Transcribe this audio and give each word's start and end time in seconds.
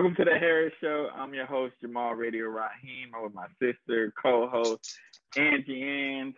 Welcome 0.00 0.16
to 0.16 0.24
the 0.24 0.38
Harris 0.38 0.72
Show. 0.80 1.10
I'm 1.14 1.34
your 1.34 1.44
host, 1.44 1.74
Jamal 1.82 2.14
Radio 2.14 2.46
Raheem. 2.46 3.10
I'm 3.14 3.22
with 3.22 3.34
my 3.34 3.48
sister, 3.60 4.10
co-host, 4.16 4.98
Angie 5.36 5.82
Ang. 5.82 6.32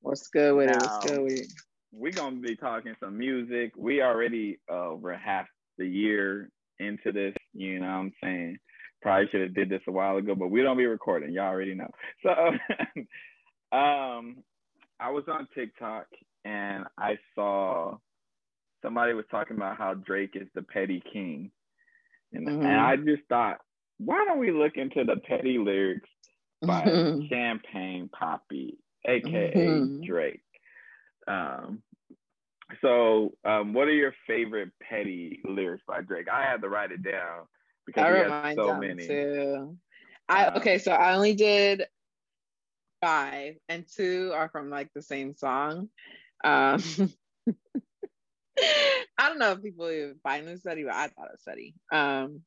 What's 0.00 0.26
good 0.26 0.56
with 0.56 0.66
now, 0.66 0.72
it? 0.72 0.82
What's 0.82 1.06
good 1.06 1.22
with 1.22 1.32
it? 1.32 1.46
We're 1.92 2.10
gonna 2.10 2.40
be 2.40 2.56
talking 2.56 2.96
some 2.98 3.16
music. 3.16 3.72
We 3.76 4.02
already 4.02 4.58
uh, 4.68 4.88
over 4.88 5.16
half 5.16 5.46
the 5.78 5.86
year 5.86 6.50
into 6.80 7.12
this, 7.12 7.34
you 7.52 7.78
know 7.78 7.86
what 7.86 7.92
I'm 7.92 8.12
saying? 8.20 8.58
Probably 9.00 9.28
should 9.30 9.42
have 9.42 9.54
did 9.54 9.68
this 9.68 9.82
a 9.86 9.92
while 9.92 10.16
ago, 10.16 10.34
but 10.34 10.50
we 10.50 10.62
don't 10.62 10.76
be 10.76 10.86
recording. 10.86 11.32
Y'all 11.32 11.44
already 11.44 11.76
know. 11.76 11.90
So 12.24 12.30
um 13.70 14.38
I 14.98 15.12
was 15.12 15.22
on 15.28 15.46
TikTok 15.54 16.06
and 16.44 16.82
I 16.98 17.18
saw 17.36 17.96
somebody 18.82 19.14
was 19.14 19.26
talking 19.30 19.56
about 19.56 19.78
how 19.78 19.94
Drake 19.94 20.34
is 20.34 20.48
the 20.56 20.62
petty 20.62 21.00
king. 21.12 21.52
And, 22.34 22.46
mm-hmm. 22.48 22.66
and 22.66 22.80
I 22.80 22.96
just 22.96 23.22
thought, 23.28 23.58
why 23.98 24.24
don't 24.26 24.40
we 24.40 24.50
look 24.50 24.76
into 24.76 25.04
the 25.04 25.16
petty 25.16 25.58
lyrics 25.58 26.10
by 26.62 26.82
mm-hmm. 26.82 27.26
Champagne 27.28 28.10
Papi, 28.12 28.76
aka 29.06 29.54
mm-hmm. 29.54 30.02
Drake? 30.02 30.40
Um, 31.28 31.82
so, 32.80 33.34
um, 33.44 33.72
what 33.72 33.88
are 33.88 33.94
your 33.94 34.14
favorite 34.26 34.70
petty 34.82 35.40
lyrics 35.44 35.84
by 35.86 36.00
Drake? 36.00 36.26
I 36.32 36.42
had 36.42 36.60
to 36.62 36.68
write 36.68 36.90
it 36.90 37.02
down 37.02 37.46
because 37.86 38.04
I 38.04 38.12
he 38.12 38.30
has 38.30 38.56
so 38.56 38.76
many. 38.76 39.06
Too. 39.06 39.76
I 40.28 40.46
um, 40.46 40.56
okay, 40.56 40.78
so 40.78 40.92
I 40.92 41.14
only 41.14 41.34
did 41.34 41.84
five, 43.00 43.54
and 43.68 43.84
two 43.94 44.32
are 44.34 44.48
from 44.48 44.70
like 44.70 44.88
the 44.94 45.02
same 45.02 45.34
song. 45.34 45.88
Um, 46.42 46.82
I 49.18 49.28
don't 49.28 49.38
know 49.38 49.52
if 49.52 49.62
people 49.62 49.90
even 49.90 50.18
find 50.22 50.46
this 50.46 50.60
study, 50.60 50.84
but 50.84 50.94
I 50.94 51.08
thought 51.08 51.26
it 51.26 51.32
was 51.32 51.40
study. 51.40 51.74
Um, 51.92 52.42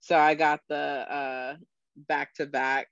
so 0.00 0.16
I 0.18 0.34
got 0.34 0.60
the 0.68 0.76
uh 0.76 1.56
back 1.96 2.34
to 2.34 2.46
back 2.46 2.88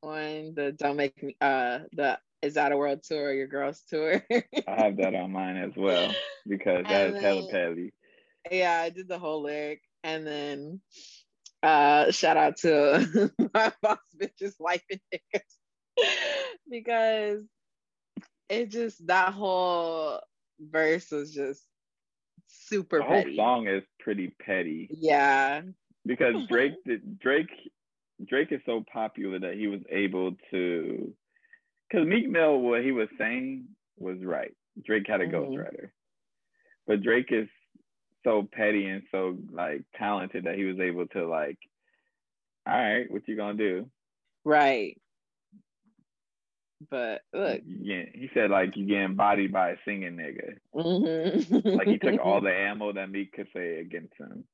one, 0.00 0.54
the 0.54 0.72
don't 0.72 0.96
make 0.96 1.22
me 1.22 1.36
uh 1.40 1.80
the 1.92 2.18
is 2.42 2.54
that 2.54 2.72
a 2.72 2.76
world 2.76 3.02
tour 3.02 3.28
or 3.28 3.32
your 3.32 3.46
girls 3.46 3.82
tour? 3.88 4.24
I 4.30 4.82
have 4.82 4.96
that 4.96 5.14
on 5.14 5.32
mine 5.32 5.56
as 5.58 5.76
well 5.76 6.14
because 6.48 6.84
that 6.88 7.08
is 7.10 7.20
hella 7.20 7.46
petty. 7.46 7.92
Yeah, 8.50 8.80
I 8.80 8.90
did 8.90 9.08
the 9.08 9.18
whole 9.18 9.42
lyric 9.42 9.82
and 10.02 10.26
then 10.26 10.80
uh 11.62 12.10
shout 12.10 12.38
out 12.38 12.56
to 12.58 13.30
my 13.54 13.72
boss 13.82 13.98
bitches 14.16 14.54
wife 14.58 14.82
and 14.90 15.00
niggas 15.12 16.04
because 16.70 17.44
it 18.48 18.70
just 18.70 19.06
that 19.06 19.34
whole 19.34 20.20
verse 20.60 21.10
was 21.10 21.32
just 21.32 21.62
super 22.46 22.98
the 22.98 23.04
petty. 23.04 23.36
whole 23.36 23.44
song 23.44 23.68
is 23.68 23.82
pretty 23.98 24.34
petty. 24.44 24.88
Yeah. 24.90 25.62
Because 26.04 26.46
Drake 26.48 26.74
did, 26.86 27.18
Drake 27.18 27.50
Drake 28.26 28.52
is 28.52 28.60
so 28.66 28.84
popular 28.92 29.38
that 29.38 29.54
he 29.54 29.66
was 29.66 29.80
able 29.90 30.32
to 30.50 31.14
because 31.88 32.06
Meek 32.06 32.28
Mill 32.28 32.58
what 32.58 32.82
he 32.82 32.92
was 32.92 33.08
saying 33.18 33.64
was 33.98 34.18
right. 34.22 34.52
Drake 34.84 35.06
had 35.08 35.20
a 35.20 35.26
mm-hmm. 35.26 35.36
ghostwriter. 35.36 35.90
But 36.86 37.02
Drake 37.02 37.30
is 37.30 37.48
so 38.24 38.46
petty 38.52 38.86
and 38.86 39.02
so 39.10 39.36
like 39.52 39.82
talented 39.96 40.44
that 40.44 40.56
he 40.56 40.64
was 40.64 40.78
able 40.78 41.06
to 41.08 41.26
like, 41.26 41.58
all 42.66 42.76
right, 42.76 43.10
what 43.10 43.26
you 43.26 43.36
gonna 43.36 43.54
do? 43.54 43.90
Right. 44.44 44.99
But 46.88 47.20
look, 47.34 47.60
yeah, 47.66 48.04
he 48.14 48.30
said 48.32 48.50
like 48.50 48.76
you 48.76 48.86
getting 48.86 49.14
bodied 49.14 49.52
by 49.52 49.70
a 49.70 49.76
singing 49.84 50.16
nigga. 50.16 50.56
Mm-hmm. 50.74 51.76
like 51.76 51.88
he 51.88 51.98
took 51.98 52.20
all 52.24 52.40
the 52.42 52.52
ammo 52.52 52.92
that 52.92 53.10
Meek 53.10 53.32
could 53.32 53.48
say 53.54 53.80
against 53.80 54.14
him. 54.18 54.44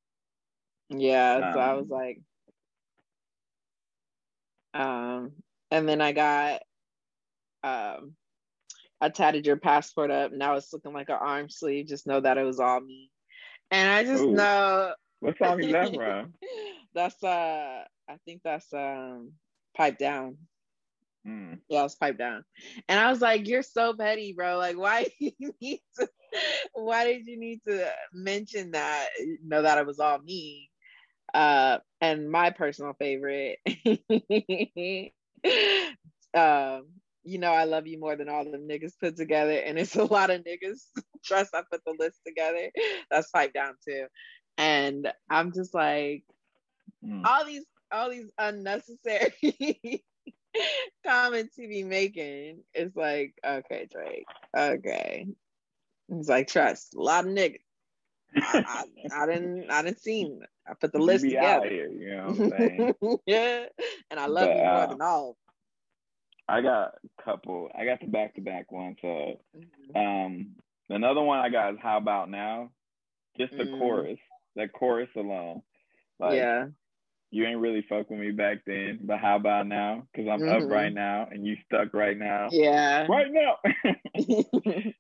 Yeah, 0.88 1.34
um, 1.36 1.52
so 1.54 1.60
I 1.60 1.72
was 1.74 1.84
um, 1.84 1.88
like, 1.88 2.20
um, 4.75 5.32
and 5.70 5.88
then 5.88 6.00
I 6.00 6.12
got, 6.12 6.62
um, 7.62 8.15
I 9.00 9.09
tatted 9.09 9.47
your 9.47 9.56
passport 9.56 10.10
up. 10.10 10.32
Now 10.32 10.54
it's 10.54 10.72
looking 10.72 10.92
like 10.92 11.09
an 11.09 11.19
arm 11.20 11.48
sleeve. 11.48 11.86
Just 11.86 12.06
know 12.06 12.20
that 12.20 12.38
it 12.38 12.44
was 12.44 12.60
all 12.60 12.81
me, 12.81 13.10
and 13.70 13.88
I 13.88 14.03
just 14.04 14.22
Ooh. 14.22 14.32
know. 14.32 14.94
What 15.20 15.38
song 15.38 15.62
is 15.62 15.72
that 15.72 15.94
from? 15.94 16.34
that's 16.94 17.22
uh, 17.22 17.84
I 18.09 18.16
think 18.25 18.42
that's 18.42 18.72
um, 18.72 19.32
pipe 19.76 19.98
down. 19.98 20.38
Mm. 21.26 21.59
Yeah, 21.69 21.81
I 21.81 21.82
was 21.82 21.97
piped 21.97 22.19
down. 22.19 22.44
And 22.88 23.00
I 23.00 23.10
was 23.10 23.20
like, 23.20 23.48
You're 23.48 23.62
so 23.62 23.94
petty, 23.94 24.32
bro. 24.32 24.59
Like, 24.59 24.78
why 24.78 25.06
you 25.19 25.54
need 25.60 25.81
to 25.98 26.09
why 26.72 27.04
did 27.04 27.26
you 27.26 27.38
need 27.38 27.60
to 27.66 27.91
mention 28.12 28.72
that? 28.72 29.09
know 29.44 29.62
that 29.62 29.78
it 29.78 29.86
was 29.86 30.00
all 30.00 30.19
me. 30.19 30.70
Uh 31.34 31.78
and 32.00 32.31
my 32.31 32.50
personal 32.50 32.94
favorite. 32.94 33.59
um, 36.34 36.84
you 37.25 37.38
know, 37.38 37.53
I 37.53 37.65
love 37.65 37.86
you 37.86 37.98
more 37.98 38.15
than 38.16 38.28
all 38.28 38.44
the 38.44 38.59
niggas 38.59 38.92
put 39.00 39.16
together, 39.16 39.53
and 39.53 39.78
it's 39.78 39.97
a 39.97 40.04
lot 40.04 40.31
of 40.31 40.44
niggas. 40.44 40.81
Trust 41.25 41.54
I 41.54 41.62
put 41.70 41.82
the 41.84 41.94
list 41.98 42.20
together. 42.26 42.70
That's 43.10 43.31
piped 43.31 43.54
down 43.54 43.75
too. 43.86 44.06
And 44.59 45.12
I'm 45.28 45.53
just 45.53 45.75
like, 45.75 46.22
mm. 47.04 47.25
all 47.25 47.44
these 47.44 47.65
all 47.92 48.10
these 48.10 48.28
unnecessary 48.38 50.04
comments 51.07 51.57
he 51.57 51.67
be 51.67 51.83
making. 51.83 52.61
It's 52.75 52.97
like, 52.97 53.34
okay, 53.45 53.89
Drake. 53.91 54.27
Okay. 54.57 55.27
He's 56.09 56.29
like, 56.29 56.49
trust 56.49 56.95
a 56.95 57.01
lot 57.01 57.27
of 57.27 57.33
niggas. 57.33 57.61
I, 58.37 58.84
I, 59.12 59.23
I, 59.23 59.27
didn't 59.27 59.71
I 59.71 59.83
didn't 59.83 60.01
see 60.01 60.31
I 60.69 60.75
put 60.75 60.93
the 60.93 60.99
list 60.99 61.25
together. 61.25 61.69
Here, 61.69 61.89
you 61.89 62.17
know 62.17 62.27
what 62.27 62.41
I'm 62.41 62.51
saying? 62.51 63.19
yeah. 63.27 63.65
And 64.11 64.21
I 64.21 64.27
love 64.27 64.49
but, 64.49 64.57
you 64.57 64.62
more 64.62 64.73
uh, 64.73 64.87
than 64.87 65.03
all. 65.03 65.37
I 66.49 66.61
got 66.61 66.95
a 67.05 67.23
couple. 67.23 67.71
I 67.77 67.84
got 67.84 68.01
the 68.01 68.07
back 68.07 68.34
to 68.34 68.41
back 68.41 68.71
one. 68.71 68.97
So 69.01 69.41
mm-hmm. 69.57 69.97
um 69.97 70.47
another 70.91 71.23
one 71.23 71.39
I 71.39 71.49
got 71.49 71.73
is 71.75 71.81
How 71.83 71.97
About 71.97 72.31
Now? 72.31 72.71
Just 73.39 73.57
the 73.57 73.65
mm-hmm. 73.65 73.78
chorus. 73.78 74.19
That 74.57 74.73
chorus 74.73 75.11
alone. 75.17 75.63
Like, 76.19 76.34
yeah 76.34 76.67
you 77.31 77.44
ain't 77.44 77.60
really 77.60 77.84
fuck 77.88 78.09
with 78.09 78.19
me 78.19 78.31
back 78.31 78.59
then, 78.66 79.00
but 79.03 79.19
how 79.19 79.37
about 79.37 79.66
now? 79.66 80.06
Because 80.12 80.28
I'm 80.28 80.41
mm-hmm. 80.41 80.64
up 80.64 80.70
right 80.70 80.92
now 80.92 81.28
and 81.31 81.47
you 81.47 81.56
stuck 81.66 81.92
right 81.92 82.16
now. 82.16 82.48
Yeah. 82.50 83.06
Right 83.09 83.31
now. 83.31 83.56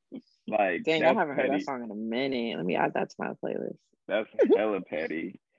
like, 0.48 0.82
dang, 0.84 1.04
I 1.04 1.14
haven't 1.14 1.36
petty. 1.36 1.48
heard 1.48 1.60
that 1.60 1.64
song 1.64 1.84
in 1.84 1.90
a 1.90 1.94
minute. 1.94 2.56
Let 2.56 2.66
me 2.66 2.76
add 2.76 2.94
that 2.94 3.10
to 3.10 3.16
my 3.18 3.32
playlist. 3.42 3.78
That's 4.08 4.28
hella 4.56 4.80
petty. 4.80 5.40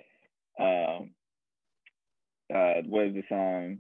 Um, 0.59 1.11
uh, 2.51 2.81
what 2.88 3.06
is 3.06 3.13
the 3.13 3.22
song? 3.29 3.77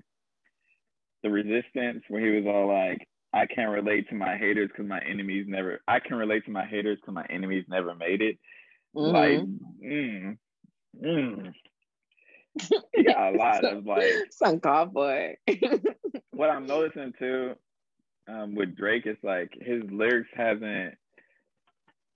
The 1.23 1.31
Resistance, 1.31 2.03
where 2.07 2.23
he 2.23 2.39
was 2.39 2.45
all 2.45 2.67
like, 2.67 3.07
I 3.33 3.47
can't 3.47 3.71
relate 3.71 4.09
to 4.09 4.15
my 4.15 4.37
haters 4.37 4.69
because 4.71 4.87
my 4.87 4.99
enemies 4.99 5.47
never, 5.47 5.81
I 5.87 5.99
can 5.99 6.17
relate 6.17 6.45
to 6.45 6.51
my 6.51 6.67
haters 6.67 6.99
because 7.01 7.15
my 7.15 7.25
enemies 7.31 7.65
never 7.67 7.95
made 7.95 8.21
it. 8.21 8.37
Mm-hmm. 8.95 9.15
Like, 9.15 9.39
mm, 9.83 10.37
mm, 11.03 11.53
he 12.93 13.03
got 13.03 13.33
a 13.33 13.37
lot 13.37 13.63
of 13.63 13.85
like 13.85 14.03
some 14.31 14.59
cowboy. 14.59 15.35
what 16.31 16.49
I'm 16.49 16.65
noticing 16.65 17.13
too, 17.17 17.55
um, 18.27 18.55
with 18.55 18.75
Drake 18.75 19.05
is 19.05 19.17
like 19.23 19.51
his 19.59 19.83
lyrics 19.91 20.29
hasn't. 20.35 20.95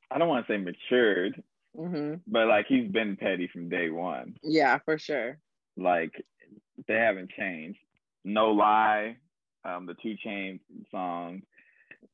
I 0.09 0.17
don't 0.17 0.27
want 0.27 0.45
to 0.45 0.53
say 0.53 0.57
matured, 0.57 1.41
mm-hmm. 1.77 2.15
but 2.27 2.47
like 2.47 2.65
he's 2.67 2.89
been 2.91 3.15
petty 3.15 3.49
from 3.51 3.69
day 3.69 3.89
one. 3.89 4.35
Yeah, 4.43 4.79
for 4.83 4.97
sure. 4.97 5.37
Like 5.77 6.11
they 6.87 6.95
haven't 6.95 7.31
changed. 7.31 7.79
No 8.23 8.51
lie, 8.51 9.17
um, 9.65 9.85
the 9.85 9.95
2 10.01 10.15
Chainz 10.25 10.59
song, 10.91 11.41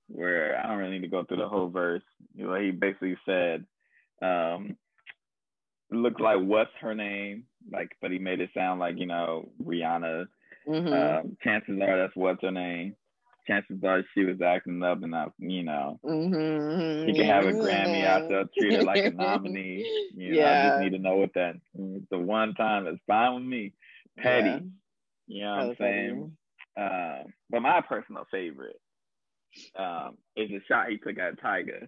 where 0.08 0.58
I 0.58 0.68
don't 0.68 0.78
really 0.78 0.92
need 0.92 1.02
to 1.02 1.08
go 1.08 1.24
through 1.24 1.38
the 1.38 1.50
whole 1.50 1.70
verse. 1.70 2.04
You 2.34 2.48
know, 2.48 2.56
he 2.56 2.72
basically 2.72 3.18
said, 3.26 3.66
um, 4.22 4.78
"Looks 5.92 6.22
like 6.22 6.40
what's 6.40 6.72
her 6.82 6.96
name." 6.96 7.46
like, 7.72 7.92
but 8.02 8.12
he 8.12 8.20
made 8.20 8.40
it 8.40 8.50
sound 8.54 8.80
like 8.80 8.98
you 8.98 9.06
know 9.06 9.50
Rihanna. 9.64 10.26
Mm-hmm. 10.68 10.94
Um, 10.94 11.38
chances 11.44 11.80
are 11.82 11.98
that's 11.98 12.16
what's 12.16 12.42
her 12.42 12.52
name. 12.52 12.96
Chances 13.48 13.82
are 13.84 14.04
she 14.14 14.26
was 14.26 14.42
acting 14.42 14.84
up 14.84 15.04
and 15.04 15.16
up, 15.16 15.34
you 15.40 15.64
know. 15.64 16.00
Mm-hmm. 16.04 17.08
He 17.08 17.16
can 17.16 17.26
have 17.26 17.46
a 17.46 17.54
Grammy 17.54 18.06
out 18.06 18.28
there, 18.28 18.44
treat 18.58 18.74
her 18.74 18.84
like 18.84 19.06
a 19.06 19.12
nominee. 19.12 19.86
You 20.18 20.32
know, 20.32 20.40
yeah. 20.40 20.64
I 20.64 20.70
just 20.70 20.82
need 20.82 20.98
to 20.98 21.04
know 21.04 21.18
what 21.18 21.34
that 21.36 21.56
the 21.76 22.18
one 22.18 22.56
time 22.56 22.86
that's 22.86 22.98
fine 23.06 23.36
with 23.36 23.44
me. 23.44 23.72
Petty. 24.18 24.50
Yeah. 24.50 24.60
You 25.28 25.42
know 25.42 25.52
what 25.52 25.62
I'm 25.62 25.76
saying? 25.80 26.38
Uh, 26.76 27.24
but 27.52 27.62
my 27.62 27.82
personal 27.82 28.26
favorite 28.32 28.80
um, 29.78 30.18
is 30.36 30.50
the 30.50 30.60
shot 30.68 30.90
he 30.90 30.98
took 30.98 31.20
at 31.20 31.40
Tyga 31.40 31.88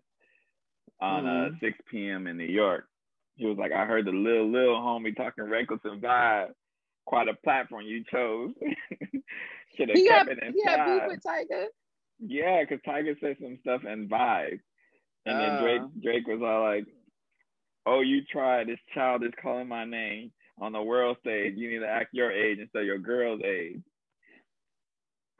on 1.02 1.26
uh, 1.26 1.30
mm-hmm. 1.30 1.56
uh, 1.56 1.60
6 1.60 1.78
p.m. 1.90 2.28
in 2.28 2.38
New 2.38 2.46
York. 2.46 2.89
He 3.40 3.46
was 3.46 3.58
like, 3.58 3.72
I 3.72 3.86
heard 3.86 4.06
the 4.06 4.12
little 4.12 4.52
little 4.52 4.76
homie 4.76 5.16
talking 5.16 5.46
reckless 5.46 5.80
and 5.86 6.02
vibe. 6.02 6.50
Quite 7.06 7.30
a 7.30 7.34
platform 7.44 7.86
you 7.86 8.04
chose. 8.12 8.52
Should 9.78 9.90
have 9.90 9.98
kept 9.98 10.30
it 10.30 10.44
inside. 10.44 10.54
Yeah, 10.56 10.86
beef 10.86 11.04
with 11.08 11.24
Tyga. 11.24 11.66
Yeah, 12.20 12.62
because 12.62 12.84
Tyga 12.86 13.20
said 13.22 13.38
some 13.42 13.58
stuff 13.62 13.82
and 13.88 14.10
vibe, 14.10 14.60
and 15.26 15.38
uh. 15.38 15.40
then 15.40 15.64
Drake 15.64 15.82
uh. 15.82 15.88
Drake 16.04 16.28
was 16.28 16.42
all 16.44 16.64
like, 16.64 16.86
"Oh, 17.86 18.02
you 18.02 18.22
tried. 18.30 18.68
This 18.68 18.80
child 18.94 19.24
is 19.24 19.32
calling 19.42 19.70
my 19.70 19.86
name. 19.86 20.32
on 20.62 20.74
the 20.74 20.82
world 20.82 21.18
stage, 21.22 21.54
you 21.56 21.70
need 21.72 21.80
to 21.80 21.88
act 21.88 22.14
your 22.14 22.32
age 22.32 22.60
instead 22.60 22.82
of 22.82 22.86
your 22.86 23.00
girl's 23.00 23.42
age. 23.44 23.82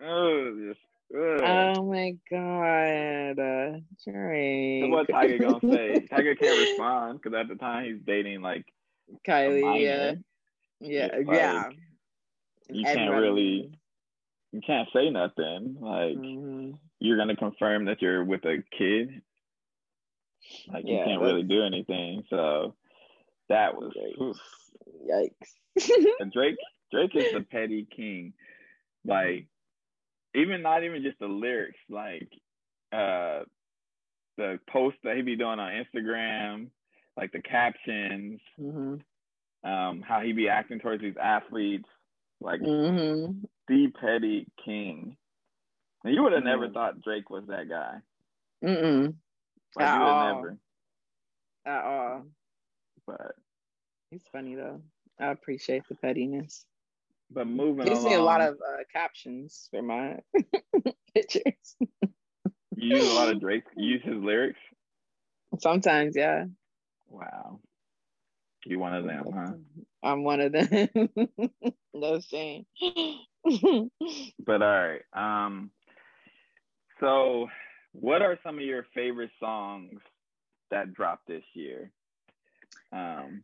Oh, 0.02 0.56
just, 0.68 0.80
ugh. 1.16 1.42
Oh 1.44 1.86
my 1.86 2.16
god, 2.30 3.40
uh, 3.40 3.80
Drake. 4.06 4.84
So 4.84 4.90
what 4.90 5.08
Tyga 5.08 5.40
gonna 5.40 5.60
say? 5.76 6.08
Tyga 6.12 6.40
can't 6.40 6.60
respond 6.60 7.22
because 7.22 7.38
at 7.40 7.48
the 7.48 7.56
time 7.56 7.86
he's 7.86 8.02
dating 8.06 8.42
like 8.42 8.66
Kylie, 9.28 9.82
yeah, 9.82 9.98
minor. 9.98 10.22
yeah, 10.80 11.08
like, 11.18 11.28
yeah. 11.28 11.70
You 12.72 12.84
can't 12.84 13.12
really, 13.16 13.72
you 14.52 14.62
can't 14.66 14.88
say 14.94 15.10
nothing. 15.10 15.78
Like 15.80 16.16
Mhm. 16.16 16.78
you're 17.00 17.18
gonna 17.18 17.36
confirm 17.36 17.86
that 17.86 18.02
you're 18.02 18.24
with 18.24 18.46
a 18.46 18.64
kid. 18.78 19.22
Like 20.72 20.86
you 20.88 20.98
can't 21.04 21.22
really 21.22 21.44
do 21.44 21.64
anything. 21.64 22.24
So 22.30 22.76
that 23.50 23.76
was 23.76 23.94
Yikes. 23.96 24.38
Yikes. 26.22 26.32
Drake. 26.32 26.58
Drake 26.92 27.16
is 27.16 27.32
the 27.34 27.42
petty 27.42 27.86
king. 27.96 28.34
Like 29.06 29.48
even 30.36 30.62
not 30.62 30.84
even 30.84 31.04
just 31.04 31.20
the 31.20 31.28
lyrics. 31.28 31.80
Like 31.90 32.30
uh 32.92 33.44
the 34.38 34.60
posts 34.70 35.00
that 35.04 35.16
he 35.16 35.22
be 35.22 35.36
doing 35.36 35.60
on 35.60 35.72
Instagram, 35.84 36.70
like 37.18 37.32
the 37.32 37.42
captions, 37.42 38.40
hmm 38.58 38.96
um, 39.64 40.02
how 40.02 40.22
he 40.22 40.32
be 40.32 40.48
acting 40.48 40.80
towards 40.80 41.02
these 41.02 41.18
athletes, 41.22 41.90
like 42.40 42.62
hmm 42.62 43.44
the 43.68 43.88
petty 44.00 44.48
king. 44.64 45.18
And 46.04 46.16
you 46.16 46.24
would 46.24 46.32
have 46.32 46.44
never 46.44 46.70
Mhm. 46.70 46.74
thought 46.74 47.02
Drake 47.02 47.30
was 47.30 47.46
that 47.48 47.68
guy. 47.68 48.02
Mm-mm. 48.64 49.16
Like 49.76 49.86
At 49.86 50.02
all. 50.02 50.36
never. 50.36 50.58
At 51.66 51.84
all. 51.84 52.26
But 53.06 53.36
He's 54.12 54.24
funny 54.32 54.56
though. 54.56 54.82
I 55.20 55.28
appreciate 55.28 55.84
the 55.90 55.96
pettiness. 55.96 56.66
But 57.32 57.48
moving 57.48 57.86
Gives 57.86 58.04
me 58.04 58.14
a 58.16 58.22
lot 58.22 58.42
of 58.42 58.56
uh, 58.56 58.84
captions 58.92 59.68
for 59.72 59.82
my 59.82 60.18
pictures. 61.14 61.76
you 62.76 62.96
use 62.98 63.10
a 63.10 63.14
lot 63.14 63.30
of 63.30 63.40
Drake. 63.40 63.64
You 63.76 63.94
use 63.94 64.02
his 64.04 64.16
lyrics. 64.16 64.60
Sometimes, 65.60 66.16
yeah. 66.16 66.46
Wow, 67.08 67.60
you 68.66 68.80
one 68.80 68.94
of 68.96 69.06
them, 69.06 69.26
huh? 69.34 69.54
I'm 70.04 70.24
one 70.24 70.42
of 70.42 70.52
them. 70.52 70.90
no 71.94 72.20
shame. 72.20 72.66
But 74.46 74.62
all 74.62 74.88
right. 74.88 75.02
Um, 75.14 75.72
so 77.00 77.48
what 77.94 78.22
are 78.22 78.38
some 78.44 78.56
of 78.56 78.64
your 78.64 78.86
favorite 78.94 79.32
songs 79.40 80.00
that 80.72 80.94
dropped 80.94 81.28
this 81.28 81.44
year? 81.54 81.92
Um, 82.92 83.44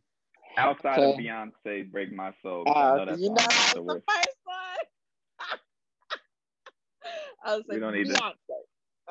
outside 0.57 0.99
of 0.99 1.15
Beyonce, 1.15 1.91
"Break 1.91 2.11
My 2.13 2.33
Soul," 2.41 2.63
Uh, 2.67 2.95
know 2.97 3.05
that 3.05 3.19
you 3.19 3.29
know, 3.29 3.35
that's 3.35 3.73
the 3.73 3.83
the 3.83 4.01
first 4.07 4.37
one. 4.43 4.59
I 7.45 7.55
was 7.55 7.63
We 7.67 7.75
like, 7.75 7.81
don't 7.81 7.93
need 7.93 8.07
to- 8.07 8.33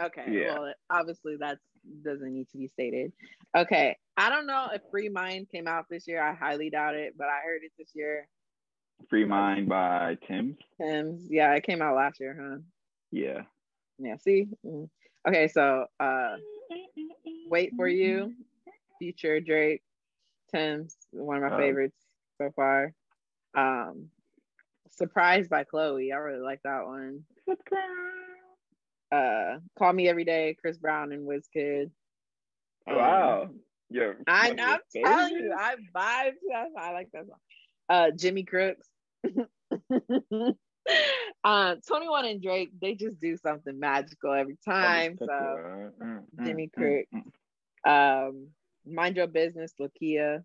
Okay, 0.02 0.24
Yeah. 0.28 0.58
well, 0.58 0.74
obviously 0.90 1.36
that 1.36 1.58
doesn't 2.04 2.32
need 2.34 2.48
to 2.50 2.58
be 2.58 2.66
stated. 2.66 3.12
Okay, 3.56 3.96
I 4.16 4.28
don't 4.28 4.46
know 4.46 4.68
if 4.72 4.82
Free 4.90 5.08
Mind 5.08 5.48
came 5.50 5.68
out 5.68 5.86
this 5.88 6.08
year. 6.08 6.20
I 6.20 6.34
highly 6.34 6.68
doubt 6.70 6.96
it, 6.96 7.16
but 7.16 7.28
I 7.28 7.40
heard 7.44 7.62
it 7.62 7.70
this 7.78 7.92
year. 7.94 8.26
"Free 9.08 9.24
Mind" 9.24 9.68
by 9.68 10.16
Tems. 10.26 10.56
Tems, 10.80 11.30
yeah, 11.30 11.52
it 11.54 11.62
came 11.62 11.80
out 11.80 11.94
last 11.94 12.18
year, 12.18 12.36
huh? 12.40 12.58
Yeah. 13.12 13.42
Yeah, 13.98 14.16
see? 14.16 14.48
Mm. 14.66 14.88
Okay, 15.28 15.46
so 15.48 15.86
uh 16.00 16.36
Wait 17.48 17.72
for 17.76 17.86
You, 17.86 18.34
Future 18.98 19.40
Drake, 19.40 19.82
Tems, 20.54 20.96
one 21.12 21.36
of 21.38 21.42
my 21.42 21.56
Oh. 21.56 21.58
favorites 21.58 21.96
so 22.38 22.50
far. 22.54 22.92
Um 23.56 24.10
Surprised 24.90 25.50
by 25.50 25.64
Chloe, 25.64 26.12
I 26.12 26.16
really 26.16 26.40
like 26.44 26.60
that 26.64 26.86
one. 26.86 27.24
Uh 29.12 29.58
Call 29.78 29.92
Me 29.92 30.08
Every 30.08 30.24
Day, 30.24 30.56
Chris 30.60 30.78
Brown 30.78 31.12
and 31.12 31.26
Wizkid. 31.26 31.90
Um, 32.88 32.96
Wow. 32.96 33.50
Yeah. 33.90 34.12
I, 34.26 34.50
I'm 34.58 34.80
telling 35.04 35.34
you. 35.34 35.54
I 35.56 35.76
vibe 35.94 36.32
to 36.32 36.48
that. 36.50 36.68
I 36.78 36.92
like 36.92 37.10
that 37.12 37.26
song. 37.26 37.38
Uh, 37.88 38.10
Jimmy 38.16 38.44
Cooks. 38.44 38.88
uh, 41.44 41.76
21 41.86 42.24
and 42.26 42.42
Drake, 42.42 42.70
they 42.80 42.94
just 42.94 43.20
do 43.20 43.36
something 43.36 43.78
magical 43.78 44.32
every 44.32 44.56
time. 44.64 45.16
So, 45.18 45.26
Mm, 45.26 46.24
mm, 46.38 46.44
Jimmy 46.44 46.70
mm, 46.76 47.02
mm. 47.86 48.28
um, 48.28 48.48
Mind 48.86 49.16
Your 49.16 49.26
Business, 49.26 49.72
Lakia. 49.80 50.44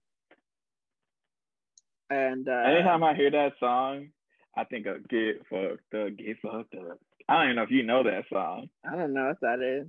And 2.10 2.48
uh, 2.48 2.52
Anytime 2.66 3.04
I 3.04 3.14
hear 3.14 3.32
that 3.32 3.54
song, 3.60 4.10
I 4.58 4.64
think 4.64 4.88
of 4.88 5.08
"Get 5.08 5.42
Fucked 5.50 5.94
Up, 5.94 6.18
Get 6.18 6.38
Fucked 6.42 6.76
Up." 6.76 7.00
I 7.28 7.34
don't 7.36 7.44
even 7.46 7.56
know 7.58 7.64
if 7.64 7.72
you 7.72 7.84
know 7.84 8.04
that 8.04 8.24
song. 8.32 8.70
I 8.90 8.96
don't 8.96 9.14
know 9.14 9.28
what 9.28 9.42
that 9.42 9.62
is. 9.62 9.88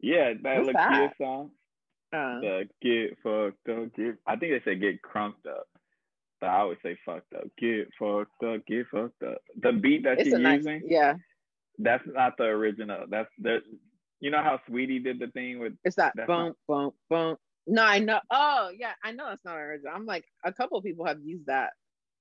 Yeah, 0.00 0.32
that 0.42 0.58
What's 0.64 0.68
Lakia 0.70 0.74
that? 0.74 1.12
song. 1.18 1.50
Uh, 2.12 2.40
The 2.40 2.68
"Get 2.80 3.18
Fucked 3.22 3.68
Up, 3.68 3.94
Get." 3.94 4.16
I 4.26 4.36
think 4.36 4.52
they 4.64 4.70
say 4.72 4.78
"Get 4.78 5.02
Crunked 5.02 5.46
Up," 5.46 5.66
but 6.40 6.48
I 6.48 6.60
always 6.60 6.78
say 6.82 6.96
"fucked 7.04 7.34
up." 7.34 7.44
Get 7.58 7.88
fucked 7.98 8.42
up, 8.44 8.64
get 8.66 8.86
fucked 8.90 9.22
up. 9.22 9.38
The 9.60 9.72
beat 9.72 10.04
that 10.04 10.18
it's 10.20 10.28
you're 10.28 10.38
a 10.38 10.42
nice, 10.42 10.58
using, 10.58 10.82
yeah. 10.86 11.14
that's 11.78 12.04
not 12.06 12.36
the 12.38 12.44
original. 12.44 13.04
That's 13.10 13.30
the. 13.38 13.60
You 14.20 14.30
know 14.30 14.42
how 14.42 14.60
Saweetie 14.70 15.02
did 15.02 15.18
the 15.18 15.26
thing 15.26 15.58
with 15.58 15.72
It's 15.84 15.96
that 15.96 16.14
bump, 16.26 16.56
bump, 16.68 16.94
bump. 17.10 17.38
No, 17.66 17.82
I 17.82 18.00
know. 18.00 18.20
Oh, 18.30 18.70
yeah, 18.76 18.92
I 19.02 19.12
know 19.12 19.26
that's 19.28 19.44
not 19.44 19.56
original. 19.56 19.92
I'm 19.94 20.06
like, 20.06 20.24
a 20.44 20.52
couple 20.52 20.78
of 20.78 20.84
people 20.84 21.06
have 21.06 21.20
used 21.22 21.46
that. 21.46 21.70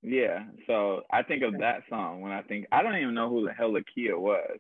Yeah, 0.03 0.45
so 0.67 1.03
I 1.11 1.23
think 1.23 1.43
of 1.43 1.59
that 1.59 1.83
song 1.89 2.21
when 2.21 2.31
I 2.31 2.41
think 2.41 2.65
I 2.71 2.81
don't 2.81 2.95
even 2.95 3.13
know 3.13 3.29
who 3.29 3.45
the 3.45 3.53
hell 3.53 3.71
Lakia 3.71 4.17
was. 4.17 4.57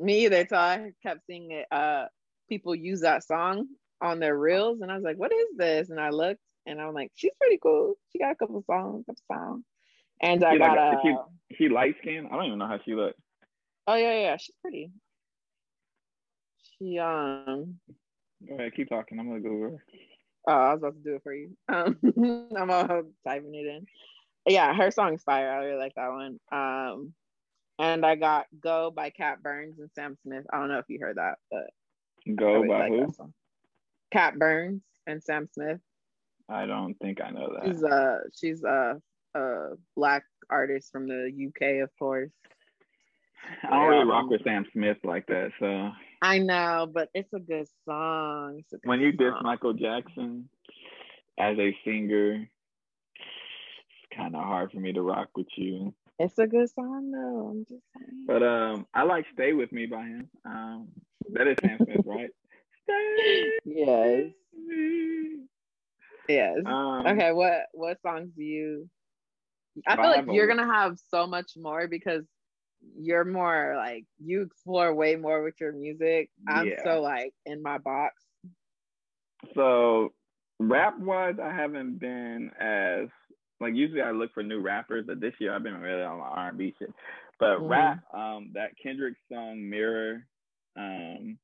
Me 0.00 0.24
either. 0.24 0.46
So 0.48 0.56
I 0.56 0.90
kept 1.02 1.24
seeing 1.26 1.52
it. 1.52 1.66
Uh, 1.70 2.06
people 2.48 2.74
use 2.74 3.00
that 3.02 3.24
song 3.24 3.68
on 4.00 4.18
their 4.18 4.36
reels, 4.36 4.80
and 4.80 4.90
I 4.90 4.94
was 4.96 5.04
like, 5.04 5.16
"What 5.18 5.32
is 5.32 5.56
this?" 5.56 5.90
And 5.90 6.00
I 6.00 6.10
looked, 6.10 6.40
and 6.66 6.80
I'm 6.80 6.94
like, 6.94 7.12
"She's 7.14 7.32
pretty 7.40 7.58
cool. 7.62 7.94
She 8.12 8.18
got 8.18 8.32
a 8.32 8.36
couple 8.36 8.62
songs, 8.62 9.04
couple 9.06 9.22
songs." 9.32 9.64
And 10.20 10.44
I 10.44 10.54
She 10.54 10.58
got 10.58 10.76
like 10.76 10.78
a. 10.78 10.96
a- 11.08 11.26
she, 11.52 11.56
she 11.56 11.68
light 11.68 11.94
skinned. 12.02 12.26
I 12.28 12.34
don't 12.34 12.46
even 12.46 12.58
know 12.58 12.66
how 12.66 12.80
she 12.84 12.94
looked. 12.94 13.20
Oh 13.86 13.94
yeah, 13.94 14.18
yeah, 14.20 14.36
she's 14.36 14.56
pretty. 14.62 14.90
She 16.78 16.98
um. 16.98 17.78
Go 18.48 18.54
ahead, 18.54 18.74
keep 18.74 18.88
talking. 18.88 19.18
I'm 19.18 19.28
gonna 19.28 19.40
go 19.40 19.50
over. 19.50 19.84
Oh, 20.48 20.52
I 20.52 20.72
was 20.74 20.82
about 20.82 20.94
to 20.94 21.02
do 21.02 21.16
it 21.16 21.22
for 21.22 21.34
you. 21.34 21.56
Um, 21.68 21.98
I'm 22.56 22.70
all 22.70 23.02
typing 23.26 23.54
it 23.54 23.66
in. 23.66 23.86
Yeah, 24.46 24.72
her 24.74 24.90
song's 24.90 25.24
fire. 25.24 25.50
I 25.50 25.64
really 25.64 25.78
like 25.78 25.94
that 25.96 26.10
one. 26.10 26.38
Um, 26.52 27.14
and 27.78 28.06
I 28.06 28.14
got 28.14 28.46
"Go" 28.60 28.90
by 28.90 29.10
Cat 29.10 29.42
Burns 29.42 29.78
and 29.78 29.90
Sam 29.94 30.16
Smith. 30.22 30.44
I 30.52 30.58
don't 30.58 30.68
know 30.68 30.78
if 30.78 30.86
you 30.88 30.98
heard 31.00 31.16
that, 31.16 31.38
but 31.50 31.70
Go 32.34 32.54
really 32.54 32.68
by 32.68 32.88
like 32.88 32.92
who? 32.92 33.32
Cat 34.12 34.38
Burns 34.38 34.82
and 35.06 35.22
Sam 35.22 35.48
Smith. 35.52 35.80
I 36.48 36.66
don't 36.66 36.94
think 36.94 37.20
I 37.20 37.30
know 37.30 37.52
that. 37.54 37.66
She's 37.66 37.82
a 37.82 38.20
she's 38.38 38.64
a, 38.64 39.00
a 39.34 39.70
black 39.96 40.24
artist 40.48 40.90
from 40.92 41.08
the 41.08 41.30
UK, 41.48 41.82
of 41.82 41.90
course. 41.98 42.30
I 43.62 43.70
don't 43.70 43.88
really 43.88 44.04
rock 44.04 44.28
with 44.30 44.42
Sam 44.44 44.64
Smith 44.72 44.98
like 45.04 45.26
that. 45.26 45.50
So 45.60 45.90
I 46.22 46.38
know, 46.38 46.90
but 46.92 47.08
it's 47.14 47.32
a 47.32 47.38
good 47.38 47.68
song. 47.84 48.62
A 48.72 48.76
good 48.76 48.80
when 48.84 49.00
you 49.00 49.12
diss. 49.12 49.32
Michael 49.42 49.74
Jackson 49.74 50.48
as 51.38 51.58
a 51.58 51.76
singer, 51.84 52.48
it's 53.14 54.16
kind 54.16 54.34
of 54.34 54.42
hard 54.42 54.72
for 54.72 54.80
me 54.80 54.92
to 54.92 55.02
rock 55.02 55.28
with 55.36 55.46
you. 55.56 55.94
it's 56.18 56.38
a 56.38 56.46
good 56.46 56.70
song 56.70 57.10
though. 57.10 57.48
I'm 57.50 57.66
just 57.68 57.84
saying. 57.96 58.24
But 58.26 58.42
um, 58.42 58.86
I 58.94 59.02
like 59.02 59.26
"Stay 59.34 59.52
with 59.52 59.72
Me" 59.72 59.86
by 59.86 60.04
him. 60.04 60.30
Um, 60.44 60.88
that 61.32 61.46
is 61.46 61.56
Sam 61.60 61.78
Smith, 61.84 62.00
right? 62.04 62.30
Stay 62.84 63.50
yes, 63.64 64.24
yes. 66.28 66.58
Um, 66.64 67.06
okay, 67.06 67.32
what 67.32 67.66
what 67.72 68.00
songs 68.00 68.30
do 68.36 68.42
you? 68.42 68.88
I 69.86 69.96
feel 69.96 70.06
I 70.06 70.16
like 70.16 70.26
you're 70.30 70.46
gonna 70.46 70.72
have 70.72 70.96
so 71.10 71.26
much 71.26 71.52
more 71.56 71.88
because 71.88 72.24
you're 72.98 73.24
more 73.24 73.74
like 73.76 74.06
you 74.18 74.42
explore 74.42 74.94
way 74.94 75.16
more 75.16 75.42
with 75.42 75.60
your 75.60 75.72
music. 75.72 76.30
I'm 76.48 76.66
Yeah. 76.68 76.82
so 76.82 77.00
like 77.00 77.34
in 77.44 77.62
my 77.62 77.78
box. 77.78 78.24
So 79.54 80.12
rap 80.58 80.98
wise, 80.98 81.36
I 81.42 81.52
haven't 81.54 81.98
been 81.98 82.50
as 82.60 83.08
like 83.60 83.74
usually 83.74 84.02
I 84.02 84.10
look 84.10 84.32
for 84.34 84.42
new 84.42 84.60
rappers, 84.60 85.04
but 85.06 85.20
this 85.20 85.34
year 85.38 85.54
I've 85.54 85.62
been 85.62 85.80
really 85.80 86.02
on 86.02 86.18
my 86.18 86.26
R 86.26 86.48
and 86.48 86.58
B 86.58 86.74
shit. 86.78 86.92
But 87.38 87.60
Mhm. 87.60 87.68
rap, 87.68 88.14
um, 88.14 88.50
that 88.54 88.76
Kendrick 88.82 89.16
song 89.30 89.68
"Mirror," 89.68 90.26
um, 90.76 91.38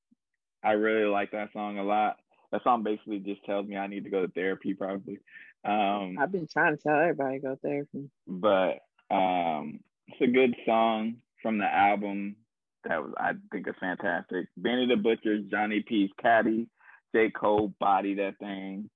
I 0.63 0.73
really 0.73 1.07
like 1.07 1.31
that 1.33 1.53
song 1.53 1.79
a 1.79 1.85
lot. 1.85 2.19
That 2.51 2.63
song 2.65 2.83
basically 2.83 3.19
just 3.19 3.45
tells 3.45 3.67
me 3.67 3.77
I 3.77 3.87
need 3.87 4.05
to 4.05 4.11
go 4.11 4.27
to 4.27 4.33
therapy, 4.33 4.75
probably. 4.75 5.19
Um, 5.65 6.17
I've 6.19 6.33
been 6.33 6.47
trying 6.47 6.77
to 6.77 6.83
tell 6.83 6.99
everybody 6.99 7.41
to 7.41 7.43
go 7.43 7.57
therapy. 7.63 8.11
but 8.27 8.81
um, 9.11 9.81
it's 10.09 10.21
a 10.21 10.27
good 10.27 10.55
song 10.67 11.17
from 11.43 11.59
the 11.59 11.65
album 11.65 12.37
that 12.85 13.03
was 13.03 13.13
I 13.19 13.33
think 13.51 13.69
is 13.69 13.75
fantastic. 13.81 14.47
Benny 14.57 14.87
the 14.87 14.97
Butcher, 14.97 15.39
Johnny 15.51 15.85
P's 15.87 16.11
Caddy, 16.21 16.69
J 17.15 17.31
Cole 17.31 17.73
body 17.79 18.15
that 18.15 18.39
thing. 18.39 18.91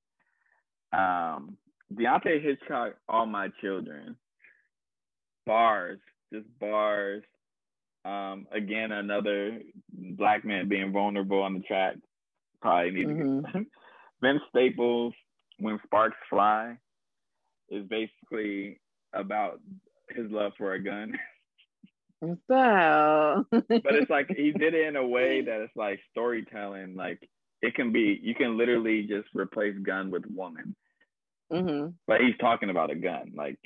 Um, 0.92 1.56
Deante' 1.92 2.42
Hitchcock, 2.42 2.94
All 3.08 3.26
My 3.26 3.48
Children. 3.60 4.16
Bars, 5.46 6.00
just 6.32 6.46
bars. 6.58 7.22
Um, 8.04 8.46
again, 8.52 8.92
another 8.92 9.60
black 9.92 10.44
man 10.44 10.68
being 10.68 10.92
vulnerable 10.92 11.42
on 11.42 11.54
the 11.54 11.60
track. 11.60 11.96
Probably 12.60 12.90
need 12.92 13.06
mm-hmm. 13.06 13.46
to 13.46 13.52
get 13.52 13.66
Vince 14.22 14.42
Staples, 14.50 15.12
When 15.58 15.78
Sparks 15.84 16.16
Fly, 16.30 16.78
is 17.68 17.84
basically 17.88 18.80
about 19.12 19.60
his 20.10 20.30
love 20.30 20.52
for 20.56 20.72
a 20.72 20.82
gun. 20.82 21.12
So, 22.22 23.44
but 23.50 23.64
it's 23.70 24.10
like 24.10 24.28
he 24.34 24.52
did 24.52 24.74
it 24.74 24.86
in 24.86 24.96
a 24.96 25.06
way 25.06 25.42
that 25.46 25.60
it's 25.60 25.76
like 25.76 26.00
storytelling. 26.10 26.94
Like 26.96 27.28
it 27.62 27.74
can 27.74 27.92
be, 27.92 28.18
you 28.22 28.34
can 28.34 28.56
literally 28.56 29.02
just 29.02 29.28
replace 29.34 29.76
gun 29.78 30.10
with 30.10 30.24
woman. 30.26 30.74
Mm-hmm. 31.52 31.90
But 32.06 32.20
he's 32.20 32.36
talking 32.40 32.70
about 32.70 32.90
a 32.90 32.94
gun. 32.94 33.32
Like 33.36 33.58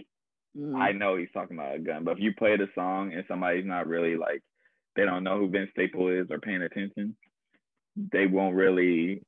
mm-hmm. 0.57 0.77
I 0.77 0.93
know 0.93 1.17
he's 1.17 1.33
talking 1.33 1.57
about 1.57 1.77
a 1.77 1.81
gun. 1.81 2.05
But 2.05 2.13
if 2.13 2.21
you 2.21 2.35
play 2.35 2.57
the 2.57 2.69
song 2.75 3.13
and 3.13 3.25
somebody's 3.29 3.67
not 3.67 3.87
really 3.87 4.17
like, 4.17 4.43
they 4.97 5.05
don't 5.05 5.25
know 5.25 5.39
who 5.39 5.49
Vince 5.49 5.71
Staple 5.73 6.09
is 6.09 6.27
or 6.31 6.41
paying 6.41 6.63
attention, 6.63 7.17
they 7.97 8.27
won't 8.27 8.57
really 8.57 9.23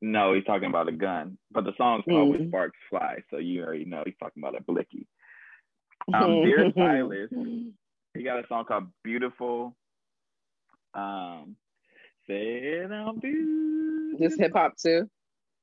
know 0.00 0.34
he's 0.34 0.44
talking 0.44 0.68
about 0.68 0.88
a 0.88 0.92
gun. 0.92 1.38
But 1.50 1.64
the 1.64 1.72
song's 1.76 2.04
called 2.04 2.32
mm-hmm. 2.32 2.38
"When 2.38 2.48
Sparks 2.48 2.78
Fly," 2.90 3.18
so 3.30 3.38
you 3.38 3.62
already 3.62 3.84
know 3.84 4.02
he's 4.04 4.16
talking 4.18 4.42
about 4.42 4.58
a 4.58 4.62
blicky. 4.62 5.06
Um, 6.12 6.42
Dear 6.44 6.72
Silas, 6.74 7.30
he 8.16 8.24
got 8.24 8.38
a 8.38 8.46
song 8.48 8.64
called 8.64 8.86
"Beautiful." 9.02 9.76
Um, 10.94 11.56
said 12.26 12.90
I'm 12.90 13.18
beautiful. 13.18 14.18
This 14.18 14.38
hip 14.38 14.52
hop 14.54 14.76
too. 14.76 15.08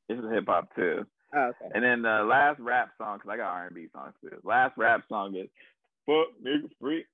This 0.08 0.20
is 0.20 0.26
hip 0.32 0.46
hop 0.48 0.74
too. 0.76 1.06
Oh, 1.36 1.40
okay. 1.40 1.72
And 1.74 1.84
then 1.84 2.04
the 2.04 2.24
last 2.24 2.60
rap 2.60 2.90
song, 2.98 3.20
cause 3.20 3.30
I 3.32 3.38
got 3.38 3.48
R 3.48 3.66
and 3.68 3.76
B 3.76 3.88
songs 3.92 4.14
too. 4.22 4.38
Last 4.44 4.78
rap 4.78 5.04
song 5.10 5.36
is 5.36 5.50
"Fuck 6.06 6.28
Nigga 6.46 6.70
Free." 6.80 7.06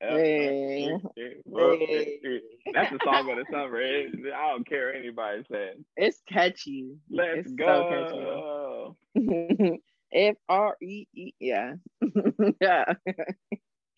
Hey. 0.00 0.98
hey. 1.14 2.40
That's 2.72 2.92
the 2.92 2.98
song 3.04 3.30
of 3.30 3.36
the 3.36 3.44
summer. 3.50 3.80
It, 3.80 4.14
I 4.34 4.50
don't 4.50 4.66
care 4.66 4.86
what 4.86 4.96
anybody 4.96 5.44
says. 5.50 5.76
It's 5.96 6.22
catchy. 6.28 6.96
Let's 7.10 7.46
it's 7.46 7.52
go. 7.52 8.96
So 9.14 9.14
catchy. 9.14 9.82
F 10.12 10.36
R 10.48 10.76
E 10.82 11.06
E. 11.14 11.32
Yeah. 11.38 11.74
yeah. 12.60 12.94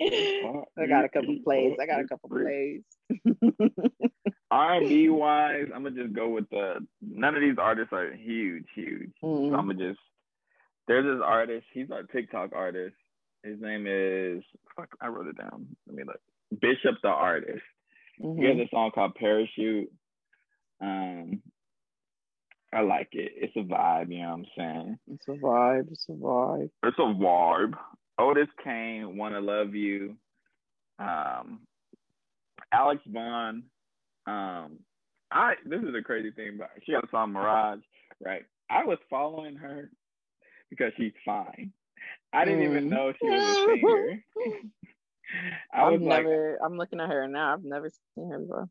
I 0.00 0.86
got 0.88 1.04
a 1.04 1.08
couple 1.08 1.36
plays. 1.44 1.76
I 1.80 1.86
got 1.86 2.00
a 2.00 2.08
couple 2.08 2.30
plays. 2.30 2.82
R 4.50 4.74
and 4.74 4.88
B 4.88 5.08
wise, 5.08 5.66
I'm 5.74 5.82
gonna 5.82 6.02
just 6.02 6.14
go 6.14 6.28
with 6.28 6.48
the. 6.50 6.86
None 7.02 7.34
of 7.34 7.40
these 7.40 7.56
artists 7.58 7.92
are 7.92 8.12
huge, 8.12 8.66
huge. 8.74 9.10
Mm-hmm. 9.22 9.52
So 9.52 9.58
I'm 9.58 9.66
gonna 9.66 9.74
just. 9.74 10.00
There's 10.86 11.04
this 11.04 11.22
artist. 11.24 11.66
He's 11.72 11.90
a 11.90 12.10
TikTok 12.12 12.50
artist. 12.54 12.96
His 13.42 13.60
name 13.60 13.86
is. 13.88 14.42
Fuck, 14.76 14.88
I 15.00 15.08
wrote 15.08 15.26
it 15.26 15.38
down. 15.38 15.66
Let 15.86 15.96
me 15.96 16.04
look. 16.04 16.20
Bishop 16.60 16.96
the 17.02 17.08
artist. 17.08 17.62
Mm-hmm. 18.22 18.40
He 18.40 18.48
has 18.48 18.56
a 18.58 18.68
song 18.70 18.90
called 18.94 19.14
Parachute. 19.16 19.90
Um, 20.80 21.42
I 22.72 22.80
like 22.82 23.08
it. 23.12 23.32
It's 23.36 23.56
a 23.56 23.60
vibe. 23.60 24.12
You 24.12 24.22
know 24.22 24.28
what 24.28 24.34
I'm 24.34 24.46
saying? 24.56 24.98
It's 25.08 25.28
a 25.28 25.32
vibe. 25.32 25.90
It's 25.90 26.06
a 26.08 26.12
vibe. 26.12 26.70
It's 26.84 26.98
a 26.98 27.02
vibe. 27.02 27.74
Otis 28.18 28.48
Kane, 28.62 29.16
Wanna 29.16 29.40
Love 29.40 29.74
You. 29.74 30.16
Um, 30.98 31.60
Alex 32.72 33.00
Vaughn. 33.06 33.64
Um, 34.26 34.78
I 35.30 35.54
this 35.64 35.80
is 35.80 35.94
a 35.98 36.02
crazy 36.02 36.30
thing, 36.30 36.56
but 36.58 36.70
she 36.84 36.92
got 36.92 37.04
a 37.04 37.10
song 37.10 37.32
Mirage, 37.32 37.80
right? 38.24 38.42
I 38.70 38.84
was 38.84 38.98
following 39.08 39.56
her 39.56 39.90
because 40.70 40.92
she's 40.96 41.12
fine. 41.24 41.72
I 42.32 42.44
didn't 42.44 42.60
mm. 42.60 42.70
even 42.70 42.88
know 42.88 43.12
she 43.18 43.28
was 43.28 43.42
a 43.42 43.54
singer. 43.54 44.24
I 45.72 45.90
was 45.90 45.94
I've 45.94 46.00
never. 46.00 46.58
I'm 46.64 46.76
looking 46.76 47.00
at 47.00 47.08
her 47.08 47.26
now. 47.28 47.52
I've 47.52 47.64
never 47.64 47.90
seen 48.14 48.30
her 48.30 48.38
before. 48.38 48.68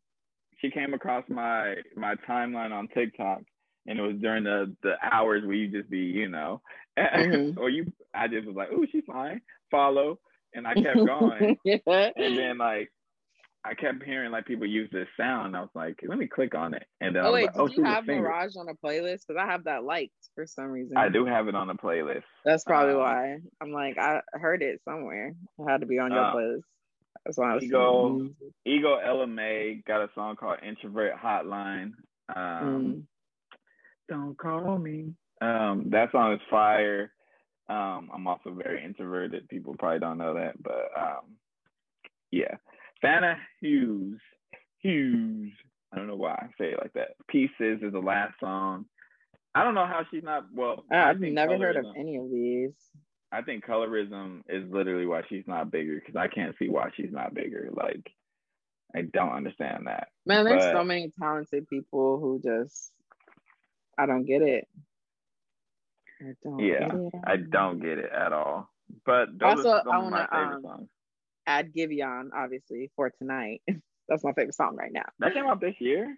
She 0.59 0.71
came 0.71 0.93
across 0.93 1.23
my 1.29 1.75
my 1.95 2.15
timeline 2.27 2.71
on 2.71 2.87
TikTok, 2.89 3.41
and 3.87 3.99
it 3.99 4.01
was 4.01 4.17
during 4.17 4.43
the 4.43 4.75
the 4.83 4.95
hours 5.01 5.43
where 5.45 5.55
you 5.55 5.69
just 5.69 5.89
be, 5.89 5.99
you 5.99 6.29
know, 6.29 6.61
mm-hmm. 6.97 7.59
or 7.59 7.69
you. 7.69 7.91
I 8.13 8.27
just 8.27 8.47
was 8.47 8.55
like, 8.55 8.69
oh, 8.71 8.85
she's 8.91 9.03
fine. 9.05 9.41
Follow, 9.69 10.19
and 10.53 10.67
I 10.67 10.73
kept 10.73 10.95
going, 10.95 11.57
yeah. 11.63 11.77
and 12.15 12.37
then 12.37 12.57
like 12.57 12.91
I 13.63 13.73
kept 13.73 14.03
hearing 14.03 14.31
like 14.31 14.45
people 14.45 14.65
use 14.65 14.89
this 14.91 15.07
sound. 15.17 15.55
I 15.55 15.61
was 15.61 15.69
like, 15.75 15.99
let 16.07 16.17
me 16.17 16.27
click 16.27 16.55
on 16.55 16.73
it. 16.73 16.85
And 17.01 17.15
then 17.15 17.25
oh 17.25 17.33
wait, 17.33 17.47
like, 17.47 17.53
did 17.53 17.61
oh, 17.61 17.67
you 17.67 17.83
have 17.83 18.05
Mirage 18.05 18.55
on 18.55 18.69
a 18.69 18.73
playlist? 18.73 19.23
Because 19.27 19.41
I 19.41 19.45
have 19.45 19.65
that 19.65 19.83
liked 19.83 20.13
for 20.35 20.45
some 20.45 20.67
reason. 20.67 20.95
I 20.95 21.09
do 21.09 21.25
have 21.25 21.47
it 21.47 21.55
on 21.55 21.69
a 21.69 21.75
playlist. 21.75 22.23
That's 22.45 22.63
probably 22.63 22.93
um, 22.93 22.99
why. 22.99 23.37
I'm 23.61 23.71
like, 23.71 23.97
I 23.97 24.21
heard 24.31 24.63
it 24.63 24.79
somewhere. 24.85 25.33
It 25.59 25.69
had 25.69 25.81
to 25.81 25.87
be 25.87 25.99
on 25.99 26.11
your 26.11 26.23
uh, 26.23 26.33
playlist. 26.33 26.61
That's 27.25 27.37
why 27.37 27.51
I 27.51 27.55
was 27.55 27.63
Ego 27.63 28.29
Ego 28.65 28.95
Ella 28.95 29.27
May 29.27 29.81
got 29.85 30.01
a 30.01 30.09
song 30.15 30.37
called 30.37 30.59
Introvert 30.65 31.15
Hotline. 31.21 31.91
Um, 32.33 32.37
mm. 32.37 33.03
Don't 34.09 34.37
call 34.37 34.77
me. 34.77 35.13
Um, 35.41 35.85
that 35.89 36.11
song 36.11 36.33
is 36.33 36.39
fire. 36.49 37.11
Um, 37.69 38.09
I'm 38.13 38.27
also 38.27 38.51
very 38.51 38.83
introverted. 38.83 39.49
People 39.49 39.75
probably 39.77 39.99
don't 39.99 40.17
know 40.17 40.35
that, 40.35 40.61
but 40.61 40.89
um, 40.97 41.35
yeah. 42.31 42.55
Fana 43.03 43.35
Hues. 43.61 44.19
Hues. 44.79 45.51
I 45.91 45.97
don't 45.97 46.07
know 46.07 46.15
why 46.15 46.33
I 46.33 46.47
say 46.57 46.71
it 46.71 46.79
like 46.81 46.93
that. 46.93 47.15
Pieces 47.27 47.81
is 47.81 47.91
the 47.91 47.99
last 47.99 48.33
song. 48.39 48.85
I 49.53 49.63
don't 49.63 49.75
know 49.75 49.85
how 49.85 50.01
she's 50.11 50.23
not 50.23 50.45
well. 50.53 50.85
I've 50.91 51.19
never 51.19 51.57
heard 51.57 51.77
of 51.77 51.85
any 51.97 52.17
of 52.17 52.29
these. 52.29 52.73
I 53.31 53.41
think 53.41 53.65
colorism 53.65 54.41
is 54.47 54.63
literally 54.71 55.05
why 55.05 55.21
she's 55.27 55.47
not 55.47 55.71
bigger 55.71 55.95
because 55.95 56.15
I 56.15 56.27
can't 56.27 56.55
see 56.57 56.69
why 56.69 56.89
she's 56.95 57.11
not 57.11 57.33
bigger. 57.33 57.69
Like, 57.73 58.09
I 58.95 59.01
don't 59.01 59.33
understand 59.33 59.87
that. 59.87 60.09
Man, 60.25 60.45
there's 60.45 60.63
but, 60.63 60.73
so 60.73 60.83
many 60.83 61.11
talented 61.19 61.67
people 61.67 62.19
who 62.19 62.39
just 62.41 62.91
I 63.97 64.05
don't 64.05 64.25
get 64.25 64.41
it. 64.41 64.67
I 66.21 66.33
don't 66.43 66.59
yeah, 66.59 66.87
I 67.25 67.35
don't 67.37 67.79
get 67.79 67.99
it 67.99 68.11
at 68.11 68.33
all. 68.33 68.69
But 69.05 69.29
also, 69.41 69.69
I 69.69 69.97
want 69.99 70.15
to 70.15 70.35
um, 70.35 70.89
add 71.45 71.73
Giveon, 71.73 72.29
obviously, 72.35 72.91
for 72.95 73.09
tonight. 73.09 73.61
That's 74.09 74.23
my 74.23 74.31
favorite 74.33 74.55
song 74.55 74.75
right 74.77 74.91
now. 74.91 75.05
That 75.19 75.33
came 75.33 75.45
out 75.45 75.59
this 75.59 75.75
year. 75.79 76.15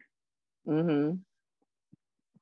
Mm-hmm. 0.68 1.18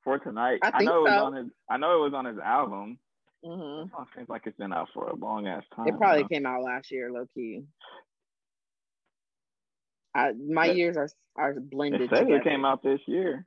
For 0.04 0.18
tonight, 0.18 0.60
I, 0.62 0.70
I 0.74 0.84
know 0.84 1.06
it 1.06 1.10
was 1.10 1.22
on 1.22 1.34
his. 1.34 1.46
I 1.70 1.76
know 1.78 1.96
it 1.96 2.10
was 2.10 2.14
on 2.14 2.24
his 2.26 2.38
album. 2.38 2.98
Mm-hmm. 3.44 3.88
It 4.02 4.08
seems 4.16 4.28
like 4.28 4.42
it's 4.46 4.56
been 4.56 4.72
out 4.72 4.88
for 4.92 5.08
a 5.08 5.14
long 5.14 5.46
ass 5.46 5.64
time. 5.74 5.88
It 5.88 5.96
probably 5.96 6.22
now. 6.22 6.28
came 6.28 6.46
out 6.46 6.62
last 6.62 6.90
year, 6.90 7.10
low 7.10 7.26
key. 7.34 7.64
I, 10.14 10.32
my 10.32 10.68
but 10.68 10.76
years 10.76 10.96
are 10.96 11.08
are 11.36 11.54
blended. 11.54 12.02
It 12.02 12.10
says 12.10 12.26
it 12.28 12.44
came 12.44 12.64
out 12.64 12.82
this 12.82 13.00
year. 13.06 13.46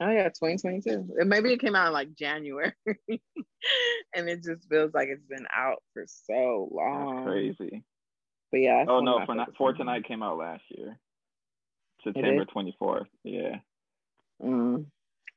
Oh 0.00 0.10
yeah, 0.10 0.28
2022. 0.28 1.24
Maybe 1.24 1.52
it 1.52 1.60
came 1.60 1.76
out 1.76 1.88
in 1.88 1.92
like 1.92 2.14
January, 2.14 2.72
and 2.86 4.28
it 4.28 4.42
just 4.42 4.68
feels 4.68 4.92
like 4.94 5.08
it's 5.08 5.24
been 5.26 5.46
out 5.54 5.82
for 5.92 6.04
so 6.06 6.68
long. 6.72 7.16
That's 7.16 7.26
crazy. 7.26 7.84
But 8.50 8.60
yeah. 8.60 8.84
Oh 8.88 9.00
no, 9.00 9.24
for 9.24 9.34
not, 9.34 9.56
for 9.56 9.72
tonight 9.72 10.04
came 10.04 10.22
out 10.22 10.38
last 10.38 10.64
year, 10.70 10.98
September 12.02 12.44
24th. 12.44 13.06
Yeah. 13.22 13.56
Mm. 14.42 14.86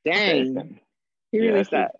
Dang. 0.04 0.80
He 1.30 1.38
yeah, 1.38 1.50
released 1.50 1.70
that. 1.70 1.92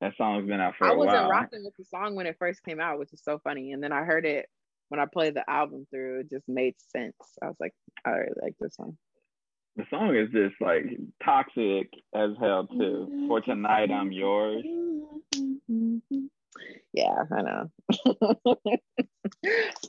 That 0.00 0.16
song's 0.16 0.46
been 0.46 0.60
out 0.60 0.74
for 0.76 0.86
I 0.86 0.92
a 0.92 0.96
while. 0.96 1.06
wasn't 1.06 1.30
rocking 1.30 1.64
with 1.64 1.76
the 1.76 1.84
song 1.84 2.14
when 2.14 2.26
it 2.26 2.36
first 2.38 2.62
came 2.62 2.80
out, 2.80 2.98
which 2.98 3.12
is 3.12 3.22
so 3.22 3.38
funny. 3.42 3.72
And 3.72 3.82
then 3.82 3.92
I 3.92 4.04
heard 4.04 4.26
it 4.26 4.46
when 4.88 5.00
I 5.00 5.06
played 5.06 5.34
the 5.34 5.48
album 5.48 5.86
through. 5.90 6.20
It 6.20 6.30
just 6.30 6.48
made 6.48 6.74
sense. 6.92 7.16
I 7.42 7.46
was 7.46 7.56
like, 7.58 7.72
I 8.04 8.10
really 8.10 8.32
like 8.42 8.54
this 8.60 8.76
song 8.76 8.96
the 9.76 9.84
song 9.90 10.14
is 10.14 10.30
just 10.30 10.54
like 10.60 10.84
toxic 11.24 11.90
as 12.14 12.30
hell 12.40 12.66
too. 12.66 13.26
For 13.28 13.40
tonight, 13.40 13.90
I'm 13.90 14.12
yours. 14.12 14.64
Yeah, 16.92 17.24
I 17.32 17.42
know. 17.42 17.70
I 17.90 18.36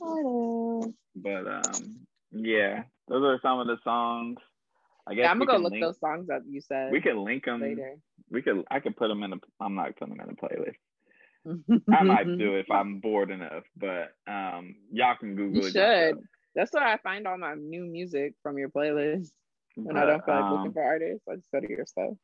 know. 0.00 0.94
But 1.14 1.46
um, 1.46 2.06
yeah, 2.32 2.82
those 3.08 3.24
are 3.24 3.38
some 3.42 3.60
of 3.60 3.68
the 3.68 3.76
songs. 3.84 4.38
I 5.06 5.14
guess 5.14 5.22
yeah, 5.22 5.30
I'm 5.30 5.38
gonna 5.38 5.52
go 5.52 5.58
look 5.58 5.72
link, 5.72 5.84
those 5.84 6.00
songs 6.00 6.28
up. 6.30 6.42
You 6.48 6.60
said 6.60 6.90
we 6.90 7.00
could 7.00 7.16
link 7.16 7.44
them 7.44 7.60
later. 7.60 7.94
We 8.30 8.42
could. 8.42 8.64
I 8.70 8.80
could 8.80 8.96
put 8.96 9.06
them 9.06 9.22
in 9.22 9.34
a. 9.34 9.36
I'm 9.60 9.76
not 9.76 9.96
putting 9.96 10.16
them 10.16 10.28
in 10.28 10.34
a 10.34 10.36
playlist. 10.36 10.74
I 11.96 12.02
might 12.02 12.26
do 12.26 12.56
if 12.56 12.68
I'm 12.72 12.98
bored 12.98 13.30
enough, 13.30 13.62
but 13.76 14.14
um, 14.26 14.74
y'all 14.90 15.14
can 15.18 15.36
Google 15.36 15.62
you 15.62 15.68
it. 15.68 15.72
Should. 15.72 16.18
That's 16.56 16.72
where 16.72 16.82
I 16.82 16.96
find 16.96 17.28
all 17.28 17.38
my 17.38 17.54
new 17.54 17.84
music 17.84 18.34
from 18.42 18.58
your 18.58 18.70
playlist 18.70 19.30
when 19.76 19.94
but, 19.94 20.02
I 20.02 20.06
don't 20.06 20.24
feel 20.24 20.34
like 20.34 20.44
um, 20.44 20.52
looking 20.56 20.72
for 20.72 20.82
artists. 20.82 21.28
I 21.30 21.36
just 21.36 21.50
go 21.52 21.60
to 21.60 21.68
your 21.68 21.86
stuff. 21.86 22.14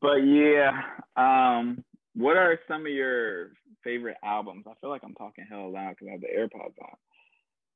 But 0.00 0.16
yeah, 0.16 0.82
um, 1.16 1.84
what 2.14 2.36
are 2.36 2.58
some 2.66 2.86
of 2.86 2.92
your 2.92 3.50
favorite 3.84 4.16
albums? 4.24 4.64
I 4.68 4.72
feel 4.80 4.90
like 4.90 5.02
I'm 5.04 5.14
talking 5.14 5.46
hell 5.48 5.72
loud 5.72 5.90
because 5.90 6.08
I 6.08 6.12
have 6.12 6.20
the 6.20 6.28
AirPods 6.28 6.74
on. 6.82 6.96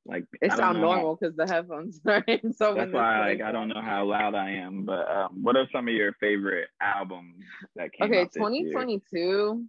Like 0.07 0.25
it 0.41 0.53
sounds 0.53 0.79
normal 0.79 1.17
because 1.17 1.37
the 1.37 1.47
headphones 1.47 2.01
are 2.07 2.25
in. 2.27 2.55
So 2.55 2.75
That's 2.75 2.93
why 2.93 3.21
like 3.21 3.43
I 3.43 3.53
don't 3.53 3.69
know 3.69 3.83
how 3.83 4.07
loud 4.07 4.35
I 4.35 4.53
am, 4.53 4.85
but 4.85 5.11
um, 5.11 5.43
what 5.43 5.57
are 5.57 5.69
some 5.73 5.89
of 5.89 5.95
your 5.95 6.15
favorite 6.15 6.69
albums 6.81 7.45
that 7.77 7.93
came 7.93 8.09
Okay, 8.11 8.23
out 8.23 8.33
this 8.33 8.41
year? 8.41 8.73
2022. 8.73 9.67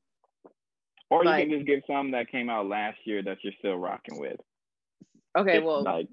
Or 1.09 1.25
you 1.25 1.31
can 1.31 1.49
just 1.49 1.65
give 1.65 1.81
some 1.85 2.11
that 2.11 2.31
came 2.31 2.49
out 2.49 2.67
last 2.67 2.97
year 3.03 3.21
that 3.23 3.37
you're 3.43 3.53
still 3.59 3.75
rocking 3.75 4.17
with. 4.17 4.39
Okay, 5.37 5.59
well, 5.59 5.83
like 5.83 6.07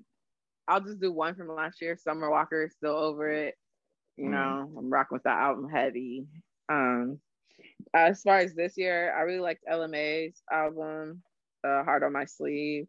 I'll 0.68 0.80
just 0.80 1.00
do 1.00 1.12
one 1.12 1.34
from 1.34 1.48
last 1.48 1.80
year. 1.80 1.96
Summer 1.96 2.30
Walker 2.30 2.64
is 2.64 2.74
still 2.74 2.94
over 2.96 3.30
it. 3.30 3.56
You 4.16 4.26
Mm. 4.26 4.30
know, 4.32 4.72
I'm 4.78 4.90
rocking 4.90 5.16
with 5.16 5.22
that 5.24 5.38
album 5.38 5.68
heavy. 5.70 6.26
Um, 6.68 7.20
as 7.94 8.22
far 8.22 8.38
as 8.38 8.54
this 8.54 8.76
year, 8.76 9.14
I 9.16 9.22
really 9.22 9.40
liked 9.40 9.64
Ella 9.66 9.88
Mai's 9.88 10.42
album, 10.52 11.22
uh, 11.64 11.84
Heart 11.84 12.02
on 12.04 12.12
My 12.12 12.26
Sleeve, 12.26 12.86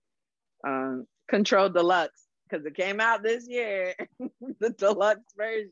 um, 0.65 1.07
Control 1.29 1.69
Deluxe, 1.69 2.27
because 2.50 2.65
it 2.65 2.75
came 2.75 3.00
out 3.00 3.24
this 3.24 3.48
year, 3.48 3.95
the 4.59 4.69
deluxe 4.71 5.33
version. 5.38 5.71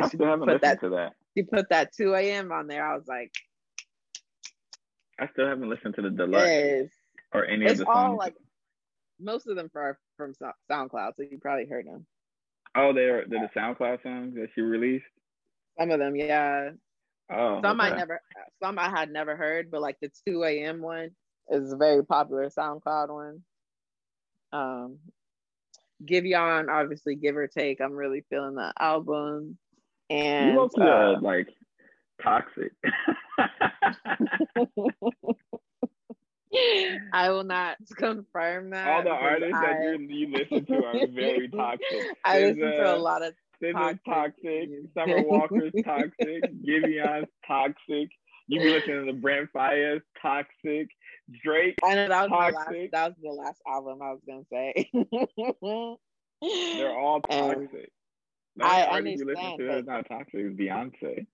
I 0.00 0.08
still 0.08 0.26
haven't 0.26 0.48
put 0.48 0.62
listened 0.62 0.62
that, 0.62 0.80
to 0.80 0.88
that. 0.90 1.12
she 1.36 1.42
put 1.42 1.68
that 1.70 1.92
2 1.94 2.14
a.m. 2.14 2.52
on 2.52 2.66
there. 2.68 2.86
I 2.86 2.94
was 2.96 3.06
like, 3.08 3.32
I 5.18 5.28
still 5.28 5.46
haven't 5.48 5.68
listened 5.70 5.94
to 5.96 6.02
the 6.02 6.10
deluxe 6.10 6.44
yes. 6.50 6.88
or 7.32 7.44
any 7.46 7.66
It's 7.66 7.80
of 7.80 7.86
the 7.86 7.92
all 7.92 8.08
songs. 8.10 8.18
like, 8.18 8.36
most 9.20 9.46
of 9.46 9.56
them 9.56 9.70
are 9.74 9.98
from 10.16 10.32
SoundCloud, 10.70 11.12
so 11.16 11.22
you 11.30 11.38
probably 11.40 11.66
heard 11.66 11.86
them. 11.86 12.06
oh, 12.76 12.92
they're 12.92 13.24
they're 13.28 13.50
the 13.54 13.60
SoundCloud 13.60 14.02
songs 14.02 14.34
that 14.34 14.48
she 14.54 14.60
released. 14.60 15.04
Some 15.78 15.90
of 15.90 15.98
them, 15.98 16.16
yeah. 16.16 16.70
Oh, 17.32 17.60
some 17.62 17.80
I 17.80 17.90
never 17.90 18.20
some 18.62 18.78
I 18.78 18.90
had 18.90 19.10
never 19.10 19.36
heard, 19.36 19.70
but 19.70 19.80
like 19.80 19.96
the 20.00 20.10
2 20.26 20.44
a.m. 20.44 20.80
one 20.82 21.10
is 21.50 21.72
a 21.72 21.76
very 21.76 22.04
popular 22.04 22.48
SoundCloud 22.48 23.08
one. 23.08 23.42
Um 24.52 24.98
Giveon, 26.04 26.68
obviously 26.68 27.14
give 27.14 27.36
or 27.36 27.46
take. 27.46 27.80
I'm 27.80 27.92
really 27.92 28.24
feeling 28.28 28.56
the 28.56 28.72
album. 28.78 29.56
You 30.10 30.16
And 30.16 30.54
look 30.56 30.72
uh, 30.78 30.84
uh, 30.84 31.20
like 31.22 31.48
toxic. 32.22 32.72
I 37.12 37.30
will 37.30 37.44
not 37.44 37.76
confirm 37.96 38.70
that. 38.70 38.88
All 38.88 39.02
the 39.02 39.10
artists 39.10 39.52
that 39.60 39.76
I- 39.76 39.92
you, 39.92 40.06
you 40.08 40.28
listen 40.36 40.64
to 40.66 40.84
are 40.84 41.06
very 41.14 41.48
toxic. 41.56 42.06
I 42.24 42.38
There's, 42.38 42.56
listen 42.56 42.72
to 42.84 42.92
uh, 42.92 42.96
a 42.96 42.98
lot 42.98 43.22
of 43.22 43.34
SZA's 43.62 43.74
Toxic 43.74 44.00
toxic. 44.04 44.68
Summer 44.94 45.22
Walker's 45.22 45.72
toxic. 45.84 46.44
Giveon's 46.64 47.28
toxic. 47.46 48.10
You 48.46 48.60
be 48.60 48.68
listening 48.68 49.06
to 49.06 49.12
Brent 49.14 49.48
Faiyaz 49.54 50.00
toxic. 50.20 50.88
Drake. 51.42 51.76
I 51.82 51.94
know 51.94 52.08
that 52.08 52.28
was 52.28 52.30
my 52.30 52.50
last 52.50 52.70
that 52.92 53.06
was 53.08 53.16
the 53.22 53.30
last 53.30 53.60
album 53.66 54.02
I 54.02 54.12
was 54.12 54.20
gonna 54.26 54.44
say. 54.52 54.90
They're 56.76 56.98
all 56.98 57.20
toxic. 57.22 57.90
The 58.56 58.64
I 58.64 58.86
artist 58.86 59.18
you 59.18 59.24
listen 59.26 59.58
to 59.58 59.66
that's 59.66 59.86
not 59.86 60.06
toxic 60.08 60.40
is 60.40 60.52
Beyonce. 60.52 61.26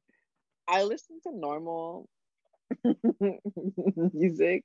I 0.69 0.85
listen 0.85 1.21
to 1.25 1.37
normal 1.37 2.09
music, 4.13 4.65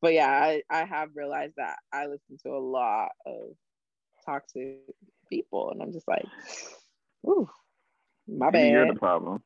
but 0.00 0.12
yeah, 0.12 0.28
I, 0.28 0.62
I 0.70 0.84
have 0.84 1.10
realized 1.14 1.54
that 1.56 1.76
I 1.92 2.06
listen 2.06 2.38
to 2.44 2.50
a 2.50 2.58
lot 2.58 3.10
of 3.26 3.54
toxic 4.24 4.78
people, 5.28 5.70
and 5.70 5.82
I'm 5.82 5.92
just 5.92 6.08
like, 6.08 6.24
ooh, 7.26 7.48
my 8.28 8.50
Maybe 8.50 8.70
You're 8.70 8.92
the 8.92 8.98
problem. 8.98 9.42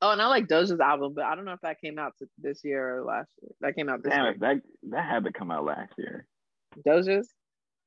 Oh, 0.00 0.10
and 0.10 0.20
I 0.20 0.26
like 0.26 0.48
Doja's 0.48 0.80
album, 0.80 1.12
but 1.14 1.24
I 1.24 1.36
don't 1.36 1.44
know 1.44 1.52
if 1.52 1.60
that 1.60 1.80
came 1.80 1.96
out 1.96 2.14
this 2.36 2.64
year 2.64 2.98
or 2.98 3.04
last 3.04 3.30
year. 3.40 3.52
That 3.60 3.76
came 3.76 3.88
out 3.88 4.02
this 4.02 4.12
Damn 4.12 4.24
year. 4.24 4.32
it, 4.32 4.40
that 4.40 4.56
that 4.90 5.04
had 5.08 5.24
to 5.24 5.32
come 5.32 5.52
out 5.52 5.64
last 5.64 5.92
year. 5.96 6.26
Doja's. 6.84 7.28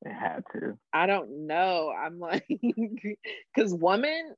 It 0.05 0.13
had 0.13 0.44
to. 0.53 0.77
I 0.94 1.08
don't 1.08 1.48
know. 1.48 1.91
I'm 1.91 2.20
like, 2.20 2.46
because 3.53 3.74
Woman, 3.74 4.36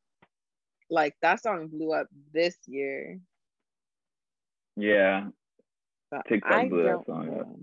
like 0.90 1.14
that 1.22 1.44
song 1.44 1.68
blew 1.68 1.94
up 1.94 2.08
this 2.34 2.58
year. 2.66 3.20
Yeah. 4.78 5.28
So 6.14 6.22
TikTok 6.30 6.52
I 6.52 6.68
blew 6.70 6.84
that 6.84 7.06
don't 7.06 7.30
up. 7.30 7.36
know. 7.48 7.60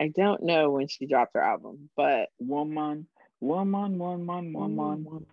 I 0.00 0.08
don't 0.08 0.42
know 0.44 0.70
when 0.70 0.88
she 0.88 1.06
dropped 1.06 1.32
her 1.34 1.42
album, 1.42 1.88
but 1.96 2.28
Woman, 2.38 3.06
woman, 3.40 3.98
woman, 3.98 4.52
Mm. 4.52 4.76
woman. 5.04 5.26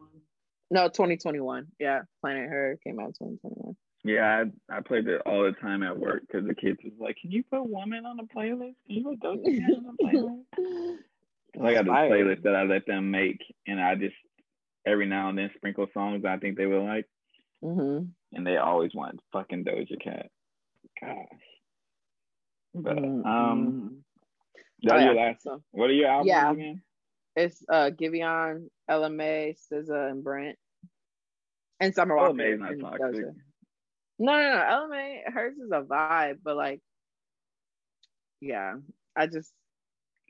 no, 0.71 0.87
2021. 0.87 1.67
Yeah, 1.79 2.01
Planet 2.21 2.49
Her 2.49 2.79
came 2.83 2.99
out 2.99 3.07
in 3.19 3.37
2021. 3.39 3.75
Yeah, 4.05 4.43
I, 4.71 4.77
I 4.77 4.81
played 4.81 5.07
it 5.07 5.21
all 5.25 5.43
the 5.43 5.51
time 5.51 5.83
at 5.83 5.97
work 5.99 6.21
because 6.25 6.47
the 6.47 6.55
kids 6.55 6.79
was 6.83 6.93
like, 6.99 7.17
"Can 7.21 7.31
you 7.31 7.43
put 7.43 7.67
woman 7.67 8.05
on 8.05 8.15
the 8.17 8.23
playlist? 8.23 8.75
Can 8.87 8.95
you 8.95 9.03
put 9.03 9.19
Doja 9.19 9.59
Cat 9.59 9.75
on 9.75 9.83
the 9.83 10.03
playlist?" 10.03 10.97
I 11.61 11.73
got 11.73 11.85
this 11.85 11.91
playlist 11.93 12.43
that 12.43 12.55
I 12.55 12.63
let 12.63 12.85
them 12.85 13.11
make, 13.11 13.39
and 13.67 13.79
I 13.81 13.95
just 13.95 14.15
every 14.85 15.05
now 15.07 15.27
and 15.29 15.37
then 15.37 15.51
sprinkle 15.55 15.87
songs 15.93 16.23
I 16.25 16.37
think 16.37 16.57
they 16.57 16.65
would 16.65 16.83
like, 16.83 17.05
hmm 17.61 18.03
and 18.31 18.45
they 18.47 18.57
always 18.57 18.91
want 18.93 19.19
fucking 19.33 19.65
Doja 19.65 20.01
Cat. 20.01 20.27
Gosh. 21.01 21.25
But 22.73 22.97
Mm-hmm. 22.97 23.25
um, 23.25 24.03
that 24.83 24.95
Oh, 24.95 24.99
your 24.99 25.13
yeah. 25.13 25.21
last. 25.27 25.43
So 25.43 25.61
What 25.71 25.89
are 25.89 25.93
your 25.93 26.07
albums 26.09 26.27
Yeah. 26.27 26.51
again? 26.51 26.81
it's 27.35 27.63
uh 27.71 27.89
Giveon, 27.91 28.69
Ella 28.87 29.09
Mai, 29.09 29.55
SZA, 29.71 30.11
and 30.11 30.23
Brent, 30.23 30.57
and 31.79 31.93
Summer 31.95 32.15
Walker. 32.15 32.29
Ella 32.41 32.57
Mai 32.57 32.71
is 32.71 32.79
not 32.79 32.97
toxic. 32.97 33.25
No, 34.19 34.33
no, 34.33 34.41
no. 34.55 34.63
Ella 34.67 34.87
Mai, 34.89 35.21
hers 35.27 35.55
is 35.57 35.71
a 35.71 35.81
vibe, 35.81 36.39
but 36.43 36.55
like, 36.57 36.81
yeah, 38.41 38.75
I 39.15 39.27
just 39.27 39.51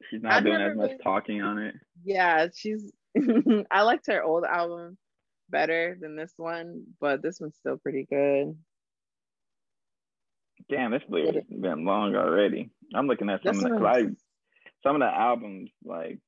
She's 0.10 0.21
not 0.21 0.34
I've 0.34 0.43
doing 0.45 0.62
as 0.62 0.77
much 0.77 0.91
really- 0.91 1.03
talking 1.03 1.41
on 1.41 1.58
it. 1.60 1.75
yeah, 2.03 2.47
she's. 2.55 2.91
I 3.71 3.82
liked 3.82 4.05
her 4.08 4.23
old 4.23 4.43
album 4.45 4.97
better 5.49 5.97
than 5.99 6.15
this 6.15 6.34
one, 6.38 6.84
but 7.01 7.21
this 7.23 7.39
one's 7.39 7.55
still 7.58 7.77
pretty 7.77 8.05
good. 8.10 8.55
Damn, 10.69 10.91
this 10.91 11.02
What 11.08 11.36
has 11.36 11.43
been 11.50 11.86
long 11.86 12.15
already. 12.15 12.69
I'm 12.93 13.08
looking 13.08 13.30
at 13.30 13.41
some 13.43 13.56
This 13.56 13.65
of 13.65 13.80
the 13.80 13.86
I, 13.86 14.04
some 14.84 14.95
of 14.95 15.00
the 15.00 15.06
albums 15.06 15.69
like 15.84 16.19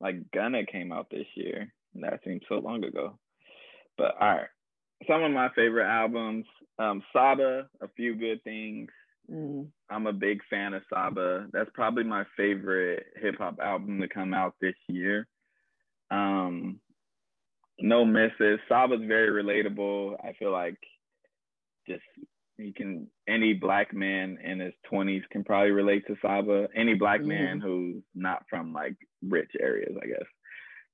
like 0.00 0.30
Gunna 0.32 0.66
came 0.66 0.92
out 0.92 1.08
this 1.10 1.26
year. 1.34 1.72
And 1.94 2.04
that 2.04 2.20
seems 2.24 2.42
so 2.48 2.56
long 2.56 2.84
ago. 2.84 3.18
But 3.98 4.14
all 4.20 4.28
right. 4.28 4.46
Some 5.08 5.22
of 5.22 5.32
my 5.32 5.48
favorite 5.54 5.88
albums. 5.88 6.46
Um 6.78 7.02
Saba, 7.12 7.68
A 7.82 7.88
Few 7.96 8.14
Good 8.14 8.42
Things. 8.44 8.90
Mm. 9.30 9.68
I'm 9.88 10.06
a 10.06 10.12
big 10.12 10.40
fan 10.48 10.74
of 10.74 10.82
Saba. 10.92 11.46
That's 11.52 11.70
probably 11.74 12.04
my 12.04 12.24
favorite 12.36 13.06
hip 13.16 13.36
hop 13.38 13.58
album 13.62 14.00
to 14.00 14.08
come 14.08 14.34
out 14.34 14.54
this 14.60 14.74
year. 14.88 15.26
Um, 16.10 16.80
no 17.78 18.04
misses. 18.04 18.58
Saba's 18.68 19.00
very 19.06 19.42
relatable. 19.42 20.16
I 20.24 20.32
feel 20.32 20.50
like 20.52 20.78
just 21.88 22.02
you 22.60 22.72
can 22.74 23.08
any 23.28 23.54
black 23.54 23.92
man 23.94 24.38
in 24.42 24.60
his 24.60 24.74
20s 24.92 25.28
can 25.30 25.44
probably 25.44 25.70
relate 25.70 26.06
to 26.06 26.16
Saba. 26.22 26.68
Any 26.74 26.94
black 26.94 27.22
man 27.22 27.60
who's 27.60 28.02
not 28.14 28.44
from 28.50 28.72
like 28.72 28.96
rich 29.22 29.52
areas, 29.60 29.96
I 30.02 30.06
guess, 30.06 30.26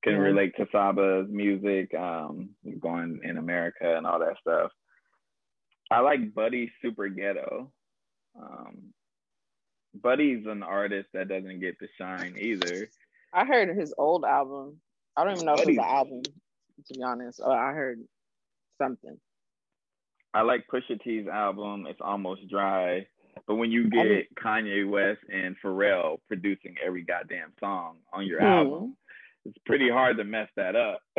can 0.02 0.14
Yeah. 0.14 0.20
relate 0.20 0.56
to 0.56 0.66
Saba's 0.72 1.28
music, 1.30 1.92
um, 1.94 2.56
going 2.80 3.20
in 3.24 3.38
America 3.38 3.96
and 3.96 4.06
all 4.06 4.20
that 4.20 4.38
stuff. 4.40 4.72
I 5.90 6.00
like 6.00 6.34
Buddy 6.34 6.72
Super 6.82 7.08
Ghetto. 7.08 7.72
Um, 8.40 8.92
Buddy's 9.94 10.46
an 10.46 10.62
artist 10.62 11.08
that 11.14 11.28
doesn't 11.28 11.60
get 11.60 11.78
to 11.80 11.88
shine 11.98 12.36
either. 12.38 12.92
I 13.32 13.44
heard 13.44 13.76
his 13.76 13.94
old 13.96 14.24
album. 14.24 14.80
I 15.16 15.24
don't 15.24 15.34
even 15.34 15.46
know 15.46 15.54
if 15.54 15.62
it 15.62 15.68
was 15.68 15.78
an 15.78 15.84
album, 15.84 16.22
to 16.86 16.94
be 16.94 17.02
honest. 17.02 17.40
Oh, 17.42 17.50
I 17.52 17.72
heard 17.72 18.00
something. 18.78 19.18
I 20.36 20.42
like 20.42 20.66
Pusha 20.70 21.00
T's 21.02 21.26
album. 21.28 21.86
It's 21.88 22.00
almost 22.02 22.46
dry, 22.50 23.06
but 23.46 23.54
when 23.54 23.72
you 23.72 23.88
get 23.88 24.34
Kanye 24.36 24.86
West 24.88 25.20
and 25.32 25.56
Pharrell 25.64 26.18
producing 26.28 26.74
every 26.84 27.02
goddamn 27.02 27.52
song 27.58 27.98
on 28.12 28.26
your 28.26 28.40
Hmm. 28.40 28.46
album, 28.46 28.96
it's 29.46 29.56
pretty 29.64 29.88
hard 29.88 30.18
to 30.18 30.24
mess 30.24 30.48
that 30.56 30.76
up. 30.76 31.00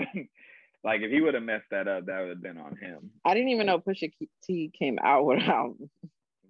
like 0.83 1.01
if 1.01 1.09
he 1.11 1.19
would 1.21 1.33
have 1.33 1.41
messed 1.43 1.69
that 1.71 1.87
up, 1.87 2.05
that 2.05 2.19
would 2.21 2.29
have 2.29 2.41
been 2.43 2.59
on 2.59 2.75
him. 2.77 3.09
I 3.25 3.33
didn't 3.33 3.49
even 3.49 3.65
know 3.65 3.79
Pusha 3.79 4.11
T 4.43 4.71
came 4.77 4.99
out 5.01 5.25
with 5.25 5.39
an 5.39 5.49
album. 5.49 5.89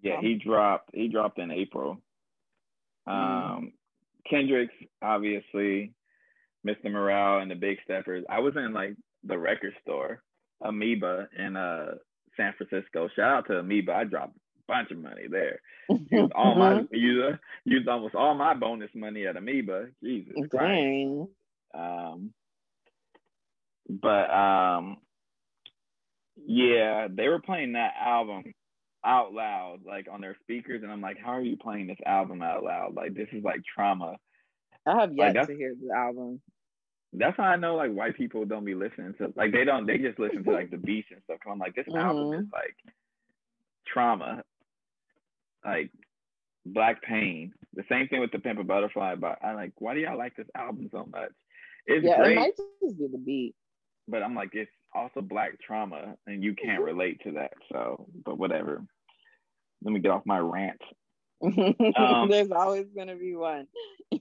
Yeah, 0.02 0.18
Um, 0.18 0.26
he 0.26 0.36
dropped. 0.36 0.90
He 0.94 1.08
dropped 1.08 1.40
in 1.40 1.52
April. 1.52 2.02
Mm. 3.08 3.14
Um, 3.58 3.74
Kendrick's 4.30 4.76
obviously, 5.02 5.94
Mr. 6.68 6.92
Morale 6.92 7.40
and 7.40 7.50
the 7.50 7.56
Big 7.56 7.78
Steppers. 7.86 8.26
I 8.30 8.40
was 8.40 8.56
in 8.58 8.74
like 8.74 8.96
the 9.24 9.38
record 9.38 9.74
store, 9.84 10.22
Amoeba 10.62 11.30
and 11.38 11.56
uh 11.58 11.86
San 12.38 12.54
Francisco. 12.58 13.10
Shout 13.16 13.38
out 13.38 13.48
to 13.48 13.60
Amoeba. 13.60 13.94
I 13.94 14.04
dropped 14.06 14.38
a 14.38 14.40
bunch 14.68 14.92
of 14.92 14.98
money 14.98 15.28
there. 15.30 15.62
Used 15.90 16.32
all 16.34 16.56
my 16.56 16.84
used, 16.92 17.40
used 17.66 17.88
almost 17.88 18.16
all 18.16 18.36
my 18.36 18.54
bonus 18.54 18.92
money 18.96 19.26
at 19.28 19.38
Amoeba. 19.38 19.88
Jesus 20.04 20.34
Christ. 20.50 20.52
Dang. 20.72 21.28
Um, 21.74 22.34
but 23.90 24.30
um, 24.32 24.98
yeah, 26.46 27.08
they 27.10 27.28
were 27.28 27.42
playing 27.42 27.74
that 27.74 27.94
album 28.00 28.44
out 29.06 29.34
loud, 29.34 29.80
like 29.86 30.08
on 30.12 30.22
their 30.22 30.36
speakers, 30.42 30.84
and 30.84 30.92
I'm 30.92 31.02
like, 31.02 31.18
how 31.18 31.32
are 31.32 31.42
you 31.42 31.58
playing 31.58 31.88
this 31.88 32.00
album 32.06 32.42
out 32.42 32.64
loud? 32.64 32.94
Like 32.96 33.14
this 33.14 33.30
is 33.32 33.44
like 33.44 33.62
trauma. 33.74 34.18
I 34.86 35.02
have 35.02 35.16
yet 35.16 35.36
Like, 35.36 35.48
to 35.48 35.56
hear 35.56 35.74
the 35.82 35.96
album. 35.96 36.42
That's 37.14 37.38
how 37.38 37.44
I 37.44 37.56
know 37.56 37.76
like 37.76 37.92
white 37.92 38.16
people 38.18 38.46
don't 38.46 38.66
be 38.66 38.76
listening 38.76 39.14
to 39.20 39.34
like 39.36 39.52
they 39.52 39.64
don't 39.64 39.86
they 39.86 39.98
just 39.98 40.20
listen 40.20 40.44
to 40.44 40.52
like 40.52 40.70
the 40.72 40.78
beats 40.90 41.08
and 41.12 41.22
stuff. 41.24 41.40
I'm 41.50 41.60
like 41.60 41.76
this 41.76 41.88
album 41.96 42.32
Mhm. 42.32 42.40
is 42.42 42.48
like 42.52 42.76
trauma, 43.88 44.44
like 45.66 45.92
black 46.66 47.02
pain. 47.02 47.54
The 47.74 47.84
same 47.90 48.08
thing 48.08 48.20
with 48.20 48.32
the 48.32 48.40
Pimp 48.40 48.60
a 48.60 48.64
Butterfly. 48.64 49.16
But 49.16 49.38
I'm 49.44 49.56
like, 49.56 49.72
why 49.78 49.94
do 49.94 50.02
y'all 50.02 50.18
like 50.18 50.36
this 50.36 50.48
album 50.56 50.90
so 50.92 51.06
much? 51.12 51.32
It's 51.86 52.06
yeah, 52.06 52.18
great, 52.18 52.34
it 52.34 52.40
might 52.40 52.58
just 52.58 52.98
be 53.00 53.08
the 53.08 53.18
beat. 53.18 53.56
but 54.08 54.22
I'm 54.22 54.36
like 54.36 54.50
it's 54.54 54.72
also 54.94 55.22
black 55.22 55.60
trauma, 55.62 56.16
and 56.28 56.44
you 56.44 56.56
can't 56.56 56.84
relate 56.84 57.22
to 57.24 57.32
that. 57.34 57.54
So, 57.72 58.08
but 58.26 58.38
whatever. 58.38 58.84
Let 59.84 59.94
me 59.94 60.00
get 60.00 60.12
off 60.12 60.26
my 60.26 60.40
rant. 60.40 60.82
Um, 61.42 62.30
There's 62.30 62.52
always 62.52 62.88
gonna 62.96 63.16
be 63.16 63.36
one. 63.36 63.68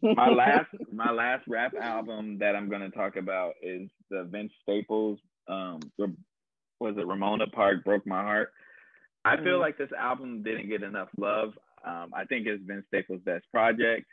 my 0.03 0.29
last 0.29 0.69
my 0.93 1.11
last 1.11 1.45
rap 1.49 1.73
album 1.81 2.39
that 2.39 2.55
I'm 2.57 2.69
gonna 2.69 2.91
talk 2.91 3.17
about 3.17 3.55
is 3.63 3.89
the 4.11 4.25
Vince 4.25 4.53
Staples 4.63 5.19
um 5.49 5.81
was 5.99 6.97
it 6.99 7.07
Ramona 7.07 7.47
Park 7.47 7.85
Broke 7.85 8.07
My 8.07 8.23
Heart. 8.23 8.53
I 9.25 9.37
feel 9.39 9.57
Mhm. 9.59 9.61
like 9.61 9.79
this 9.79 9.93
album 9.99 10.43
didn't 10.43 10.69
get 10.69 10.83
enough 10.83 11.09
love. 11.17 11.59
Um, 11.85 12.13
I 12.15 12.25
think 12.25 12.47
it's 12.47 12.63
Vince 12.65 12.85
Staples' 12.89 13.21
best 13.25 13.45
project. 13.51 14.07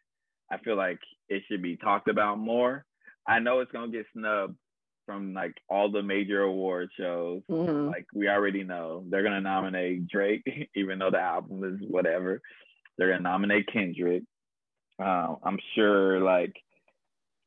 I 0.51 0.57
feel 0.57 0.75
like 0.75 0.99
it 1.29 1.43
should 1.47 1.61
be 1.61 1.75
talked 1.77 2.07
about 2.07 2.37
more. 2.39 2.85
I 3.27 3.39
know 3.39 3.59
it's 3.59 3.71
gonna 3.71 3.91
get 3.91 4.05
snubbed 4.13 4.55
from 5.05 5.33
like 5.33 5.53
all 5.69 5.91
the 5.91 6.01
major 6.01 6.43
award 6.43 6.89
shows. 6.97 7.41
Mhm. 7.49 7.87
Like 7.91 8.05
we 8.13 8.29
already 8.29 8.63
know 8.63 9.03
they're 9.09 9.23
gonna 9.23 9.41
nominate 9.41 10.07
Drake, 10.07 10.43
even 10.75 10.99
though 10.99 11.11
the 11.11 11.19
album 11.19 11.63
is 11.65 11.81
whatever. 11.89 12.41
They're 12.97 13.09
gonna 13.09 13.21
nominate 13.21 13.67
Kendrick. 13.71 14.23
Uh, 15.01 15.35
I'm 15.43 15.57
sure 15.75 16.19
like 16.19 16.55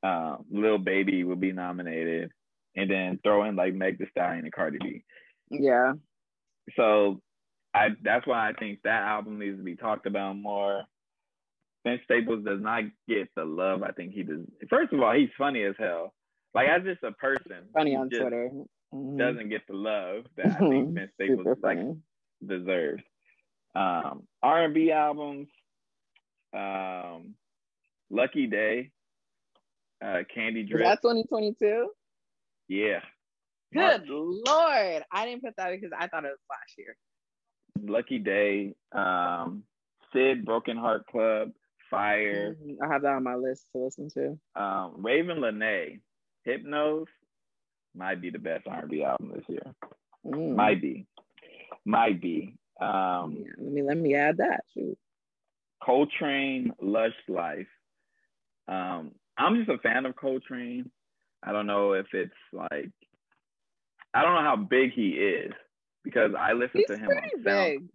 uh, 0.02 0.36
Lil 0.50 0.78
Baby 0.78 1.24
will 1.24 1.36
be 1.36 1.52
nominated, 1.52 2.30
and 2.74 2.90
then 2.90 3.20
throw 3.22 3.44
in 3.44 3.56
like 3.56 3.74
Meg 3.74 3.98
Thee 3.98 4.06
Stallion 4.10 4.44
and 4.44 4.52
Cardi 4.52 4.78
B. 4.82 5.04
Yeah. 5.50 5.92
So 6.76 7.20
I 7.74 7.88
that's 8.02 8.26
why 8.26 8.48
I 8.48 8.52
think 8.52 8.80
that 8.84 9.02
album 9.02 9.38
needs 9.38 9.58
to 9.58 9.64
be 9.64 9.76
talked 9.76 10.06
about 10.06 10.36
more. 10.36 10.82
Vince 11.84 12.00
Staples 12.04 12.44
does 12.44 12.60
not 12.60 12.82
get 13.08 13.28
the 13.36 13.44
love 13.44 13.84
I 13.84 13.92
think 13.92 14.12
he 14.12 14.24
does. 14.24 14.40
First 14.68 14.92
of 14.92 15.00
all, 15.00 15.14
he's 15.14 15.28
funny 15.38 15.62
as 15.62 15.76
hell. 15.78 16.12
Like 16.52 16.68
as 16.68 16.82
just 16.82 17.02
a 17.04 17.12
person, 17.12 17.68
Funny 17.72 17.94
on 17.94 18.10
Twitter. 18.10 18.50
Mhm. 18.92 19.18
Doesn't 19.18 19.48
get 19.50 19.62
the 19.68 19.74
love 19.74 20.24
that 20.36 20.46
I 20.46 20.58
think 20.68 20.94
Vince 20.94 21.12
Staples 21.14 21.58
like 21.62 21.78
deserves. 22.44 23.02
Um, 23.76 24.22
R 24.42 24.64
and 24.64 24.74
B 24.74 24.90
albums, 24.90 25.48
um, 26.54 27.34
Lucky 28.10 28.46
Daye, 28.46 28.90
uh, 30.02 30.22
Candy 30.34 30.60
Is 30.62 30.68
Drip, 30.70 30.84
that 30.84 31.02
2022? 31.02 31.90
yeah, 32.68 33.00
Good 33.72 34.08
lord. 34.08 35.02
I 35.12 35.26
didn't 35.26 35.42
put 35.42 35.54
that 35.58 35.70
because 35.72 35.90
I 35.98 36.06
thought 36.06 36.24
it 36.24 36.28
was 36.28 36.38
last 36.48 36.72
year. 36.78 36.96
Lucky 37.82 38.18
Daye, 38.18 38.74
um, 38.92 39.64
Syd, 40.12 40.46
Broken 40.46 40.76
Heart 40.78 41.06
Club, 41.06 41.52
Fire, 41.90 42.54
Mhm. 42.54 42.78
I 42.82 42.88
have 42.92 43.02
that 43.02 43.12
on 43.12 43.22
my 43.24 43.34
list 43.34 43.70
to 43.72 43.78
listen 43.78 44.08
to. 44.10 44.30
um, 44.60 45.02
Ravyn 45.02 45.38
Lenae, 45.38 46.00
Hypnos, 46.46 47.06
might 47.94 48.20
be 48.22 48.30
the 48.30 48.38
best 48.38 48.66
R 48.66 48.80
and 48.80 48.90
B 48.90 49.02
album 49.04 49.32
this 49.34 49.48
year. 49.48 49.74
Mm. 50.24 50.54
Might 50.56 50.80
be, 50.80 51.06
might 51.84 52.20
be. 52.20 52.56
Um, 52.80 53.36
Yeah, 53.38 53.52
let 53.58 53.72
me 53.72 53.82
let 53.82 53.96
me 53.96 54.14
add 54.14 54.38
that. 54.38 54.64
Shoot. 54.74 54.98
Coltrane, 55.82 56.72
Lush 56.80 57.14
Life. 57.28 57.66
Um, 58.68 59.12
I'm 59.38 59.56
just 59.56 59.68
a 59.70 59.78
fan 59.78 60.06
of 60.06 60.16
Coltrane. 60.16 60.90
I 61.42 61.52
don't 61.52 61.66
know 61.66 61.92
if 61.92 62.06
it's 62.12 62.32
like, 62.52 62.90
I 64.14 64.22
don't 64.22 64.34
know 64.34 64.40
how 64.42 64.56
big 64.56 64.92
he 64.92 65.10
is 65.10 65.52
because 66.02 66.32
I 66.38 66.52
listen 66.54 66.80
He's 66.80 66.86
to 66.88 66.96
him 66.96 67.08
on 67.10 67.44
Sound. 67.44 67.90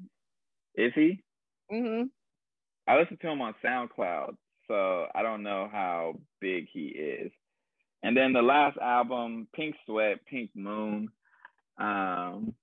big. 0.76 0.86
Is 0.88 0.94
he? 0.96 1.22
hmm 1.70 2.04
I 2.88 2.98
listen 2.98 3.18
to 3.22 3.30
him 3.30 3.42
on 3.42 3.56
SoundCloud, 3.64 4.36
so 4.68 5.06
I 5.14 5.22
don't 5.22 5.44
know 5.44 5.70
how 5.72 6.20
big 6.40 6.68
he 6.72 6.88
is. 6.88 7.32
And 8.04 8.16
then 8.18 8.34
the 8.34 8.42
last 8.42 8.78
album, 8.78 9.48
Pink 9.54 9.76
Sweat, 9.86 10.26
Pink 10.26 10.50
Moon. 10.56 11.10
Um, 11.78 12.54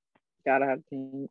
Gotta 0.46 0.66
have 0.66 0.86
pink. 0.88 1.30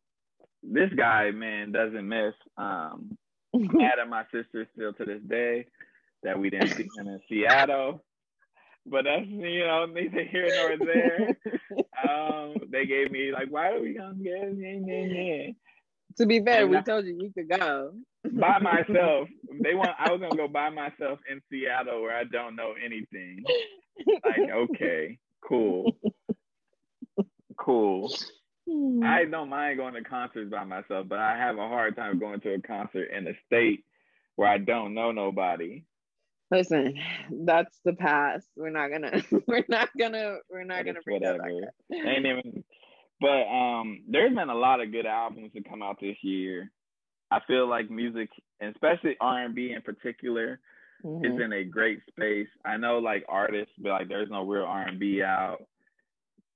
This 0.62 0.90
guy, 0.96 1.30
man, 1.30 1.72
doesn't 1.72 2.06
miss. 2.08 2.34
Um, 2.56 3.16
mad 3.54 3.98
at 4.00 4.08
my 4.08 4.24
sister 4.32 4.66
still 4.74 4.92
to 4.94 5.04
this 5.04 5.22
day 5.28 5.66
that 6.22 6.38
we 6.38 6.50
didn't 6.50 6.70
see 6.74 6.82
him 6.98 7.08
in 7.08 7.20
Seattle. 7.28 8.04
But 8.86 9.04
that's 9.04 9.26
you 9.26 9.60
know 9.66 9.86
neither 9.86 10.24
here 10.24 10.48
nor 10.48 10.86
there. 10.86 11.36
Um, 12.08 12.54
they 12.70 12.86
gave 12.86 13.10
me 13.10 13.32
like, 13.32 13.48
why 13.50 13.72
are 13.72 13.80
we 13.80 13.94
gonna 13.94 14.14
get 14.14 14.32
yeah, 14.56 14.78
yeah, 14.86 15.04
yeah. 15.04 15.46
to 16.16 16.26
be 16.26 16.42
fair, 16.42 16.62
And 16.62 16.70
we 16.70 16.76
I- 16.78 16.82
told 16.82 17.04
you 17.04 17.18
you 17.20 17.32
could 17.36 17.48
go. 17.50 17.92
by 18.32 18.58
myself? 18.62 19.28
They 19.62 19.74
want 19.74 19.90
I 19.98 20.10
was 20.10 20.20
gonna 20.20 20.36
go 20.36 20.48
by 20.48 20.70
myself 20.70 21.18
in 21.30 21.40
Seattle 21.50 22.00
where 22.02 22.16
I 22.16 22.24
don't 22.24 22.56
know 22.56 22.72
anything. 22.82 23.44
Like, 24.24 24.50
okay, 24.50 25.18
cool, 25.46 25.98
cool. 27.58 28.12
I 29.04 29.24
don't 29.24 29.48
mind 29.48 29.78
going 29.78 29.94
to 29.94 30.02
concerts 30.02 30.50
by 30.50 30.64
myself, 30.64 31.06
but 31.08 31.18
I 31.18 31.36
have 31.38 31.56
a 31.56 31.68
hard 31.68 31.96
time 31.96 32.18
going 32.18 32.40
to 32.40 32.54
a 32.54 32.60
concert 32.60 33.10
in 33.16 33.26
a 33.26 33.32
state 33.46 33.84
where 34.36 34.48
I 34.48 34.58
don't 34.58 34.94
know 34.94 35.10
nobody. 35.12 35.84
Listen, 36.50 36.94
that's 37.30 37.78
the 37.84 37.92
past. 37.94 38.46
We're 38.56 38.70
not 38.70 38.90
gonna. 38.90 39.22
We're 39.46 39.64
not 39.68 39.90
gonna. 39.98 40.36
We're 40.50 40.64
not 40.64 40.84
gonna 40.84 41.00
bring 41.04 41.20
that 41.20 41.38
back. 41.38 41.50
ain't 41.92 42.26
even 42.26 42.64
but 43.20 43.42
um 43.48 44.04
there's 44.08 44.34
been 44.34 44.48
a 44.48 44.54
lot 44.54 44.80
of 44.80 44.92
good 44.92 45.04
albums 45.06 45.50
that 45.52 45.68
come 45.68 45.82
out 45.82 45.96
this 46.00 46.16
year 46.22 46.70
i 47.32 47.40
feel 47.48 47.68
like 47.68 47.90
music 47.90 48.28
and 48.60 48.72
especially 48.72 49.16
r&b 49.20 49.72
in 49.74 49.82
particular 49.82 50.60
Mhm. 51.04 51.24
is 51.26 51.40
in 51.44 51.52
a 51.52 51.64
great 51.64 52.00
space 52.08 52.46
i 52.64 52.76
know 52.76 52.98
like 52.98 53.24
artists 53.28 53.72
but 53.78 53.88
like 53.90 54.08
there's 54.08 54.30
no 54.30 54.44
real 54.44 54.62
r&b 54.64 55.20
out 55.22 55.58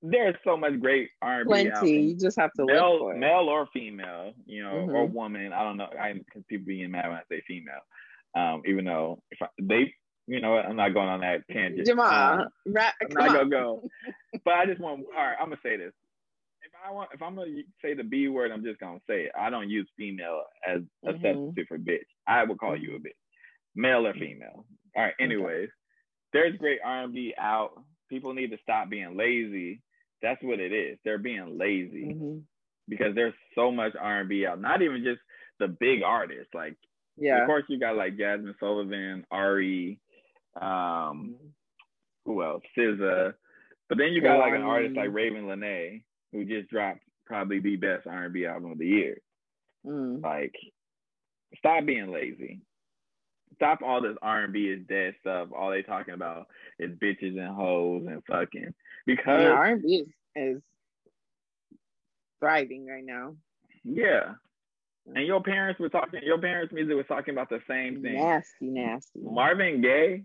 there's 0.02 0.34
so 0.44 0.56
much 0.56 0.80
great 0.80 1.10
r&b 1.22 1.46
Plenty. 1.48 1.70
out 1.70 1.86
You 1.86 2.16
just 2.16 2.38
have 2.38 2.52
to 2.54 2.62
look 2.64 2.74
male, 2.74 2.98
for 2.98 3.14
it. 3.14 3.18
male 3.18 3.48
or 3.48 3.68
female 3.72 4.32
you 4.46 4.62
know 4.62 4.88
or 4.90 5.06
Mhm. 5.08 5.12
woman 5.12 5.52
i 5.52 5.62
don't 5.62 5.76
know 5.76 5.88
i 6.00 6.12
because 6.12 6.42
people 6.48 6.66
being 6.66 6.90
mad 6.90 7.06
when 7.08 7.16
i 7.18 7.22
say 7.30 7.40
female 7.46 7.80
um 8.34 8.62
even 8.66 8.84
though 8.84 9.22
if 9.30 9.38
I, 9.40 9.46
they 9.60 9.94
you 10.26 10.40
know 10.40 10.56
i'm 10.56 10.76
not 10.76 10.92
going 10.94 11.08
on 11.08 11.20
that 11.20 11.46
tangent 11.50 11.86
Jamal, 11.86 12.40
Um, 12.40 12.48
ra- 12.66 12.90
I'm 13.00 13.14
not 13.14 13.32
gonna 13.32 13.48
go. 13.50 13.82
But 14.44 14.54
I 14.54 14.66
just 14.66 14.80
want. 14.80 15.04
All 15.14 15.22
right, 15.22 15.36
I'm 15.38 15.48
gonna 15.50 15.60
say 15.62 15.76
this. 15.76 15.92
If 16.62 16.72
I 16.84 16.90
want, 16.90 17.10
if 17.12 17.20
I'm 17.22 17.34
gonna 17.36 17.50
say 17.82 17.92
the 17.94 18.02
B 18.02 18.28
word, 18.28 18.50
I'm 18.50 18.64
just 18.64 18.80
gonna 18.80 18.98
say 19.06 19.24
it. 19.24 19.32
I 19.38 19.50
don't 19.50 19.68
use 19.68 19.86
female 19.96 20.42
as 20.66 20.80
a 21.04 21.12
Mhm. 21.12 21.22
substitute 21.22 21.68
for 21.68 21.78
bitch. 21.78 22.06
I 22.26 22.42
would 22.44 22.58
call 22.58 22.74
you 22.76 22.96
a 22.96 22.98
bitch, 22.98 23.12
male 23.76 24.06
or 24.06 24.14
female. 24.14 24.64
All 24.96 25.02
right. 25.04 25.14
Anyways, 25.20 25.68
there's 26.32 26.56
great 26.56 26.80
R&B 26.82 27.34
out. 27.38 27.72
People 28.08 28.32
need 28.32 28.50
to 28.52 28.58
stop 28.62 28.88
being 28.88 29.16
lazy. 29.18 29.82
That's 30.22 30.42
what 30.42 30.60
it 30.60 30.72
is. 30.72 30.98
They're 31.04 31.18
being 31.18 31.58
lazy 31.58 32.14
Mhm. 32.14 32.42
because 32.88 33.14
there's 33.14 33.34
so 33.54 33.70
much 33.70 33.94
R&B 33.98 34.46
out. 34.46 34.60
Not 34.60 34.82
even 34.82 35.02
just 35.02 35.20
the 35.58 35.68
big 35.68 36.02
artists. 36.02 36.54
Like, 36.54 36.76
Yeah. 37.16 37.42
of 37.42 37.46
course, 37.46 37.64
you 37.68 37.78
got 37.78 37.96
like 37.96 38.16
Jazmine 38.16 38.58
Sullivan, 38.58 39.26
Ari, 39.30 39.98
um, 40.60 41.36
who 42.24 42.42
else? 42.42 42.62
SZA. 42.76 43.34
But 43.88 43.98
then 43.98 44.12
you 44.12 44.20
got 44.22 44.38
like 44.38 44.54
an 44.54 44.62
artist 44.62 44.96
like 44.96 45.10
Ravyn 45.10 45.44
Lenae, 45.44 46.02
who 46.32 46.44
just 46.44 46.70
dropped 46.70 47.00
probably 47.26 47.58
the 47.60 47.76
best 47.76 48.06
R&B 48.06 48.46
album 48.46 48.72
of 48.72 48.78
the 48.78 48.86
year. 48.86 49.18
Mm. 49.84 50.22
Like, 50.22 50.54
stop 51.56 51.84
being 51.84 52.10
lazy. 52.10 52.60
Stop 53.62 53.80
all 53.82 54.02
this 54.02 54.16
R&B 54.22 54.58
is 54.58 54.80
dead 54.88 55.14
stuff. 55.20 55.46
All 55.56 55.70
they 55.70 55.82
talking 55.82 56.14
about 56.14 56.48
is 56.80 56.90
bitches 56.98 57.38
and 57.38 57.54
hoes 57.54 58.04
and 58.08 58.20
fucking. 58.28 58.74
Because 59.06 59.40
Yeah, 59.40 59.50
R&B 59.50 59.94
is, 59.94 60.08
is 60.56 60.62
thriving 62.40 62.86
right 62.88 63.04
now. 63.04 63.36
yeah, 63.84 64.32
and 65.14 65.26
your 65.26 65.40
parents 65.40 65.78
were 65.78 65.88
talking. 65.88 66.20
Your 66.24 66.38
parents' 66.38 66.72
music 66.72 66.96
was 66.96 67.06
talking 67.06 67.34
about 67.34 67.50
the 67.50 67.60
same 67.68 68.02
thing. 68.02 68.14
Nasty, 68.14 68.66
nasty. 68.66 69.20
Marvin 69.20 69.80
Gaye, 69.80 70.24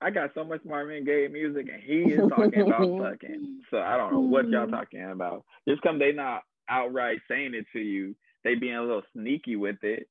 I 0.00 0.10
got 0.10 0.30
so 0.32 0.44
much 0.44 0.60
Marvin 0.64 1.04
Gaye 1.04 1.26
music, 1.26 1.66
and 1.72 1.82
he 1.82 2.12
is 2.12 2.28
talking 2.28 2.62
about 2.62 2.98
fucking. 3.20 3.62
So 3.72 3.78
I 3.78 3.96
don't 3.96 4.12
know 4.12 4.20
what 4.20 4.48
y'all 4.48 4.68
talking 4.68 5.10
about. 5.10 5.44
Just 5.68 5.82
come, 5.82 5.98
they 5.98 6.12
not 6.12 6.42
outright 6.68 7.18
saying 7.28 7.54
it 7.54 7.66
to 7.72 7.80
you. 7.80 8.14
They 8.44 8.54
being 8.54 8.76
a 8.76 8.82
little 8.82 9.02
sneaky 9.12 9.56
with 9.56 9.82
it. 9.82 10.06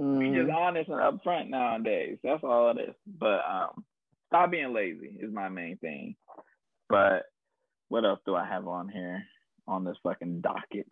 Be 0.00 0.06
Mm. 0.06 0.34
just 0.34 0.50
honest 0.50 0.88
and 0.88 0.98
upfront 0.98 1.50
nowadays. 1.50 2.16
That's 2.24 2.42
all 2.42 2.70
it 2.70 2.80
is. 2.80 2.94
But 3.06 3.42
um, 3.46 3.84
stop 4.28 4.50
being 4.50 4.72
lazy 4.72 5.18
is 5.20 5.30
my 5.30 5.50
main 5.50 5.76
thing. 5.76 6.16
But 6.88 7.24
what 7.88 8.06
else 8.06 8.20
do 8.24 8.34
I 8.34 8.46
have 8.46 8.66
on 8.66 8.88
here 8.88 9.22
on 9.68 9.84
this 9.84 9.98
fucking 10.02 10.40
docket? 10.40 10.86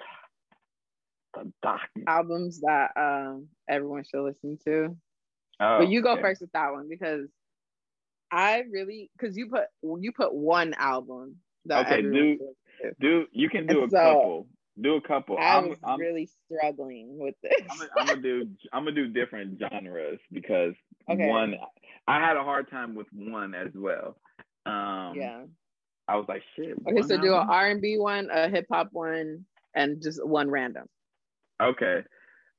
The 1.32 1.50
docket. 1.62 2.04
Albums 2.06 2.60
that 2.60 2.90
um 2.96 3.48
everyone 3.66 4.04
should 4.04 4.24
listen 4.24 4.58
to. 4.66 4.94
Oh, 5.58 5.78
but 5.78 5.88
you 5.88 6.02
go 6.02 6.12
okay. 6.12 6.20
first 6.20 6.42
with 6.42 6.52
that 6.52 6.72
one 6.72 6.86
because 6.90 7.28
I 8.30 8.64
really 8.70 9.10
because 9.16 9.38
you 9.38 9.48
put 9.48 9.68
you 10.02 10.12
put 10.12 10.34
one 10.34 10.74
album. 10.74 11.36
That 11.64 11.86
okay, 11.86 12.02
do 12.02 12.38
do 13.00 13.26
you 13.32 13.48
can 13.48 13.66
do 13.66 13.84
and 13.84 13.88
a 13.88 13.90
so, 13.90 13.96
couple. 13.96 14.48
Do 14.80 14.94
a 14.94 15.00
couple. 15.00 15.36
I 15.38 15.58
I'm, 15.58 15.74
I'm, 15.82 15.98
really 15.98 16.28
struggling 16.46 17.18
with 17.18 17.34
this. 17.42 17.52
I'm, 17.70 17.88
I'm, 17.98 18.06
gonna 18.06 18.22
do 18.22 18.48
I'm 18.72 18.84
gonna 18.84 18.94
do 18.94 19.08
different 19.08 19.58
genres 19.58 20.20
because 20.32 20.74
okay. 21.10 21.26
one 21.26 21.56
I 22.06 22.20
had 22.20 22.36
a 22.36 22.42
hard 22.42 22.70
time 22.70 22.94
with 22.94 23.06
one 23.12 23.54
as 23.54 23.72
well. 23.74 24.16
Um, 24.66 25.14
yeah. 25.16 25.42
I 26.08 26.16
was 26.16 26.24
like, 26.28 26.42
shit. 26.56 26.74
Okay, 26.88 27.02
so 27.02 27.14
album? 27.14 27.20
do 27.20 27.34
an 27.34 27.48
R 27.50 27.70
and 27.70 27.82
B 27.82 27.98
one, 27.98 28.28
a 28.32 28.48
hip 28.48 28.66
hop 28.70 28.88
one, 28.92 29.44
and 29.74 30.02
just 30.02 30.24
one 30.24 30.50
random. 30.50 30.86
Okay. 31.62 32.02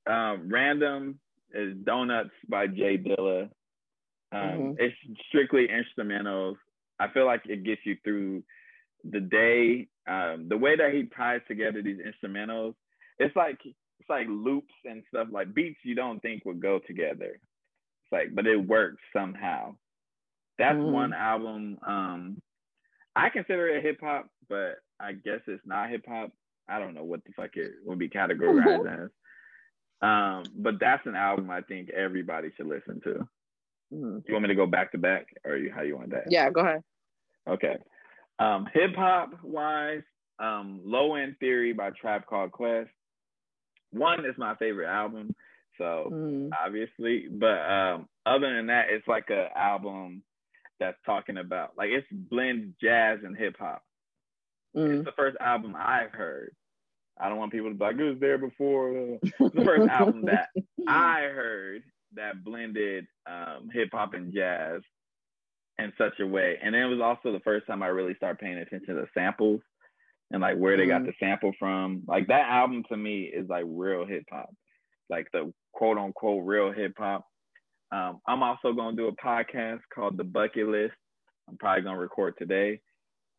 Um, 0.06 0.50
random 0.50 1.20
is 1.54 1.76
Donuts 1.84 2.30
by 2.48 2.68
J 2.68 2.98
Dilla. 2.98 3.50
Um, 4.32 4.40
mm-hmm. 4.40 4.72
It's 4.78 4.96
strictly 5.28 5.68
instrumentals. 5.68 6.56
I 7.00 7.08
feel 7.12 7.26
like 7.26 7.42
it 7.46 7.64
gets 7.64 7.82
you 7.86 7.98
through 8.04 8.44
the 9.04 9.20
day. 9.20 9.88
Um, 10.08 10.48
the 10.50 10.58
way 10.58 10.76
that 10.76 10.94
he 10.94 11.04
ties 11.16 11.42
together 11.48 11.82
these 11.82 12.00
instrumentals, 12.00 12.74
it's 13.20 13.36
like 13.36 13.60
it's 13.64 14.10
like 14.10 14.28
loops 14.28 14.74
and 14.86 15.04
stuff 15.10 15.28
like 15.32 15.54
beats 15.54 15.80
you 15.84 15.96
don't 15.96 16.20
think 16.22 16.46
would 16.46 16.62
go 16.62 16.80
together. 16.80 17.40
It's 17.40 18.12
like, 18.12 18.34
but 18.34 18.48
it 18.48 18.58
works 18.58 19.02
somehow. 19.14 19.76
That's 20.58 20.76
mm-hmm. 20.78 20.92
one 20.92 21.14
album. 21.14 21.78
Um, 21.86 22.42
I 23.16 23.30
consider 23.30 23.68
it 23.70 23.84
hip 23.84 24.00
hop, 24.02 24.28
but 24.50 24.76
I 25.00 25.14
guess 25.14 25.42
it's 25.48 25.66
not 25.66 25.90
hip 25.90 26.06
hop. 26.08 26.32
I 26.68 26.80
don't 26.80 26.94
know 26.94 27.04
what 27.04 27.24
the 27.26 27.34
fuck 27.36 27.56
it 27.56 27.72
would 27.86 28.00
be 28.00 28.10
categorized 28.10 29.04
as. 29.04 29.10
Um, 30.02 30.44
but 30.56 30.80
that's 30.80 31.06
an 31.06 31.16
album 31.16 31.50
I 31.50 31.62
think 31.62 31.90
everybody 31.90 32.50
should 32.56 32.68
listen 32.68 33.02
to. 33.02 33.28
Mm-hmm. 33.94 34.20
You 34.28 34.34
want 34.34 34.44
me 34.44 34.50
to 34.50 34.56
go 34.56 34.66
back 34.66 34.92
to 34.92 34.98
back, 34.98 35.28
or 35.44 35.58
you, 35.58 35.72
how 35.74 35.82
you 35.82 35.98
want 35.98 36.12
that? 36.12 36.26
Yeah, 36.30 36.50
go 36.52 36.62
ahead. 36.62 36.84
Okay. 37.50 37.78
Um, 38.40 38.68
hip 38.74 38.96
hop 38.96 39.32
wise, 39.44 40.02
um, 40.40 40.82
Low 40.86 41.16
End 41.16 41.36
Theory 41.40 41.74
by 41.74 41.90
Tribe 41.92 42.26
Called 42.26 42.52
Quest. 42.52 42.90
One 43.92 44.26
is 44.26 44.38
my 44.38 44.56
favorite 44.56 44.88
album, 44.88 45.36
so 45.78 46.10
mm. 46.12 46.50
obviously. 46.64 47.28
But 47.30 47.60
um, 47.70 48.08
other 48.26 48.56
than 48.56 48.68
that, 48.68 48.86
it's 48.90 49.08
like 49.08 49.30
a 49.30 49.48
album 49.58 50.24
that's 50.80 50.98
talking 51.06 51.38
about 51.38 51.72
like 51.78 51.90
it's 51.90 52.08
blends 52.12 52.74
jazz 52.82 53.20
and 53.24 53.36
hip 53.36 53.56
hop. 53.60 53.84
Mm. 54.76 54.98
It's 54.98 55.06
the 55.06 55.12
first 55.18 55.38
album 55.42 55.76
I've 55.78 56.12
heard. 56.12 56.56
I 57.20 57.28
don't 57.28 57.38
want 57.38 57.52
people 57.52 57.70
to 57.70 57.76
be 57.76 57.84
like, 57.84 57.98
it 57.98 58.04
was 58.04 58.20
there 58.20 58.38
before. 58.38 58.92
It's 59.22 59.56
the 59.56 59.66
first 59.66 59.90
album 59.90 60.26
that 60.26 60.50
I 60.88 61.24
heard 61.24 61.84
that 62.16 62.44
blended 62.44 63.08
um, 63.30 63.70
hip 63.74 63.90
hop 63.92 64.14
and 64.14 64.34
jazz 64.34 64.82
in 65.80 65.94
such 65.98 66.20
a 66.20 66.28
way. 66.28 66.58
And 66.62 66.76
it 66.76 66.86
was 66.86 67.00
also 67.02 67.32
the 67.32 67.44
first 67.44 67.68
time 67.68 67.82
I 67.82 67.88
really 67.88 68.14
started 68.16 68.40
paying 68.40 68.58
attention 68.58 68.96
to 68.96 69.06
samples 69.14 69.62
and 70.32 70.42
like 70.42 70.58
where 70.58 70.78
they 70.78 70.86
got 70.86 71.06
the 71.06 71.14
sample 71.20 71.54
from. 71.58 72.04
Like 72.08 72.28
that 72.28 72.50
album 72.50 72.84
to 72.90 72.98
me 72.98 73.24
is 73.24 73.48
like 73.50 73.66
real 73.68 74.06
hip 74.06 74.24
hop, 74.32 74.50
like 75.10 75.28
the 75.34 75.52
quote 75.74 75.98
unquote 75.98 76.46
real 76.46 76.72
hip 76.72 76.94
hop. 76.98 77.26
Um, 77.92 78.20
I'm 78.28 78.44
also 78.44 78.74
gonna 78.74 78.96
do 78.96 79.08
a 79.08 79.16
podcast 79.16 79.80
called 79.94 80.18
The 80.18 80.24
Bucket 80.24 80.68
List. 80.68 80.94
I'm 81.48 81.58
probably 81.58 81.84
gonna 81.84 81.98
record 81.98 82.36
today, 82.38 82.82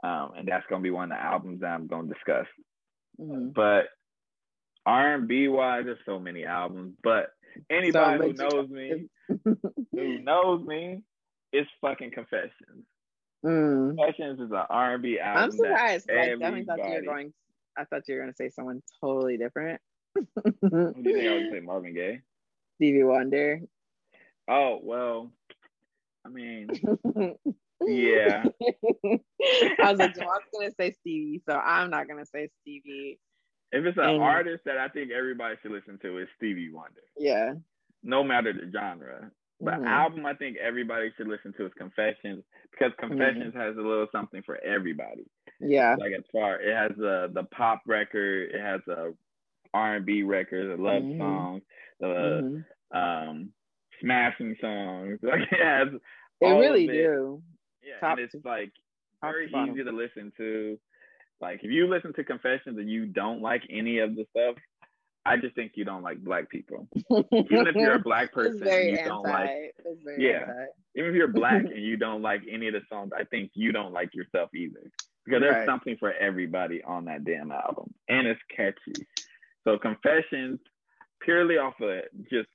um, 0.03 0.33
and 0.37 0.49
that's 0.49 0.67
gonna 0.69 0.83
be 0.83 0.91
one 0.91 1.13
of 1.13 1.19
the 1.19 1.23
albums 1.23 1.61
that 1.61 1.69
I'm 1.69 1.87
gonna 1.87 2.13
discuss. 2.13 2.47
Mm. 3.21 3.55
But 3.55 3.85
R&B 4.87 5.49
wise, 5.49 5.85
there's 5.85 5.99
so 6.05 6.19
many 6.19 6.45
albums. 6.45 6.95
But 7.05 7.29
anybody 7.71 8.27
who 8.27 8.33
knows 8.33 8.69
me, 8.69 9.09
who 9.93 10.19
knows 10.19 10.67
me, 10.67 11.03
it's 11.53 11.71
fucking 11.81 12.11
Confessions. 12.13 12.87
Mm. 13.45 13.97
Confessions 13.97 14.41
is 14.41 14.51
an 14.51 14.65
R&B 14.69 15.19
album. 15.19 15.45
I'm 15.45 15.51
surprised. 15.53 16.09
Like, 16.09 16.19
everybody... 16.19 16.65
thought 16.65 16.79
you 16.79 16.95
were 16.95 17.03
going. 17.03 17.33
I 17.77 17.85
thought 17.85 18.03
you 18.09 18.15
were 18.15 18.21
going 18.21 18.33
to 18.33 18.37
say 18.37 18.51
someone 18.51 18.83
totally 19.01 19.37
different. 19.37 19.81
Who 20.15 20.23
do 21.03 21.11
you 21.11 21.15
think 21.15 21.29
I 21.29 21.35
would 21.35 21.47
say? 21.53 21.61
Marvin 21.61 21.95
Gaye. 21.95 22.21
Stevie 22.77 23.03
Wonder. 23.03 23.61
Oh 24.49 24.81
well, 24.83 25.31
I 26.25 26.29
mean, 26.29 26.71
yeah. 27.87 28.45
I 29.05 29.91
was 29.91 29.99
like, 29.99 30.15
Jamal's 30.15 30.43
gonna 30.53 30.73
say 30.79 30.93
Stevie, 30.93 31.43
so 31.49 31.55
I'm 31.55 31.91
not 31.91 32.09
gonna 32.09 32.27
say 32.27 32.49
Stevie. 32.63 33.21
If 33.71 33.85
it's 33.85 33.99
an 33.99 34.05
and, 34.05 34.23
artist 34.23 34.65
that 34.65 34.79
I 34.79 34.89
think 34.89 35.13
everybody 35.13 35.57
should 35.63 35.71
listen 35.71 35.99
to, 36.03 36.19
is 36.19 36.29
Stevie 36.37 36.73
Wonder. 36.73 37.03
Yeah. 37.17 37.55
No 38.03 38.25
matter 38.25 38.53
the 38.53 38.71
genre. 38.73 39.31
But 39.61 39.75
mm-hmm. 39.75 39.87
album 39.87 40.27
I 40.27 40.35
think 40.35 40.57
everybody 40.57 41.13
should 41.17 41.29
listen 41.29 41.53
to 41.59 41.67
is 41.67 41.73
Confessions 41.77 42.43
because 42.71 42.93
Confessions 42.99 43.55
mm-hmm. 43.55 43.61
has 43.61 43.77
a 43.77 43.81
little 43.81 44.07
something 44.11 44.43
for 44.45 44.59
everybody. 44.65 45.27
Yeah. 45.61 45.97
Like 45.99 46.13
as 46.17 46.25
far 46.33 46.61
it 46.61 46.75
has 46.75 46.97
the 46.97 47.31
the 47.33 47.45
pop 47.45 47.83
record, 47.87 48.51
it 48.55 48.61
has 48.61 48.81
a 48.89 49.13
R 49.75 49.97
and 49.97 50.07
B 50.07 50.23
record, 50.23 50.79
a 50.79 50.83
love 50.83 51.03
mm-hmm. 51.03 51.21
song, 51.21 51.61
the 52.01 52.07
mm-hmm. 52.07 52.99
um 52.99 53.51
smashing 54.01 54.57
songs. 54.61 55.19
Like 55.23 55.43
it 55.53 55.63
has 55.63 55.89
They 56.41 56.51
really 56.53 56.87
do. 56.87 57.43
Yeah, 57.83 58.01
top 58.01 58.19
and 58.19 58.29
it's 58.33 58.45
like 58.45 58.73
very 59.23 59.47
easy 59.47 59.85
to 59.85 59.93
listen 59.93 60.33
to. 60.39 60.79
Like 61.41 61.61
if 61.63 61.71
you 61.71 61.87
listen 61.87 62.15
to 62.15 62.25
Confessions 62.25 62.79
and 62.79 62.91
you 62.91 63.07
don't 63.07 63.43
like 63.43 63.63
any 63.71 63.99
of 63.99 64.15
the 64.15 64.27
stuff, 64.31 64.57
I 65.27 65.37
just 65.37 65.55
think 65.55 65.73
you 65.75 65.85
don't 65.85 66.03
like 66.03 66.19
black 66.19 66.49
people. 66.49 66.89
Even 67.11 67.67
if 67.67 67.75
you're 67.75 67.95
a 67.95 67.99
black 67.99 68.33
person 68.33 68.67
and 68.67 68.91
you 68.91 68.97
anti. 68.97 69.05
don't 69.05 69.23
like 69.23 69.75
Yeah. 70.19 70.41
Anti. 70.41 70.65
Even 70.97 71.11
if 71.11 71.17
you're 71.17 71.29
black 71.29 71.65
and 71.75 71.83
you 71.83 71.97
don't 71.97 72.23
like 72.23 72.43
any 72.51 72.69
of 72.69 72.75
the 72.75 72.81
songs, 72.89 73.11
I 73.19 73.25
think 73.25 73.51
you 73.55 73.73
don't 73.73 73.93
like 73.93 74.15
yourself 74.15 74.51
either. 74.55 74.91
Because 75.25 75.43
there's 75.43 75.55
right. 75.55 75.67
something 75.67 75.97
for 76.01 76.13
everybody 76.15 76.83
on 76.83 77.05
that 77.05 77.25
damn 77.25 77.53
album. 77.53 77.93
And 78.09 78.27
it's 78.27 78.41
catchy. 78.55 79.07
So 79.65 79.79
Confessions, 79.79 80.59
purely 81.21 81.59
off 81.59 81.75
of 81.81 82.01
just 82.31 82.49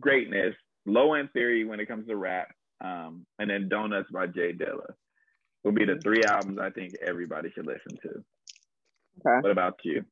greatness, 0.00 0.54
low 0.86 1.14
end 1.14 1.30
theory 1.32 1.64
when 1.64 1.78
it 1.78 1.86
comes 1.86 2.08
to 2.08 2.16
rap, 2.16 2.48
um, 2.80 3.26
and 3.38 3.48
then 3.48 3.68
Donuts 3.68 4.10
by 4.12 4.26
J 4.26 4.52
Dilla 4.52 4.92
will 5.64 5.72
be 5.72 5.84
the 5.84 6.00
three 6.02 6.22
albums 6.24 6.58
I 6.60 6.70
think 6.70 6.92
everybody 7.06 7.50
should 7.54 7.66
listen 7.66 7.96
to. 8.02 8.08
Okay. 9.26 9.40
What 9.40 9.50
about 9.50 9.74
you? 9.84 10.04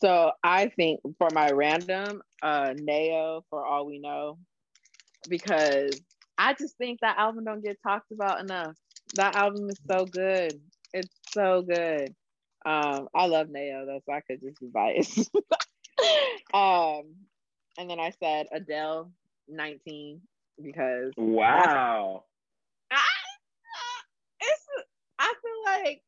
So 0.00 0.32
I 0.42 0.68
think 0.68 1.00
for 1.18 1.28
my 1.32 1.50
random, 1.50 2.22
uh 2.42 2.74
Nao 2.76 3.44
for 3.50 3.64
all 3.64 3.86
we 3.86 3.98
know, 3.98 4.38
because 5.28 5.92
I 6.38 6.54
just 6.54 6.76
think 6.78 7.00
that 7.00 7.18
album 7.18 7.44
don't 7.44 7.62
get 7.62 7.76
talked 7.82 8.12
about 8.12 8.40
enough. 8.40 8.74
That 9.14 9.34
album 9.34 9.68
is 9.68 9.78
so 9.86 10.06
good. 10.06 10.60
It's 10.94 11.14
so 11.32 11.62
good. 11.62 12.14
Um, 12.64 13.08
I 13.14 13.26
love 13.26 13.48
Nao 13.50 13.84
though, 13.84 14.00
so 14.06 14.12
I 14.12 14.20
could 14.20 14.40
just 14.40 14.60
be 14.60 14.68
biased. 14.68 15.30
um, 16.54 17.14
and 17.78 17.88
then 17.88 18.00
I 18.00 18.12
said 18.22 18.46
Adele 18.52 19.10
19 19.48 20.20
because 20.62 21.12
wow. 21.16 22.24
I, 22.90 23.00
it's 24.40 24.66
I 25.18 25.34
feel 25.42 25.84
like 25.84 26.02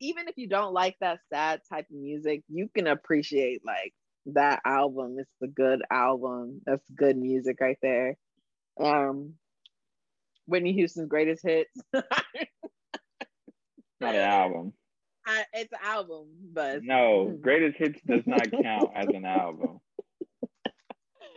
even 0.00 0.28
if 0.28 0.34
you 0.36 0.48
don't 0.48 0.72
like 0.72 0.96
that 1.00 1.20
sad 1.32 1.60
type 1.70 1.86
of 1.90 1.96
music, 1.96 2.42
you 2.48 2.68
can 2.74 2.86
appreciate 2.86 3.62
like 3.64 3.92
that 4.26 4.60
album. 4.64 5.16
It's 5.18 5.30
a 5.42 5.46
good 5.46 5.82
album. 5.90 6.60
That's 6.66 6.84
good 6.94 7.16
music 7.16 7.58
right 7.60 7.78
there. 7.82 8.16
Um 8.82 9.34
Whitney 10.46 10.72
Houston's 10.72 11.08
greatest 11.08 11.44
hits. 11.44 11.70
Not 14.00 14.14
an 14.14 14.16
album. 14.16 14.72
I, 15.26 15.44
it's 15.52 15.72
an 15.72 15.78
album, 15.84 16.28
but 16.52 16.82
no, 16.82 17.38
greatest 17.40 17.76
hits 17.76 18.00
does 18.06 18.22
not 18.26 18.50
count 18.50 18.90
as 18.94 19.06
an 19.08 19.24
album. 19.26 19.80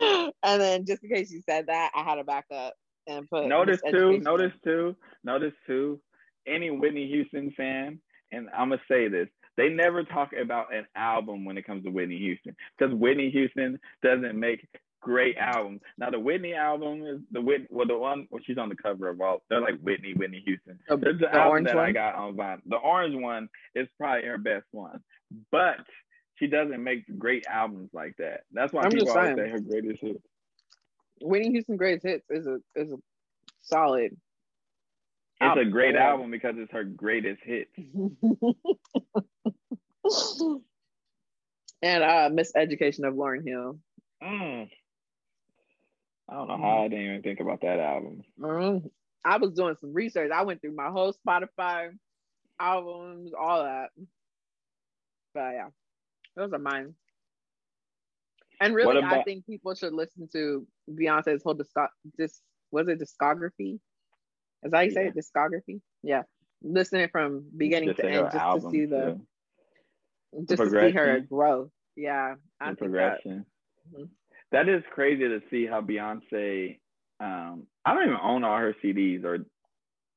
and 0.00 0.32
then 0.42 0.86
just 0.86 1.04
in 1.04 1.10
case 1.10 1.30
you 1.30 1.42
said 1.48 1.66
that, 1.66 1.92
I 1.94 2.02
had 2.02 2.16
to 2.16 2.24
back 2.24 2.46
up 2.52 2.74
and 3.06 3.28
put. 3.28 3.46
Notice 3.46 3.80
too. 3.90 4.18
Notice 4.18 4.52
too. 4.64 4.96
Notice 5.22 5.52
too. 5.66 6.00
Any 6.46 6.70
Whitney 6.70 7.06
Houston 7.08 7.52
fan, 7.56 8.00
and 8.34 8.48
I'm 8.56 8.70
gonna 8.70 8.80
say 8.90 9.08
this: 9.08 9.28
they 9.56 9.68
never 9.68 10.04
talk 10.04 10.30
about 10.32 10.74
an 10.74 10.86
album 10.96 11.44
when 11.44 11.58
it 11.58 11.66
comes 11.66 11.84
to 11.84 11.90
Whitney 11.90 12.18
Houston, 12.18 12.56
because 12.78 12.94
Whitney 12.94 13.30
Houston 13.30 13.78
doesn't 14.02 14.38
make 14.38 14.66
great 15.04 15.36
albums. 15.36 15.80
Now 15.98 16.10
the 16.10 16.18
Whitney 16.18 16.54
album 16.54 17.04
is 17.06 17.20
the 17.30 17.40
Whit 17.40 17.68
well 17.70 17.86
the 17.86 17.96
one 17.96 18.26
well, 18.30 18.42
she's 18.44 18.58
on 18.58 18.68
the 18.68 18.76
cover 18.76 19.08
of 19.08 19.20
all 19.20 19.42
they're 19.48 19.60
like 19.60 19.78
Whitney, 19.80 20.14
Whitney 20.14 20.42
Houston. 20.44 20.78
There's 20.88 21.20
the, 21.20 21.26
the 21.26 21.34
album 21.34 21.64
that 21.64 21.76
one? 21.76 21.84
I 21.84 21.92
got 21.92 22.14
on 22.14 22.34
vinyl. 22.34 22.60
The 22.66 22.76
orange 22.76 23.14
one 23.20 23.48
is 23.74 23.86
probably 23.98 24.26
her 24.26 24.38
best 24.38 24.66
one. 24.72 25.00
But 25.52 25.76
she 26.36 26.46
doesn't 26.46 26.82
make 26.82 27.04
great 27.18 27.46
albums 27.46 27.90
like 27.92 28.16
that. 28.18 28.40
That's 28.52 28.72
why 28.72 28.82
I'm 28.82 28.90
people 28.90 29.10
always 29.10 29.36
say 29.36 29.48
her 29.48 29.60
greatest 29.60 30.00
hits. 30.00 30.24
Whitney 31.20 31.50
Houston 31.50 31.76
greatest 31.76 32.06
hits 32.06 32.26
is 32.30 32.46
a 32.46 32.58
is 32.74 32.90
a 32.90 32.96
solid. 33.62 34.16
It's 35.52 35.68
a 35.68 35.70
great 35.70 35.96
album 35.96 36.30
because 36.30 36.54
it's 36.56 36.72
her 36.72 36.84
greatest 36.84 37.42
hits. 37.42 37.70
and 41.82 42.02
uh 42.02 42.30
Miseducation 42.30 43.06
of 43.06 43.14
Lauryn 43.14 43.46
Hill. 43.46 43.78
Mm. 44.22 44.68
I 46.28 46.34
don't 46.34 46.48
know 46.48 46.56
how 46.56 46.84
I 46.84 46.88
didn't 46.88 47.04
even 47.04 47.22
think 47.22 47.40
about 47.40 47.60
that 47.62 47.78
album. 47.78 48.22
Mm-hmm. 48.40 48.86
I 49.24 49.36
was 49.38 49.52
doing 49.52 49.76
some 49.80 49.92
research. 49.92 50.30
I 50.34 50.42
went 50.42 50.60
through 50.60 50.74
my 50.74 50.88
whole 50.88 51.14
Spotify 51.26 51.90
albums, 52.60 53.32
all 53.38 53.64
that. 53.64 53.90
But 55.34 55.52
yeah, 55.54 55.68
those 56.36 56.52
are 56.52 56.58
mine. 56.58 56.94
And 58.60 58.74
really, 58.74 58.98
about- 58.98 59.12
I 59.12 59.22
think 59.22 59.46
people 59.46 59.74
should 59.74 59.92
listen 59.92 60.28
to 60.32 60.66
Beyonce's 60.90 61.42
whole 61.42 61.54
disc. 61.54 62.40
Was 62.70 62.88
it 62.88 63.00
discography. 63.00 63.80
Is 64.64 64.70
that 64.70 64.76
how 64.76 64.82
you 64.82 64.90
say 64.90 65.06
it? 65.06 65.16
Discography. 65.16 65.80
Yeah, 66.02 66.22
listening 66.62 67.08
from 67.12 67.44
beginning 67.56 67.90
just 67.90 68.00
to 68.00 68.06
end, 68.06 68.26
just 68.26 68.36
album, 68.36 68.72
to 68.72 68.76
see 68.76 68.86
the, 68.86 69.20
just 70.48 70.62
to 70.62 70.70
see 70.70 70.90
her 70.90 71.20
growth. 71.20 71.70
Yeah, 71.96 72.34
I 72.60 72.74
progression. 72.74 73.44
That, 73.92 73.98
mm-hmm. 73.98 74.04
that 74.52 74.68
is 74.68 74.82
crazy 74.92 75.28
to 75.28 75.40
see 75.50 75.66
how 75.66 75.80
Beyonce. 75.80 76.78
Um, 77.20 77.66
I 77.84 77.94
don't 77.94 78.04
even 78.04 78.16
own 78.22 78.44
all 78.44 78.58
her 78.58 78.74
CDs 78.82 79.24
or 79.24 79.44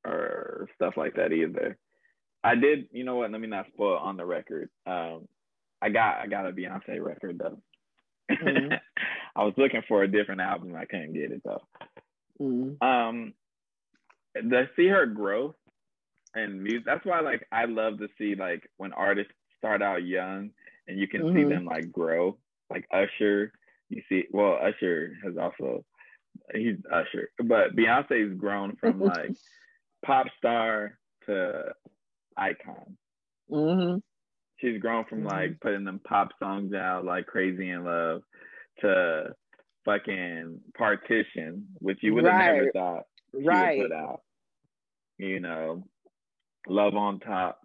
or 0.05 0.69
stuff 0.75 0.95
like 0.97 1.15
that 1.15 1.33
either. 1.33 1.77
I 2.43 2.55
did, 2.55 2.87
you 2.91 3.03
know 3.03 3.15
what? 3.15 3.31
Let 3.31 3.41
me 3.41 3.47
not 3.47 3.67
spoil 3.73 3.97
on 3.97 4.15
the 4.15 4.25
record. 4.25 4.69
Um, 4.85 5.27
I 5.81 5.89
got 5.89 6.19
I 6.19 6.27
got 6.27 6.47
a 6.47 6.51
Beyonce 6.51 7.01
record 7.03 7.39
though. 7.39 7.59
Mm-hmm. 8.31 8.73
I 9.35 9.43
was 9.43 9.53
looking 9.57 9.83
for 9.87 10.03
a 10.03 10.11
different 10.11 10.41
album. 10.41 10.75
I 10.75 10.85
couldn't 10.85 11.13
get 11.13 11.31
it 11.31 11.41
though. 11.43 11.61
Mm-hmm. 12.41 12.87
Um, 12.87 13.33
to 14.41 14.69
see 14.75 14.87
her 14.87 15.05
growth 15.05 15.55
and 16.33 16.61
music. 16.61 16.85
That's 16.85 17.05
why 17.05 17.21
like 17.21 17.45
I 17.51 17.65
love 17.65 17.99
to 17.99 18.07
see 18.17 18.35
like 18.35 18.69
when 18.77 18.93
artists 18.93 19.33
start 19.57 19.81
out 19.81 20.05
young 20.05 20.51
and 20.87 20.99
you 20.99 21.07
can 21.07 21.21
mm-hmm. 21.21 21.37
see 21.37 21.43
them 21.43 21.65
like 21.65 21.91
grow. 21.91 22.37
Like 22.69 22.85
Usher, 22.93 23.51
you 23.89 24.01
see. 24.09 24.25
Well, 24.31 24.59
Usher 24.61 25.13
has 25.23 25.37
also 25.37 25.85
he's 26.53 26.77
Usher, 26.91 27.29
but 27.43 27.75
Beyonce's 27.75 28.37
grown 28.37 28.75
from 28.75 28.99
like 29.01 29.35
pop 30.05 30.27
star 30.37 30.97
to 31.25 31.73
icon. 32.37 32.97
Mm-hmm. 33.51 33.97
She's 34.59 34.81
grown 34.81 35.05
from 35.05 35.19
mm-hmm. 35.19 35.27
like 35.27 35.59
putting 35.61 35.85
them 35.85 36.01
pop 36.07 36.29
songs 36.39 36.73
out 36.73 37.05
like 37.05 37.27
Crazy 37.27 37.69
in 37.69 37.85
Love 37.85 38.21
to 38.81 39.33
fucking 39.85 40.59
Partition, 40.77 41.67
which 41.79 41.99
you 42.01 42.13
would 42.13 42.25
have 42.25 42.33
right. 42.33 42.53
never 42.53 42.71
thought 42.73 43.03
she 43.31 43.47
right. 43.47 43.79
would 43.79 43.89
put 43.89 43.97
out. 43.97 44.21
You 45.17 45.39
know, 45.39 45.83
Love 46.67 46.95
on 46.95 47.19
Top. 47.19 47.59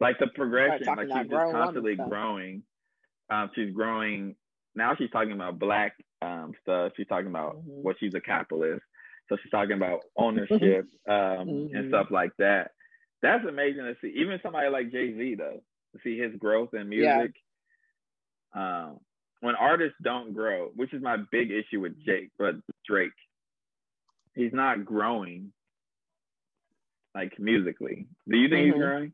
Like 0.00 0.18
the 0.18 0.28
progression, 0.28 0.86
like 0.86 1.08
she's 1.08 1.30
just 1.30 1.52
constantly 1.52 1.96
growing. 1.96 2.62
Um, 3.28 3.50
she's 3.54 3.74
growing. 3.74 4.34
Now 4.74 4.94
she's 4.96 5.10
talking 5.10 5.32
about 5.32 5.58
black 5.58 5.92
um, 6.22 6.52
stuff. 6.62 6.92
She's 6.96 7.06
talking 7.06 7.26
about 7.26 7.56
mm-hmm. 7.56 7.82
what 7.82 7.96
she's 8.00 8.14
a 8.14 8.20
capitalist. 8.20 8.82
So 9.28 9.36
she's 9.42 9.50
talking 9.50 9.76
about 9.76 10.00
ownership 10.16 10.86
um, 11.08 11.14
mm-hmm. 11.14 11.76
and 11.76 11.90
stuff 11.90 12.06
like 12.10 12.32
that. 12.38 12.70
That's 13.22 13.44
amazing 13.46 13.82
to 13.82 13.94
see. 14.00 14.14
Even 14.16 14.40
somebody 14.42 14.68
like 14.70 14.90
Jay 14.90 15.14
Z, 15.14 15.34
though, 15.36 15.60
to 15.94 16.00
see 16.02 16.18
his 16.18 16.34
growth 16.38 16.70
in 16.72 16.88
music. 16.88 17.34
Yeah. 18.54 18.86
Um, 18.86 18.98
when 19.40 19.54
artists 19.54 19.96
don't 20.02 20.34
grow, 20.34 20.70
which 20.74 20.92
is 20.92 21.02
my 21.02 21.18
big 21.30 21.50
issue 21.50 21.80
with 21.80 22.02
Jake, 22.04 22.30
but 22.38 22.56
Drake, 22.86 23.12
he's 24.34 24.52
not 24.52 24.84
growing 24.84 25.52
like 27.14 27.38
musically. 27.38 28.08
Do 28.28 28.36
you 28.36 28.48
think 28.48 28.66
mm-hmm. 28.66 28.72
he's 28.72 28.82
growing? 28.82 29.12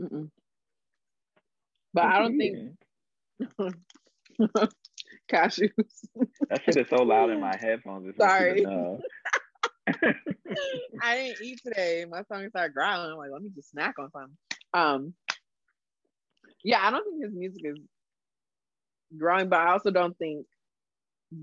Mm-mm. 0.00 0.30
But 1.92 2.04
I 2.04 2.18
don't 2.18 2.38
think 2.38 2.76
cashews. 5.30 5.70
that 6.48 6.62
shit 6.64 6.76
is 6.76 6.88
so 6.88 7.04
loud 7.04 7.30
in 7.30 7.40
my 7.40 7.56
headphones. 7.60 8.08
It's 8.08 8.18
Sorry. 8.18 8.64
I 11.02 11.16
didn't 11.16 11.42
eat 11.42 11.60
today. 11.64 12.04
My 12.08 12.22
stomach 12.22 12.50
started 12.50 12.74
growling. 12.74 13.12
I'm 13.12 13.18
like, 13.18 13.30
let 13.32 13.42
me 13.42 13.50
just 13.54 13.70
snack 13.70 13.94
on 13.98 14.10
something. 14.10 14.36
Um, 14.72 15.14
yeah, 16.64 16.80
I 16.82 16.90
don't 16.90 17.04
think 17.04 17.24
his 17.24 17.34
music 17.34 17.62
is 17.64 17.78
growing, 19.16 19.48
but 19.48 19.60
I 19.60 19.72
also 19.72 19.90
don't 19.90 20.16
think 20.18 20.46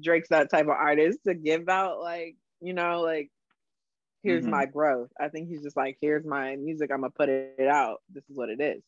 Drake's 0.03 0.29
that 0.29 0.49
type 0.49 0.65
of 0.65 0.69
artist 0.69 1.19
to 1.27 1.33
give 1.33 1.69
out 1.69 2.01
like, 2.01 2.35
you 2.61 2.73
know, 2.73 3.01
like 3.01 3.29
here's 4.23 4.43
mm-hmm. 4.43 4.51
my 4.51 4.65
growth. 4.65 5.09
I 5.19 5.29
think 5.29 5.49
he's 5.49 5.63
just 5.63 5.77
like, 5.77 5.97
here's 6.01 6.25
my 6.25 6.55
music. 6.55 6.91
I'm 6.93 7.01
gonna 7.01 7.11
put 7.11 7.29
it 7.29 7.67
out. 7.67 8.01
This 8.13 8.23
is 8.29 8.37
what 8.37 8.49
it 8.49 8.61
is. 8.61 8.81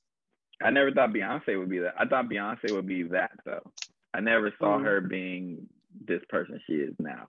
I 0.62 0.69
never 0.69 0.91
thought 0.91 1.13
Beyonce 1.13 1.58
would 1.58 1.69
be 1.69 1.80
that. 1.80 1.96
I 1.98 2.06
thought 2.06 2.30
Beyonce 2.30 2.72
would 2.72 2.88
be 2.88 3.04
that 3.04 3.32
though. 3.46 3.72
I 4.13 4.19
never 4.19 4.54
saw 4.60 4.76
mm-hmm. 4.76 4.86
her 4.86 5.02
being 5.02 5.67
this 6.06 6.22
person 6.30 6.60
she 6.67 6.74
is 6.74 6.96
now. 7.00 7.28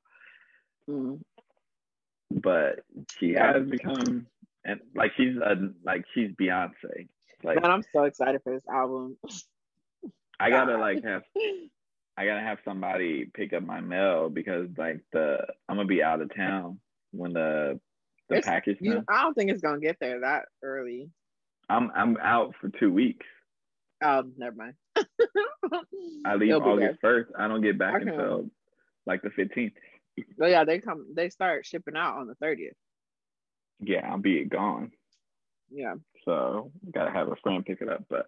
Mm-hmm. 0.88 1.16
But 2.40 2.80
she 3.18 3.32
has 3.32 3.66
become 3.68 4.26
and 4.64 4.80
like 4.94 5.12
she's 5.16 5.36
a 5.36 5.56
like 5.84 6.04
she's 6.14 6.30
Beyonce. 6.40 7.08
Like 7.42 7.60
Man, 7.62 7.70
I'm 7.70 7.84
so 7.92 8.04
excited 8.04 8.40
for 8.42 8.52
this 8.54 8.64
album. 8.72 9.16
I 10.40 10.50
gotta 10.50 10.76
like 10.76 11.04
have 11.04 11.22
I 12.16 12.26
gotta 12.26 12.40
have 12.40 12.58
somebody 12.64 13.26
pick 13.32 13.52
up 13.52 13.62
my 13.62 13.80
mail 13.80 14.28
because 14.30 14.68
like 14.76 15.00
the 15.12 15.46
I'm 15.68 15.76
gonna 15.76 15.86
be 15.86 16.02
out 16.02 16.20
of 16.20 16.34
town 16.34 16.80
when 17.12 17.32
the 17.32 17.80
the 18.28 18.36
it's, 18.36 18.46
package. 18.46 18.78
You, 18.80 19.04
I 19.08 19.22
don't 19.22 19.34
think 19.34 19.50
it's 19.50 19.62
gonna 19.62 19.80
get 19.80 19.96
there 20.00 20.20
that 20.20 20.46
early. 20.62 21.10
I'm 21.68 21.90
I'm 21.94 22.16
out 22.18 22.54
for 22.60 22.68
two 22.68 22.92
weeks. 22.92 23.26
Oh, 24.02 24.24
never 24.36 24.56
mind. 24.56 24.74
I 26.26 26.34
leave 26.36 26.54
August 26.54 27.00
first. 27.00 27.30
I 27.38 27.48
don't 27.48 27.62
get 27.62 27.78
back 27.78 28.02
okay. 28.02 28.10
until 28.10 28.50
like 29.06 29.22
the 29.22 29.30
fifteenth. 29.30 29.74
Oh 30.40 30.46
yeah, 30.46 30.64
they 30.64 30.78
come. 30.78 31.06
They 31.14 31.30
start 31.30 31.66
shipping 31.66 31.96
out 31.96 32.16
on 32.16 32.26
the 32.26 32.34
thirtieth. 32.34 32.76
Yeah, 33.80 34.08
I'll 34.08 34.18
be 34.18 34.44
gone. 34.44 34.92
Yeah. 35.70 35.94
So 36.24 36.70
gotta 36.92 37.10
have 37.10 37.28
a 37.28 37.36
friend 37.42 37.64
pick 37.64 37.80
it 37.80 37.88
up. 37.88 38.04
But 38.08 38.26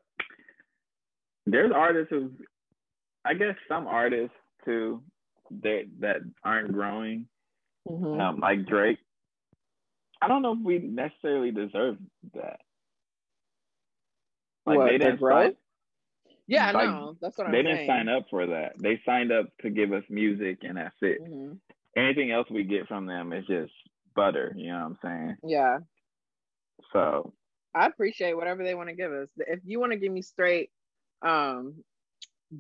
there's 1.47 1.73
artists 1.75 2.11
who, 2.11 2.33
I 3.25 3.35
guess, 3.35 3.55
some 3.69 3.87
artists 3.87 4.35
too 4.65 5.03
that 5.63 5.85
that 6.01 6.17
aren't 6.43 6.73
growing, 6.73 7.29
mm-hmm. 7.89 8.21
um, 8.21 8.41
like 8.41 8.67
Drake. 8.67 8.99
I 10.27 10.29
don't 10.29 10.43
know 10.43 10.55
if 10.55 10.59
we 10.61 10.79
necessarily 10.79 11.53
deserve 11.53 11.99
that. 12.35 12.59
Like 14.67 14.79
what, 14.79 14.87
they 14.87 14.99
didn't 14.99 15.21
sign, 15.21 15.55
Yeah, 16.49 16.73
like, 16.73 16.89
know. 16.89 17.17
That's 17.21 17.39
what 17.39 17.47
I'm 17.47 17.53
saying. 17.53 17.65
They 17.65 17.71
saying. 17.71 17.87
didn't 17.87 17.89
sign 17.89 18.09
up 18.09 18.27
for 18.29 18.45
that. 18.47 18.73
They 18.83 19.01
signed 19.07 19.31
up 19.31 19.47
to 19.61 19.71
give 19.71 19.93
us 19.93 20.03
music 20.11 20.59
and 20.63 20.79
that's 20.79 20.97
it. 21.01 21.23
Mm-hmm. 21.23 21.53
Anything 21.97 22.33
else 22.33 22.49
we 22.51 22.65
get 22.65 22.89
from 22.89 23.07
them 23.07 23.33
is 23.33 23.47
just 23.47 23.71
butter, 24.17 24.53
you 24.57 24.73
know 24.73 24.79
what 24.79 24.85
I'm 24.85 24.99
saying? 25.05 25.37
Yeah. 25.45 25.79
So 26.93 27.33
I 27.73 27.87
appreciate 27.87 28.35
whatever 28.35 28.65
they 28.65 28.75
want 28.75 28.89
to 28.89 28.97
give 28.97 29.13
us. 29.13 29.29
If 29.37 29.61
you 29.65 29.79
want 29.79 29.93
to 29.93 29.99
give 29.99 30.11
me 30.11 30.23
straight 30.23 30.71
um 31.25 31.85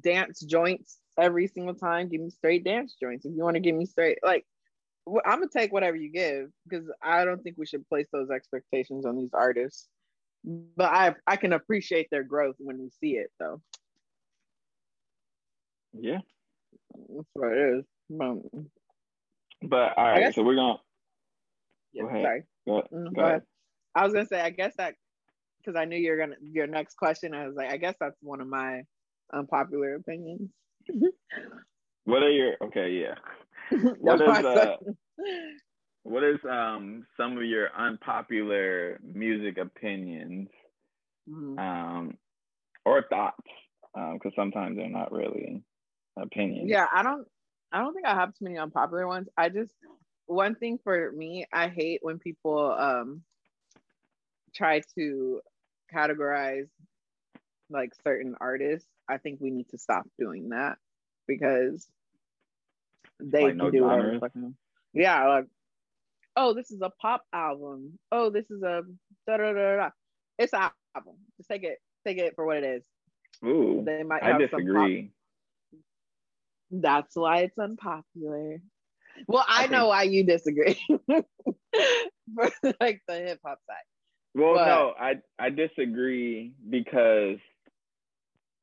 dance 0.04 0.38
joints 0.38 0.98
every 1.18 1.48
single 1.48 1.74
time, 1.74 2.10
give 2.10 2.20
me 2.20 2.30
straight 2.30 2.62
dance 2.62 2.94
joints. 3.02 3.26
If 3.26 3.32
you 3.34 3.42
want 3.42 3.56
to 3.56 3.60
give 3.60 3.74
me 3.74 3.86
straight 3.86 4.18
like 4.22 4.46
I'm 5.24 5.38
gonna 5.38 5.48
take 5.52 5.72
whatever 5.72 5.96
you 5.96 6.10
give 6.10 6.50
because 6.68 6.86
I 7.02 7.24
don't 7.24 7.42
think 7.42 7.56
we 7.58 7.66
should 7.66 7.88
place 7.88 8.06
those 8.12 8.30
expectations 8.30 9.06
on 9.06 9.16
these 9.16 9.32
artists. 9.32 9.88
But 10.44 10.92
I 10.92 11.14
I 11.26 11.36
can 11.36 11.52
appreciate 11.52 12.08
their 12.10 12.24
growth 12.24 12.56
when 12.58 12.78
we 12.78 12.90
see 13.00 13.16
it 13.16 13.30
though. 13.38 13.60
Yeah, 15.92 16.20
that's 16.94 17.28
what 17.34 17.52
it 17.52 17.78
is. 17.78 17.84
But, 18.10 18.36
but 19.62 19.98
all 19.98 20.04
right, 20.04 20.20
guess, 20.20 20.34
so 20.34 20.42
we're 20.42 20.56
gonna. 20.56 20.78
Yeah, 21.92 22.02
go 22.02 22.08
sorry. 22.08 22.42
Go, 22.66 22.82
go, 22.82 22.96
mm-hmm. 22.96 23.14
go 23.14 23.20
ahead. 23.20 23.30
ahead. 23.30 23.42
I 23.94 24.04
was 24.04 24.12
gonna 24.12 24.26
say 24.26 24.40
I 24.40 24.50
guess 24.50 24.74
that 24.76 24.94
because 25.58 25.78
I 25.78 25.84
knew 25.84 25.96
you're 25.96 26.18
gonna 26.18 26.36
your 26.42 26.66
next 26.66 26.96
question. 26.96 27.34
I 27.34 27.46
was 27.46 27.56
like, 27.56 27.72
I 27.72 27.76
guess 27.76 27.94
that's 27.98 28.16
one 28.20 28.40
of 28.40 28.48
my 28.48 28.82
unpopular 29.32 29.94
opinions. 29.94 30.50
what 32.04 32.22
are 32.22 32.30
your 32.30 32.54
okay? 32.64 32.90
Yeah. 32.90 33.14
what 34.00 34.20
is 34.20 34.44
uh, 34.44 34.76
what 36.02 36.22
is 36.24 36.38
um 36.48 37.06
some 37.16 37.36
of 37.36 37.44
your 37.44 37.68
unpopular 37.76 38.98
music 39.02 39.58
opinions 39.58 40.48
mm-hmm. 41.28 41.58
um 41.58 42.16
or 42.84 43.04
thoughts? 43.08 43.42
Because 43.94 44.20
um, 44.26 44.32
sometimes 44.36 44.76
they're 44.76 44.88
not 44.88 45.12
really 45.12 45.62
opinions. 46.16 46.68
Yeah 46.68 46.86
i 46.92 47.02
don't 47.02 47.26
i 47.72 47.78
don't 47.78 47.94
think 47.94 48.06
i 48.06 48.14
have 48.14 48.30
too 48.30 48.44
many 48.44 48.58
unpopular 48.58 49.06
ones. 49.06 49.28
I 49.36 49.48
just 49.48 49.72
one 50.26 50.54
thing 50.54 50.78
for 50.82 51.12
me 51.12 51.46
i 51.52 51.68
hate 51.68 52.00
when 52.02 52.18
people 52.18 52.74
um 52.76 53.22
try 54.54 54.80
to 54.96 55.40
categorize 55.92 56.68
like 57.70 57.92
certain 58.04 58.34
artists. 58.40 58.88
I 59.08 59.18
think 59.18 59.40
we 59.40 59.50
need 59.50 59.68
to 59.70 59.78
stop 59.78 60.04
doing 60.18 60.50
that 60.50 60.78
because 61.28 61.88
they 63.20 63.44
like 63.44 63.50
can 63.52 63.58
no 63.58 63.70
do 63.70 63.84
whatever. 63.84 64.30
Yeah, 64.92 65.28
like 65.28 65.46
oh, 66.36 66.54
this 66.54 66.70
is 66.70 66.80
a 66.82 66.90
pop 66.90 67.22
album. 67.32 67.98
Oh, 68.12 68.30
this 68.30 68.50
is 68.50 68.62
a 68.62 68.82
da 69.26 69.36
da 69.36 69.52
da 69.52 69.76
da. 69.76 69.90
It's 70.38 70.52
an 70.52 70.70
album. 70.94 71.14
Just 71.36 71.48
take 71.48 71.64
it, 71.64 71.78
take 72.06 72.18
it 72.18 72.34
for 72.34 72.44
what 72.44 72.58
it 72.58 72.64
is. 72.64 72.82
Ooh, 73.44 73.82
they 73.84 74.02
might. 74.02 74.22
I 74.22 74.38
disagree. 74.38 75.10
That's 76.70 77.14
why 77.14 77.40
it's 77.40 77.58
unpopular. 77.58 78.60
Well, 79.26 79.44
I, 79.48 79.64
I 79.64 79.66
know 79.68 79.80
think, 79.80 79.88
why 79.88 80.02
you 80.02 80.24
disagree. 80.24 80.78
For 82.34 82.50
like 82.80 83.02
the 83.06 83.14
hip 83.14 83.40
hop 83.44 83.60
side. 83.66 83.76
Well, 84.34 84.54
but, 84.54 84.66
no, 84.66 84.94
I 84.98 85.14
I 85.38 85.50
disagree 85.50 86.52
because 86.68 87.38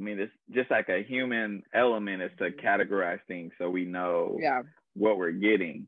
I 0.04 0.06
mean, 0.06 0.20
it's 0.20 0.34
just 0.52 0.70
like 0.70 0.90
a 0.90 1.02
human 1.02 1.64
element 1.74 2.22
is 2.22 2.32
to 2.38 2.52
categorize 2.52 3.20
things 3.26 3.54
so 3.58 3.70
we 3.70 3.86
know 3.86 4.38
yeah. 4.42 4.64
what 4.96 5.18
we're 5.18 5.32
getting. 5.32 5.88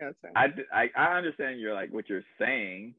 Yeah, 0.00 0.12
I, 0.34 0.46
I 0.72 0.86
I 0.96 1.18
understand 1.18 1.60
you're 1.60 1.74
like 1.74 1.92
what 1.92 2.08
you're 2.08 2.24
saying, 2.38 2.94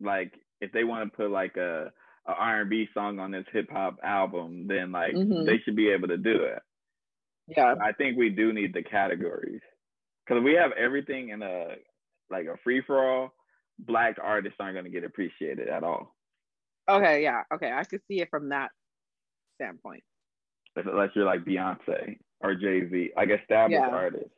like 0.00 0.32
if 0.60 0.70
they 0.70 0.84
want 0.84 1.10
to 1.10 1.16
put 1.16 1.32
like 1.32 1.56
a, 1.56 1.90
a 2.24 2.32
R&B 2.32 2.86
song 2.94 3.18
on 3.18 3.32
this 3.32 3.44
hip 3.52 3.68
hop 3.68 3.98
album, 4.04 4.68
then 4.68 4.92
like 4.92 5.12
mm-hmm. 5.12 5.44
they 5.44 5.58
should 5.64 5.74
be 5.74 5.90
able 5.90 6.06
to 6.06 6.16
do 6.16 6.44
it. 6.44 6.62
Yeah, 7.48 7.74
I 7.82 7.90
think 7.90 8.16
we 8.16 8.30
do 8.30 8.52
need 8.52 8.72
the 8.72 8.84
categories 8.84 9.60
because 10.24 10.40
we 10.44 10.54
have 10.54 10.70
everything 10.78 11.30
in 11.30 11.42
a 11.42 11.74
like 12.30 12.46
a 12.46 12.56
free 12.62 12.80
for 12.86 13.04
all 13.04 13.32
black 13.76 14.18
artists 14.22 14.58
aren't 14.60 14.76
going 14.76 14.84
to 14.84 14.90
get 14.90 15.02
appreciated 15.02 15.68
at 15.68 15.82
all. 15.82 16.14
Okay, 16.88 17.24
yeah, 17.24 17.42
okay, 17.52 17.72
I 17.72 17.82
could 17.82 18.02
see 18.08 18.20
it 18.20 18.30
from 18.30 18.50
that 18.50 18.70
standpoint. 19.60 20.02
Unless 20.76 21.10
you're 21.14 21.24
like 21.24 21.44
Beyonce 21.44 22.18
or 22.40 22.54
Jay 22.54 22.88
Z, 22.88 23.10
like 23.16 23.28
established 23.30 23.82
yeah. 23.82 23.88
artists, 23.88 24.30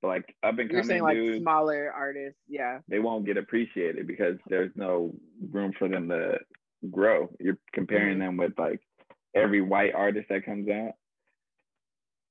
but 0.00 0.08
like 0.08 0.36
up 0.42 0.58
and 0.58 0.68
coming, 0.68 0.70
you're 0.70 0.84
saying 0.84 1.02
like 1.02 1.16
dudes, 1.16 1.42
smaller 1.42 1.90
artists, 1.92 2.38
yeah, 2.46 2.78
they 2.88 2.98
won't 2.98 3.26
get 3.26 3.36
appreciated 3.36 4.06
because 4.06 4.36
there's 4.48 4.70
no 4.76 5.14
room 5.50 5.72
for 5.78 5.88
them 5.88 6.08
to 6.10 6.38
grow. 6.90 7.28
You're 7.40 7.58
comparing 7.72 8.18
mm-hmm. 8.18 8.36
them 8.36 8.36
with 8.36 8.52
like 8.58 8.80
every 9.34 9.62
white 9.62 9.94
artist 9.94 10.28
that 10.28 10.44
comes 10.44 10.68
out. 10.68 10.92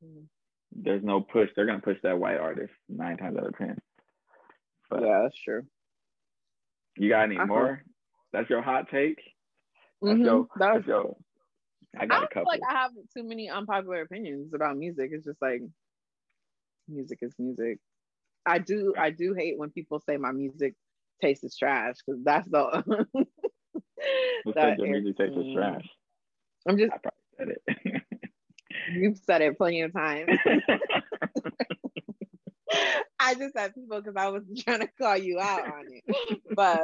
Mm-hmm. 0.06 0.26
There's 0.72 1.04
no 1.04 1.22
push. 1.22 1.50
They're 1.56 1.66
gonna 1.66 1.80
push 1.80 1.98
that 2.04 2.20
white 2.20 2.38
artist 2.38 2.72
nine 2.88 3.18
times 3.18 3.38
out 3.38 3.48
of 3.48 3.58
ten. 3.58 3.78
But, 4.89 5.02
yeah, 5.02 5.22
that's 5.24 5.41
true. 5.43 5.64
You 6.95 7.10
got 7.10 7.24
any 7.24 7.38
uh-huh. 7.38 7.48
more? 7.48 7.84
That's 8.32 8.50
your 8.50 8.62
hot 8.62 8.89
take. 8.91 9.20
That's 10.02 10.14
mm-hmm. 10.14 10.24
your, 10.24 10.48
that's, 10.58 10.76
that's 10.76 10.88
your. 10.88 11.18
I 12.00 12.06
got 12.06 12.22
I 12.22 12.26
a 12.26 12.28
couple. 12.28 12.45
like 12.48 12.62
I 12.68 12.74
have 12.74 12.91
too 13.16 13.24
many 13.24 13.50
unpopular 13.50 14.02
opinions 14.02 14.54
about 14.54 14.78
music. 14.78 15.10
It's 15.14 15.26
just 15.26 15.41
like 15.41 15.62
music 16.88 17.20
is 17.22 17.34
music. 17.38 17.80
I 18.45 18.60
do 18.60 18.93
I 18.98 19.10
do 19.10 19.34
hate 19.34 19.58
when 19.58 19.72
people 19.72 20.00
say 20.00 20.18
my 20.18 20.32
music 20.32 20.76
taste 21.22 21.43
is 21.43 21.58
trash 21.58 21.95
because 22.06 22.24
that's 22.24 22.48
the. 22.50 23.06
Said 24.54 24.78
your 24.78 24.88
music 24.88 25.18
taste 25.18 25.38
is 25.38 25.54
trash? 25.54 25.86
I'm 26.68 26.78
just. 26.78 26.93
I 26.93 26.98
probably 26.98 27.22
said 27.38 27.50
it. 27.50 27.62
You've 28.93 29.18
said 29.18 29.41
it 29.41 29.58
plenty 29.58 29.82
of 29.82 29.91
times. 29.93 30.30
I 33.20 33.34
just 33.34 33.56
said 33.56 33.74
people 33.74 34.00
because 34.00 34.16
I 34.16 34.30
was 34.30 34.43
trying 34.60 34.80
to 34.82 34.88
call 35.00 35.18
you 35.18 35.39
out 35.39 35.66
on 35.66 35.86
it. 35.89 36.04
But 36.56 36.84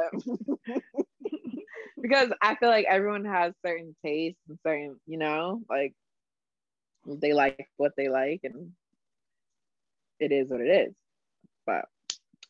because 2.04 2.28
I 2.42 2.54
feel 2.56 2.68
like 2.68 2.84
everyone 2.86 3.24
has 3.24 3.54
certain 3.64 3.96
tastes 4.04 4.38
and 4.46 4.58
certain, 4.62 5.00
you 5.06 5.16
know, 5.16 5.62
like 5.70 5.94
they 7.06 7.32
like 7.32 7.66
what 7.78 7.92
they 7.96 8.10
like 8.10 8.40
and 8.44 8.72
it 10.20 10.30
is 10.30 10.50
what 10.50 10.60
it 10.60 10.68
is. 10.68 10.94
But 11.64 11.86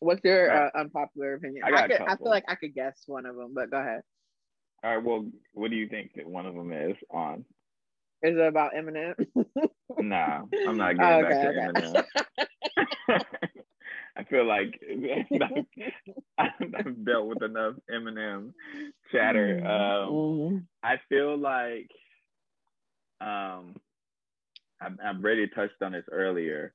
what's 0.01 0.25
your 0.25 0.51
uh, 0.51 0.71
unpopular 0.75 1.35
opinion? 1.35 1.63
I, 1.65 1.85
I, 1.85 1.87
could, 1.87 2.01
I 2.01 2.17
feel 2.17 2.31
like 2.31 2.47
I 2.49 2.57
could 2.57 2.75
guess 2.75 3.01
one 3.07 3.27
of 3.27 3.37
them, 3.37 3.53
but 3.55 3.71
go 3.71 3.79
ahead. 3.79 4.01
All 4.83 4.97
right. 4.97 5.05
Well, 5.05 5.31
what 5.53 5.71
do 5.71 5.77
you 5.77 5.89
think 5.89 6.15
that 6.17 6.27
one 6.27 6.47
of 6.47 6.57
them 6.57 6.73
is 6.73 6.97
on? 7.09 7.45
Is 8.25 8.37
it 8.37 8.41
about 8.41 8.73
Eminem? 8.75 9.15
nah, 10.01 10.43
I'm 10.67 10.77
not 10.77 10.97
getting 10.97 11.01
oh, 11.01 11.27
okay, 11.27 11.31
back 11.31 11.75
to 11.75 11.89
okay. 11.89 12.05
Eminem. 13.09 13.25
I 14.17 14.25
feel 14.25 14.47
like 14.47 14.81
I've, 16.39 17.05
dealt 17.05 17.27
with 17.27 17.43
enough 17.43 17.75
Eminem 17.93 18.53
Mm-hmm. 19.21 19.67
Um, 19.67 20.13
mm-hmm. 20.13 20.57
I 20.83 20.97
feel 21.09 21.37
like 21.37 21.91
um, 23.21 23.77
I, 24.81 24.89
I've 25.05 25.23
already 25.23 25.49
touched 25.49 25.83
on 25.83 25.93
this 25.93 26.05
earlier. 26.11 26.75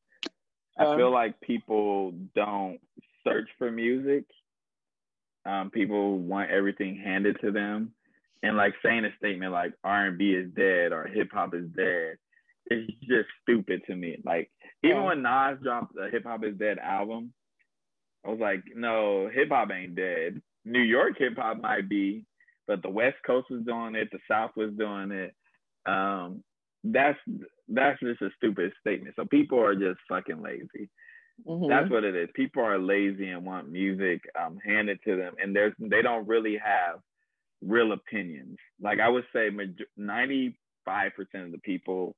I 0.78 0.86
um, 0.86 0.98
feel 0.98 1.12
like 1.12 1.40
people 1.42 2.14
don't 2.36 2.80
search 3.24 3.50
for 3.58 3.72
music. 3.72 4.26
Um, 5.46 5.72
people 5.72 6.20
want 6.20 6.52
everything 6.52 7.02
handed 7.04 7.38
to 7.42 7.52
them, 7.52 7.94
and 8.44 8.58
like 8.58 8.74
saying 8.84 9.06
a 9.06 9.16
statement 9.18 9.52
like 9.52 9.74
R 9.84 10.08
and 10.08 10.18
B 10.18 10.32
is 10.32 10.52
dead 10.56 10.92
or 10.92 11.08
hip 11.08 11.30
hop 11.32 11.54
is 11.54 11.66
dead 11.76 12.18
it's 12.70 12.92
just 13.02 13.30
stupid 13.42 13.82
to 13.88 13.96
me. 13.96 14.18
Like 14.24 14.50
even 14.84 15.04
when 15.04 15.22
Nas 15.22 15.58
dropped 15.62 15.96
the 15.96 16.10
Hip 16.12 16.24
Hop 16.26 16.44
Is 16.44 16.58
Dead 16.58 16.78
album, 16.78 17.34
I 18.26 18.30
was 18.30 18.40
like, 18.40 18.64
no, 18.76 19.30
hip 19.34 19.50
hop 19.50 19.72
ain't 19.72 19.96
dead. 19.96 20.42
New 20.66 20.82
York 20.82 21.14
hip 21.18 21.38
hop 21.38 21.62
might 21.62 21.90
be, 21.90 22.26
but 22.70 22.84
the 22.84 22.90
West 22.90 23.18
Coast 23.26 23.48
was 23.50 23.64
doing 23.66 23.96
it, 23.96 24.10
the 24.12 24.20
South 24.30 24.52
was 24.56 24.70
doing 24.78 25.12
it. 25.12 25.34
Um, 25.88 26.44
that's 26.84 27.18
that's 27.68 28.00
just 28.00 28.22
a 28.22 28.30
stupid 28.38 28.72
statement. 28.80 29.16
So 29.16 29.26
people 29.26 29.60
are 29.60 29.74
just 29.74 30.00
fucking 30.08 30.40
lazy. 30.42 30.88
Mm-hmm. 31.48 31.68
That's 31.68 31.90
what 31.90 32.04
it 32.04 32.16
is. 32.16 32.30
People 32.36 32.64
are 32.64 32.78
lazy 32.78 33.30
and 33.30 33.44
want 33.44 33.72
music 33.72 34.22
um, 34.40 34.60
handed 34.64 35.00
to 35.06 35.18
them, 35.18 35.34
and 35.42 35.56
there's 35.56 35.74
they 35.80 36.04
don't 36.04 36.28
really 36.28 36.58
have 36.64 37.00
real 37.64 37.92
opinions. 37.92 38.58
Like 38.80 39.00
I 39.00 39.10
would 39.10 39.26
say, 39.34 39.50
ninety 39.98 40.56
five 40.86 41.14
percent 41.16 41.46
of 41.46 41.52
the 41.52 41.58
people 41.58 42.16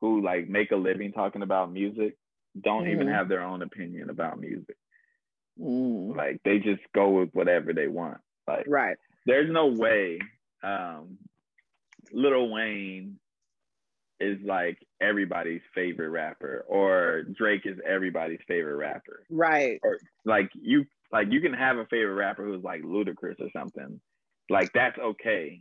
who 0.00 0.20
like 0.20 0.48
make 0.48 0.72
a 0.72 0.76
living 0.76 1.12
talking 1.12 1.42
about 1.42 1.72
music 1.72 2.16
don't 2.60 2.82
mm-hmm. 2.82 2.92
even 2.92 3.06
have 3.06 3.28
their 3.28 3.42
own 3.42 3.62
opinion 3.62 4.10
about 4.10 4.40
music. 4.40 4.76
Mm. 5.60 6.16
Like 6.16 6.40
they 6.44 6.58
just 6.58 6.82
go 6.92 7.10
with 7.10 7.30
whatever 7.34 7.72
they 7.72 7.86
want. 7.86 8.18
Like 8.48 8.64
right. 8.66 8.96
There's 9.26 9.50
no 9.50 9.66
way 9.66 10.18
um 10.62 11.18
Lil 12.12 12.48
Wayne 12.50 13.18
is 14.18 14.38
like 14.42 14.78
everybody's 15.00 15.60
favorite 15.74 16.08
rapper 16.08 16.64
or 16.68 17.24
Drake 17.36 17.66
is 17.66 17.78
everybody's 17.86 18.40
favorite 18.48 18.76
rapper. 18.76 19.26
Right. 19.28 19.78
Or 19.82 19.98
like 20.24 20.50
you 20.54 20.86
like 21.12 21.28
you 21.30 21.40
can 21.40 21.52
have 21.52 21.76
a 21.76 21.86
favorite 21.86 22.14
rapper 22.14 22.44
who's 22.44 22.64
like 22.64 22.82
Ludacris 22.82 23.40
or 23.40 23.50
something. 23.52 24.00
Like 24.48 24.72
that's 24.72 24.98
okay. 24.98 25.60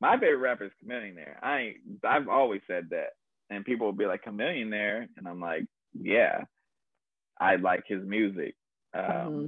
My 0.00 0.18
favorite 0.18 0.38
rapper 0.38 0.64
is 0.64 0.72
Chamillionaire. 0.84 1.42
I 1.42 1.58
ain't 1.60 1.76
I've 2.04 2.28
always 2.28 2.60
said 2.66 2.88
that 2.90 3.10
and 3.50 3.64
people 3.64 3.86
will 3.86 3.92
be 3.92 4.06
like 4.06 4.24
Chamillionaire, 4.24 5.06
and 5.16 5.28
I'm 5.28 5.40
like, 5.40 5.64
yeah, 5.94 6.44
I 7.40 7.56
like 7.56 7.84
his 7.86 8.04
music. 8.04 8.54
Um, 8.94 9.04
mm-hmm. 9.04 9.46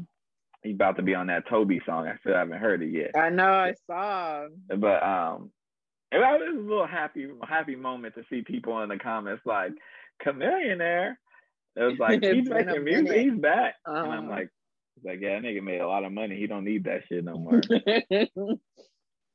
He's 0.63 0.75
about 0.75 0.97
to 0.97 1.03
be 1.03 1.15
on 1.15 1.29
that 1.29 1.49
Toby 1.49 1.81
song. 1.87 2.09
I 2.09 2.17
still 2.19 2.35
haven't 2.35 2.59
heard 2.59 2.83
it 2.83 2.91
yet. 2.91 3.17
I 3.17 3.31
know, 3.31 3.53
I 3.53 3.75
saw. 3.87 4.49
But 4.69 5.03
um, 5.03 5.51
it 6.11 6.19
was 6.19 6.57
a 6.57 6.61
little 6.61 6.87
happy, 6.87 7.29
happy 7.47 7.77
moment 7.77 8.15
to 8.17 8.25
see 8.29 8.43
people 8.43 8.83
in 8.83 8.89
the 8.89 8.99
comments 8.99 9.43
like 9.47 9.73
Chamillionaire. 10.25 11.15
It 11.77 11.83
was 11.83 11.99
like 11.99 12.23
he's 12.23 12.49
making 12.49 12.85
music, 12.85 13.17
he's 13.17 13.41
back, 13.41 13.77
uh-huh. 13.87 14.03
and 14.03 14.13
I'm 14.13 14.25
uh-huh. 14.25 14.31
like, 14.31 14.49
like 15.05 15.21
yeah, 15.21 15.41
that 15.41 15.47
nigga 15.47 15.63
made 15.63 15.81
a 15.81 15.87
lot 15.87 16.05
of 16.05 16.13
money. 16.13 16.37
He 16.37 16.47
don't 16.47 16.65
need 16.65 16.85
that 16.85 17.03
shit 17.09 17.25
no 17.25 17.39
more. 17.39 17.61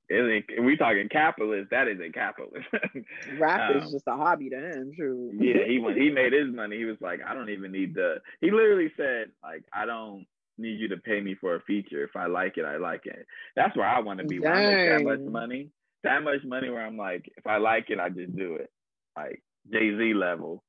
It, 0.09 0.61
we 0.61 0.77
talking 0.77 1.07
capitalist. 1.09 1.71
That 1.71 1.87
is 1.87 1.99
a 1.99 2.11
capitalist. 2.11 2.67
Rap 3.39 3.71
um, 3.71 3.77
is 3.81 3.91
just 3.91 4.07
a 4.07 4.15
hobby 4.15 4.49
to 4.49 4.57
him. 4.57 4.91
True. 4.95 5.31
yeah, 5.33 5.65
he 5.65 5.79
when 5.79 5.99
he 5.99 6.09
made 6.09 6.33
his 6.33 6.53
money, 6.53 6.77
he 6.77 6.85
was 6.85 6.97
like, 6.99 7.21
I 7.25 7.33
don't 7.33 7.49
even 7.49 7.71
need 7.71 7.95
the. 7.95 8.17
He 8.41 8.51
literally 8.51 8.91
said, 8.97 9.29
like, 9.41 9.63
I 9.73 9.85
don't 9.85 10.25
need 10.57 10.79
you 10.79 10.87
to 10.89 10.97
pay 10.97 11.21
me 11.21 11.35
for 11.39 11.55
a 11.55 11.61
feature. 11.61 12.03
If 12.03 12.15
I 12.15 12.27
like 12.27 12.57
it, 12.57 12.65
I 12.65 12.77
like 12.77 13.05
it. 13.05 13.25
That's 13.55 13.75
where 13.75 13.87
I 13.87 13.99
want 13.99 14.19
to 14.19 14.25
be. 14.25 14.39
When 14.39 14.51
I 14.51 14.65
make 14.65 14.89
that 14.89 15.03
much 15.03 15.19
money, 15.19 15.69
that 16.03 16.23
much 16.23 16.43
money, 16.43 16.69
where 16.69 16.85
I'm 16.85 16.97
like, 16.97 17.31
if 17.37 17.47
I 17.47 17.57
like 17.57 17.89
it, 17.89 17.99
I 17.99 18.09
just 18.09 18.35
do 18.35 18.55
it. 18.55 18.69
Like 19.15 19.41
Jay 19.71 19.95
Z 19.97 20.13
level. 20.13 20.63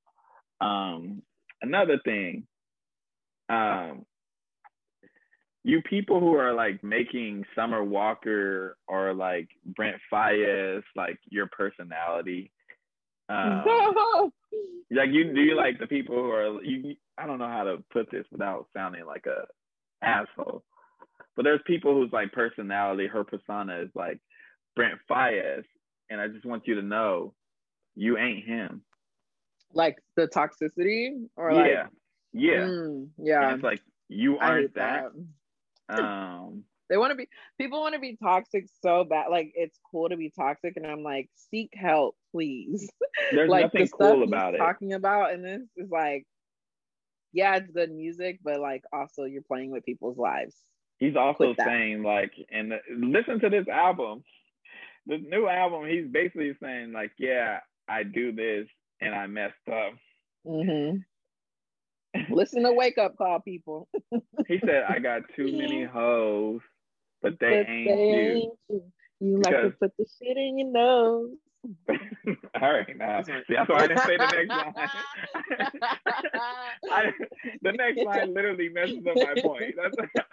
Um, 0.61 1.23
another 1.63 1.99
thing. 2.05 2.47
Um, 3.49 4.07
you 5.65 5.81
people 5.83 6.21
who 6.21 6.35
are 6.37 6.53
like 6.53 6.85
making 6.85 7.45
Summer 7.57 7.83
Walker 7.83 8.77
or 8.87 9.15
like 9.15 9.49
Brent 9.65 9.97
Faiyaz 10.13 10.83
like 10.95 11.19
your 11.31 11.49
personality. 11.49 12.53
Um, 13.31 13.65
like 14.91 15.09
you 15.11 15.33
do 15.33 15.41
you 15.41 15.57
like 15.57 15.79
the 15.79 15.87
people 15.87 16.17
who 16.17 16.31
are 16.31 16.63
you 16.63 16.95
I 17.17 17.27
don't 17.27 17.39
know 17.39 17.49
how 17.49 17.65
to 17.65 17.83
put 17.91 18.11
this 18.11 18.27
without 18.31 18.67
sounding 18.75 19.07
like 19.07 19.25
a 19.27 19.47
asshole. 20.03 20.63
But 21.37 21.45
there's 21.45 21.61
people 21.67 21.95
whose 21.95 22.13
like 22.13 22.33
personality, 22.33 23.07
her 23.07 23.25
persona 23.25 23.81
is 23.81 23.91
like 23.95 24.21
Brent 24.77 24.99
Faiyaz. 25.11 25.65
And 26.11 26.21
I 26.21 26.29
just 26.29 26.45
want 26.45 26.67
you 26.67 26.77
to 26.77 26.83
know 26.83 27.35
you 27.95 28.19
ain't 28.19 28.45
him. 28.45 28.83
Like 29.73 29.97
the 30.17 30.29
toxicity 30.29 31.27
or 31.37 31.51
yeah. 31.51 31.59
like 31.59 31.91
yeah. 32.33 32.51
Mm, 32.53 33.09
yeah. 33.19 33.49
And 33.49 33.55
it's 33.55 33.65
like 33.65 33.81
you 34.09 34.39
aren't 34.39 34.75
that. 34.75 35.05
that 35.89 36.01
um, 36.01 36.65
they 36.91 36.97
want 36.97 37.13
to 37.13 37.17
be 37.17 37.29
people 37.59 37.81
want 37.81 37.95
to 37.95 38.01
be 38.01 38.17
toxic 38.23 38.67
so 38.83 39.05
bad. 39.05 39.27
Like 39.31 39.53
it's 39.55 39.79
cool 39.91 40.09
to 40.09 40.17
be 40.17 40.31
toxic, 40.31 40.75
and 40.77 40.87
I'm 40.87 41.03
like, 41.03 41.31
seek 41.51 41.71
help, 41.75 42.17
please. 42.33 42.91
There's 43.33 43.49
like 43.51 43.73
nothing 43.73 43.89
cool 43.89 44.23
about 44.23 44.55
it. 44.55 44.59
Talking 44.59 44.93
about, 44.93 45.33
and 45.33 45.45
this 45.45 45.63
is 45.77 45.91
like, 45.91 46.27
yeah, 47.35 47.57
it's 47.57 47.71
good 47.71 47.91
music, 47.91 48.39
but 48.43 48.61
like 48.61 48.85
also 48.93 49.25
you're 49.25 49.43
playing 49.43 49.71
with 49.71 49.85
people's 49.85 50.17
lives. 50.17 50.55
He's 50.99 51.17
also 51.17 51.55
saying 51.59 52.05
like, 52.05 52.33
and 52.51 52.73
listen 52.97 53.41
to 53.41 53.51
this 53.51 53.67
album, 53.69 54.23
this 55.07 55.21
new 55.21 55.49
album. 55.49 55.87
He's 55.89 56.07
basically 56.07 56.53
saying 56.63 56.93
like, 56.93 57.11
yeah, 57.19 57.59
I 57.89 58.05
do 58.05 58.33
this 58.33 58.69
and 59.01 59.15
I 59.15 59.27
messed 59.27 59.55
up. 59.69 59.95
Mm-hmm. 60.47 60.99
listen 62.31 62.63
to 62.63 62.73
wake 62.73 62.99
up 62.99 63.17
call 63.17 63.41
people. 63.41 63.89
he 64.47 64.61
said, 64.65 64.85
I 64.89 65.01
got 65.01 65.23
too 65.37 65.59
many 65.59 65.85
hoes, 65.85 66.61
but 67.21 67.33
they, 67.41 67.65
but 67.65 67.71
ain't, 67.71 67.89
they 67.89 67.95
you. 67.95 68.15
ain't 68.15 68.53
you. 68.69 68.83
You 69.21 69.39
because... 69.39 69.53
like 69.53 69.63
to 69.63 69.77
put 69.81 69.93
the 69.99 70.07
shit 70.19 70.37
in 70.37 70.59
your 70.59 70.71
nose. 70.71 71.31
All 72.61 72.73
right, 72.73 72.97
now 72.97 73.23
see, 73.23 73.33
that's 73.49 73.69
why 73.69 73.77
I 73.77 73.87
didn't 73.87 74.01
say 74.01 74.17
the 74.17 74.27
next 74.27 74.49
line. 74.49 74.75
I, 76.91 77.13
the 77.63 77.73
next 77.73 78.03
line 78.05 78.35
literally 78.35 78.69
messes 78.69 79.07
up 79.07 79.17
my 79.17 79.35
point. 79.43 79.75
That's 79.77 79.97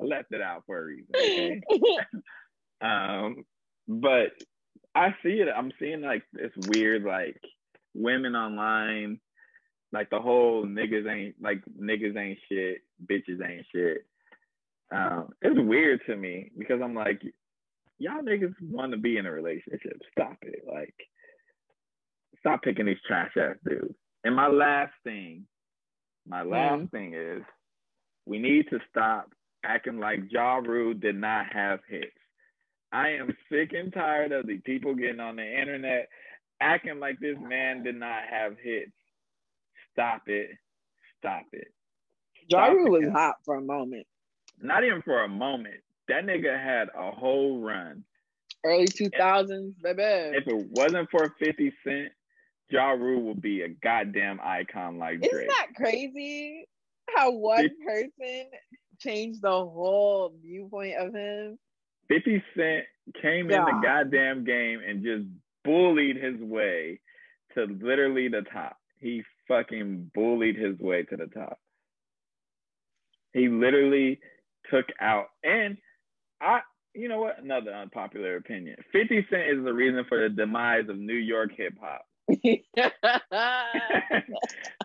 I 0.00 0.04
left 0.04 0.32
it 0.32 0.40
out 0.40 0.64
for 0.66 0.78
a 0.78 0.84
reason. 0.84 1.10
Okay? 1.14 1.60
um, 2.80 3.44
but 3.88 4.32
I 4.94 5.14
see 5.22 5.40
it. 5.40 5.48
I'm 5.54 5.72
seeing 5.78 6.02
like 6.02 6.22
this 6.32 6.52
weird 6.68 7.04
like 7.04 7.40
women 7.94 8.34
online, 8.34 9.20
like 9.92 10.10
the 10.10 10.20
whole 10.20 10.64
niggas 10.64 11.10
ain't 11.10 11.36
like 11.40 11.62
niggas 11.80 12.16
ain't 12.16 12.38
shit, 12.50 12.78
bitches 13.04 13.46
ain't 13.46 13.66
shit. 13.74 14.06
Um, 14.92 15.28
it's 15.40 15.58
weird 15.58 16.00
to 16.06 16.16
me 16.16 16.50
because 16.58 16.80
I'm 16.82 16.94
like, 16.94 17.22
y'all 18.00 18.22
niggas 18.22 18.54
want 18.62 18.92
to 18.92 18.98
be 18.98 19.18
in 19.18 19.26
a 19.26 19.30
relationship. 19.30 20.00
Stop 20.10 20.38
it. 20.42 20.64
Like, 20.66 20.94
stop 22.40 22.62
picking 22.62 22.86
these 22.86 22.96
trash 23.06 23.32
ass 23.36 23.56
dudes. 23.64 23.94
And 24.24 24.34
my 24.34 24.48
last 24.48 24.92
thing, 25.04 25.46
my 26.26 26.42
last 26.42 26.80
mm-hmm. 26.80 26.96
thing 26.96 27.14
is 27.14 27.42
we 28.26 28.38
need 28.38 28.68
to 28.70 28.78
stop 28.88 29.30
acting 29.64 29.98
like 29.98 30.20
Ja 30.30 30.56
Rule 30.56 30.94
did 30.94 31.14
not 31.14 31.46
have 31.52 31.80
hits. 31.88 32.10
I 32.92 33.10
am 33.10 33.36
sick 33.52 33.72
and 33.72 33.92
tired 33.92 34.32
of 34.32 34.46
the 34.46 34.58
people 34.58 34.94
getting 34.94 35.20
on 35.20 35.36
the 35.36 35.60
internet 35.60 36.08
acting 36.60 37.00
like 37.00 37.18
this 37.20 37.36
man 37.40 37.82
did 37.82 37.94
not 37.94 38.22
have 38.28 38.56
hits. 38.62 38.92
Stop 39.92 40.22
it. 40.26 40.50
Stop 41.18 41.44
it. 41.52 41.68
Ja 42.48 42.66
Rule 42.66 42.90
was 42.90 43.08
hot 43.12 43.36
for 43.44 43.56
a 43.56 43.62
moment. 43.62 44.06
Not 44.60 44.84
even 44.84 45.02
for 45.02 45.22
a 45.22 45.28
moment 45.28 45.82
that 46.10 46.26
nigga 46.26 46.62
had 46.62 46.88
a 46.96 47.10
whole 47.10 47.60
run. 47.60 48.04
Early 48.64 48.86
2000s, 48.86 49.74
baby. 49.82 50.02
If 50.36 50.46
it 50.46 50.66
wasn't 50.70 51.08
for 51.10 51.34
50 51.38 51.72
Cent, 51.82 52.12
Ja 52.68 52.90
Rule 52.90 53.22
would 53.22 53.40
be 53.40 53.62
a 53.62 53.68
goddamn 53.68 54.38
icon 54.42 54.98
like 54.98 55.20
Drake. 55.20 55.32
Isn't 55.32 55.48
that 55.48 55.74
crazy? 55.76 56.68
How 57.14 57.30
one 57.30 57.70
person 57.86 58.46
changed 58.98 59.42
the 59.42 59.50
whole 59.50 60.34
viewpoint 60.42 60.96
of 60.96 61.14
him. 61.14 61.58
50 62.08 62.42
Cent 62.56 62.84
came 63.22 63.50
yeah. 63.50 63.60
in 63.60 63.64
the 63.64 63.80
goddamn 63.82 64.44
game 64.44 64.80
and 64.86 65.02
just 65.02 65.26
bullied 65.64 66.16
his 66.16 66.40
way 66.40 67.00
to 67.54 67.64
literally 67.64 68.28
the 68.28 68.42
top. 68.52 68.76
He 68.98 69.22
fucking 69.48 70.10
bullied 70.14 70.56
his 70.56 70.78
way 70.78 71.04
to 71.04 71.16
the 71.16 71.26
top. 71.26 71.58
He 73.32 73.48
literally 73.48 74.20
took 74.70 74.86
out 75.00 75.26
and 75.42 75.78
I, 76.40 76.60
you 76.94 77.08
know 77.08 77.20
what? 77.20 77.42
Another 77.42 77.72
unpopular 77.72 78.36
opinion. 78.36 78.76
50 78.92 79.26
Cent 79.30 79.58
is 79.58 79.64
the 79.64 79.72
reason 79.72 80.04
for 80.08 80.20
the 80.20 80.28
demise 80.28 80.88
of 80.88 80.98
New 80.98 81.14
York 81.14 81.50
hip 81.56 81.74
hop. 81.80 82.06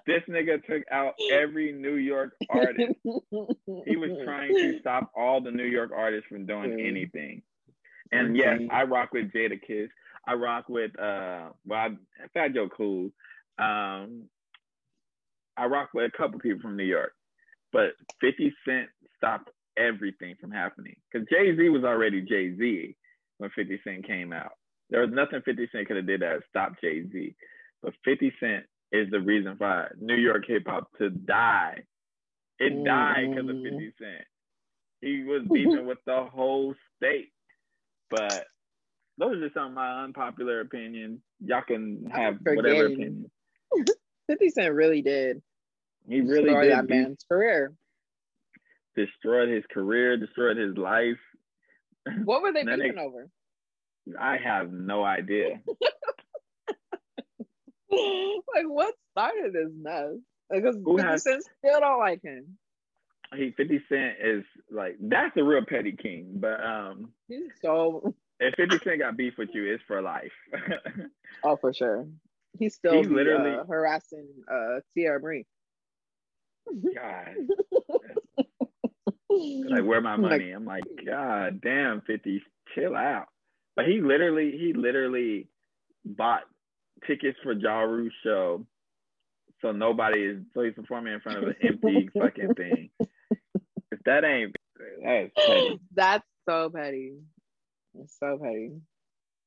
this 0.05 0.21
nigga 0.29 0.63
took 0.65 0.83
out 0.91 1.13
every 1.31 1.71
New 1.71 1.95
York 1.95 2.33
artist. 2.49 2.95
He 3.03 3.97
was 3.97 4.11
trying 4.23 4.53
to 4.53 4.79
stop 4.79 5.11
all 5.15 5.41
the 5.41 5.51
New 5.51 5.65
York 5.65 5.91
artists 5.95 6.27
from 6.27 6.45
doing 6.45 6.71
mm. 6.71 6.87
anything. 6.87 7.41
And 8.11 8.35
yes, 8.37 8.59
I 8.71 8.83
rock 8.83 9.09
with 9.13 9.31
Jadakiss. 9.31 9.89
I 10.27 10.33
rock 10.33 10.69
with 10.69 10.97
uh 10.99 11.49
well 11.65 11.95
Fat 12.33 12.53
Joe 12.53 12.69
Cool. 12.75 13.11
Um 13.59 14.23
I 15.57 15.65
rock 15.65 15.89
with 15.93 16.11
a 16.13 16.17
couple 16.17 16.39
people 16.39 16.61
from 16.61 16.77
New 16.77 16.83
York. 16.83 17.13
But 17.71 17.91
50 18.21 18.53
Cent 18.65 18.89
stopped 19.17 19.49
everything 19.77 20.35
from 20.39 20.51
happening. 20.51 20.95
Because 21.11 21.27
Jay 21.29 21.55
Z 21.55 21.69
was 21.69 21.83
already 21.83 22.21
Jay 22.21 22.55
Z 22.55 22.95
when 23.37 23.49
50 23.51 23.79
Cent 23.83 24.07
came 24.07 24.33
out. 24.33 24.53
There 24.89 25.01
was 25.01 25.11
nothing 25.11 25.41
50 25.43 25.69
Cent 25.71 25.87
could 25.87 25.97
have 25.97 26.07
did 26.07 26.21
that 26.21 26.41
stop 26.49 26.73
Jay 26.81 27.03
Z. 27.11 27.35
But 27.81 27.93
50 28.03 28.33
Cent 28.39 28.65
is 28.91 29.09
the 29.11 29.19
reason 29.19 29.55
for 29.57 29.95
New 29.99 30.15
York 30.15 30.43
hip 30.47 30.63
hop 30.67 30.89
to 30.99 31.09
die. 31.09 31.83
It 32.59 32.73
mm. 32.73 32.85
died 32.85 33.29
because 33.29 33.49
of 33.49 33.55
50 33.63 33.93
Cent. 33.99 34.27
He 35.01 35.23
was 35.23 35.43
beefing 35.51 35.85
with 35.85 35.99
the 36.05 36.27
whole 36.31 36.73
state. 36.97 37.31
But 38.09 38.45
those 39.17 39.37
are 39.37 39.41
just 39.41 39.53
some 39.53 39.67
of 39.67 39.73
my 39.73 40.03
unpopular 40.03 40.61
opinions. 40.61 41.19
Y'all 41.43 41.61
can 41.67 42.09
have 42.13 42.35
whatever 42.43 42.87
opinion. 42.87 43.29
50 44.27 44.49
Cent 44.49 44.73
really 44.73 45.01
did. 45.01 45.41
He 46.07 46.21
really 46.21 46.53
did. 46.53 46.71
that 46.71 46.89
man's 46.89 47.25
career 47.29 47.73
destroyed 48.95 49.49
his 49.49 49.63
career, 49.71 50.17
destroyed 50.17 50.57
his 50.57 50.77
life. 50.77 51.19
What 52.23 52.43
were 52.43 52.53
they 52.53 52.63
beefing 52.63 52.99
over? 52.99 53.29
I 54.19 54.37
have 54.37 54.71
no 54.71 55.03
idea. 55.03 55.59
like 57.91 58.65
what 58.65 58.93
started 59.11 59.53
this 59.53 59.71
mess? 59.75 60.13
Because 60.51 60.75
Who 60.83 60.97
50 60.97 61.09
has, 61.09 61.23
Cent 61.23 61.43
still 61.59 61.79
don't 61.79 61.99
like 61.99 62.21
him. 62.21 62.57
He 63.35 63.51
50 63.57 63.81
Cent 63.89 64.13
is 64.23 64.43
like 64.69 64.97
that's 64.99 65.35
a 65.37 65.43
real 65.43 65.65
petty 65.67 65.93
king, 65.93 66.33
but 66.35 66.63
um 66.63 67.09
he's 67.27 67.51
so 67.61 68.13
if 68.39 68.53
50 68.55 68.79
Cent 68.83 68.99
got 68.99 69.17
beef 69.17 69.33
with 69.37 69.49
you, 69.53 69.73
it's 69.73 69.83
for 69.87 70.01
life. 70.01 70.31
oh, 71.43 71.55
for 71.55 71.73
sure. 71.73 72.07
He's 72.59 72.75
still 72.75 72.93
he 72.93 73.03
literally 73.03 73.55
uh, 73.55 73.65
harassing 73.65 74.27
uh 74.47 74.81
Teairra 74.95 75.21
Mari. 75.21 75.47
God 76.95 77.35
like, 79.69 79.83
where 79.83 80.01
my 80.01 80.15
money? 80.17 80.51
I'm 80.51 80.65
like, 80.65 80.83
God 81.05 81.61
damn, 81.61 82.01
50, 82.01 82.41
chill 82.73 82.95
out. 82.95 83.27
But 83.75 83.85
he 83.85 84.01
literally, 84.01 84.51
he 84.51 84.73
literally 84.73 85.47
bought 86.03 86.43
tickets 87.07 87.37
for 87.43 87.53
Ja 87.53 87.81
Rule's 87.81 88.13
show. 88.23 88.65
So 89.61 89.71
nobody 89.71 90.19
is, 90.21 90.37
so 90.53 90.63
he's 90.63 90.73
performing 90.73 91.13
in 91.13 91.19
front 91.21 91.39
of 91.39 91.43
an 91.45 91.55
empty 91.61 92.09
fucking 92.19 92.53
thing. 92.55 92.89
If 92.99 93.99
that 94.05 94.23
ain't, 94.23 94.55
that's 95.03 95.31
petty. 95.35 95.79
That's 95.93 96.23
so 96.47 96.69
petty. 96.69 97.13
It's 97.99 98.17
so 98.19 98.37
petty. 98.41 98.71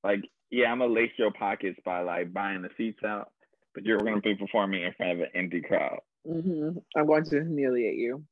Like, 0.03 0.21
yeah, 0.51 0.73
I'm 0.73 0.79
gonna 0.79 0.93
lace 0.93 1.13
your 1.19 1.31
pockets 1.31 1.79
by 1.85 2.01
like 2.01 2.33
buying 2.33 2.63
the 2.63 2.71
seats 2.77 3.01
out, 3.05 3.31
but 3.75 3.85
you're 3.85 3.99
gonna 3.99 4.21
be 4.21 4.35
performing 4.35 4.83
in 4.83 4.93
front 4.95 5.13
of 5.13 5.21
an 5.21 5.29
empty 5.35 5.61
crowd. 5.61 6.01
Mm-hmm. 6.27 6.79
I'm 6.97 7.07
going 7.07 7.25
to 7.25 7.43
humiliate 7.43 7.97
you. 7.97 8.25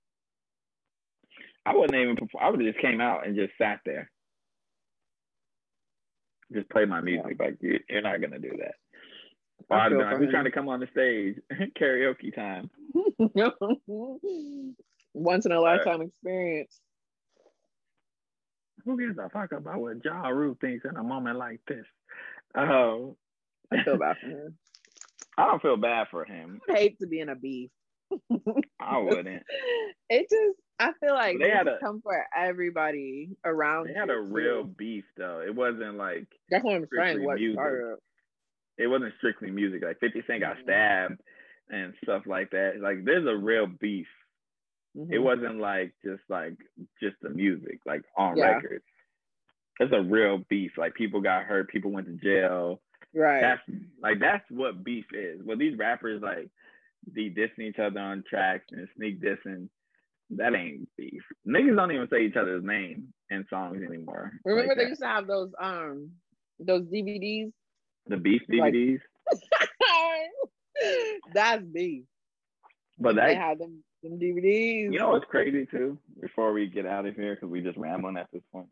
I 1.66 1.74
wouldn't 1.74 2.00
even. 2.00 2.14
Perform. 2.14 2.44
I 2.44 2.50
would 2.50 2.60
have 2.60 2.72
just 2.72 2.80
came 2.80 3.00
out 3.00 3.26
and 3.26 3.34
just 3.34 3.52
sat 3.58 3.80
there, 3.84 4.10
just 6.52 6.70
play 6.70 6.84
my 6.84 7.00
music. 7.00 7.36
Like 7.38 7.56
you, 7.60 7.80
are 7.92 8.02
not 8.02 8.20
gonna 8.20 8.38
do 8.38 8.52
that. 8.58 8.74
I'd 9.68 9.88
be 9.88 9.96
like, 9.96 10.30
trying 10.30 10.44
to 10.44 10.52
come 10.52 10.68
on 10.68 10.80
the 10.80 10.86
stage, 10.92 11.36
karaoke 11.80 12.32
time. 12.34 12.70
Once 15.14 15.46
in 15.46 15.52
a 15.52 15.60
lifetime 15.60 16.02
uh, 16.02 16.04
experience. 16.04 16.80
Who 18.84 18.96
gives 18.96 19.18
a 19.18 19.28
fuck 19.28 19.50
about 19.50 19.80
what 19.80 20.04
Ja 20.04 20.28
Rule 20.28 20.56
thinks 20.60 20.84
in 20.84 20.96
a 20.96 21.02
moment 21.02 21.38
like 21.38 21.60
this? 21.66 21.84
Um, 22.54 23.16
I 23.72 23.82
feel 23.82 23.98
bad 23.98 24.16
for 24.20 24.26
him. 24.30 24.56
I 25.36 25.46
don't 25.46 25.62
feel 25.62 25.76
bad 25.76 26.06
for 26.10 26.24
him. 26.24 26.60
I 26.70 26.74
hate 26.74 26.98
to 27.00 27.08
be 27.08 27.18
in 27.18 27.28
a 27.28 27.34
beef. 27.34 27.70
I 28.80 28.98
wouldn't. 28.98 29.42
It 30.08 30.28
just 30.30 30.60
I 30.78 30.92
feel 31.00 31.14
like 31.14 31.38
they 31.40 31.50
had 31.50 31.68
a 31.68 31.78
come 31.80 32.02
for 32.02 32.26
everybody 32.36 33.30
around. 33.44 33.88
They 33.88 33.94
had 33.94 34.10
a 34.10 34.20
real 34.20 34.64
beef 34.64 35.04
though. 35.16 35.42
It 35.46 35.54
wasn't 35.54 35.96
like 35.96 36.26
that's 36.50 36.64
what 36.64 36.76
I'm 36.76 36.86
saying. 36.94 37.24
What 37.24 37.36
music. 37.36 37.58
It 38.78 38.86
wasn't 38.88 39.14
strictly 39.16 39.50
music. 39.50 39.82
Like 39.82 40.00
Fifty 40.00 40.22
Cent 40.26 40.40
got 40.40 40.56
mm-hmm. 40.56 40.64
stabbed 40.64 41.20
and 41.70 41.94
stuff 42.02 42.22
like 42.26 42.50
that. 42.50 42.74
Like 42.82 43.04
there's 43.04 43.26
a 43.26 43.36
real 43.36 43.66
beef. 43.66 44.06
Mm-hmm. 44.96 45.12
It 45.12 45.18
wasn't 45.18 45.60
like 45.60 45.94
just 46.04 46.22
like 46.28 46.56
just 47.02 47.16
the 47.22 47.30
music, 47.30 47.80
like 47.86 48.02
on 48.16 48.36
yeah. 48.36 48.52
record. 48.52 48.82
It's 49.80 49.92
a 49.94 50.02
real 50.02 50.42
beef. 50.48 50.72
Like 50.76 50.94
people 50.94 51.20
got 51.22 51.44
hurt, 51.44 51.68
people 51.68 51.90
went 51.90 52.06
to 52.06 52.14
jail. 52.14 52.80
Right. 53.14 53.40
That's 53.40 53.80
like 54.02 54.20
that's 54.20 54.44
what 54.50 54.84
beef 54.84 55.06
is. 55.14 55.40
Well, 55.42 55.56
these 55.56 55.78
rappers 55.78 56.20
like 56.22 56.50
be 57.10 57.30
dissing 57.30 57.68
each 57.68 57.78
other 57.78 58.00
on 58.00 58.24
tracks 58.28 58.66
and 58.72 58.88
sneak 58.96 59.22
dissing 59.22 59.68
that 60.30 60.54
ain't 60.54 60.88
beef. 60.96 61.22
Niggas 61.46 61.76
don't 61.76 61.92
even 61.92 62.08
say 62.10 62.24
each 62.24 62.36
other's 62.36 62.64
name 62.64 63.12
in 63.30 63.44
songs 63.48 63.82
anymore. 63.86 64.32
Remember 64.44 64.68
like 64.68 64.76
they 64.76 64.84
that. 64.84 64.88
used 64.90 65.02
to 65.02 65.06
have 65.06 65.26
those 65.26 65.50
um 65.60 66.10
those 66.58 66.82
DVDs? 66.82 67.52
The 68.06 68.16
beef 68.16 68.42
DVDs? 68.50 69.00
Like... 69.30 69.40
That's 71.34 71.64
beef. 71.64 72.04
But 72.98 73.16
they 73.16 73.34
had 73.34 73.58
them, 73.58 73.82
them 74.02 74.18
DVDs. 74.18 74.92
you 74.92 74.98
know 74.98 75.10
what's 75.10 75.26
crazy 75.26 75.66
too? 75.66 75.98
Before 76.20 76.52
we 76.52 76.68
get 76.68 76.86
out 76.86 77.06
of 77.06 77.14
here, 77.14 77.34
because 77.34 77.50
we 77.50 77.60
just 77.60 77.76
rambling 77.76 78.16
at 78.16 78.28
this 78.32 78.42
point. 78.52 78.68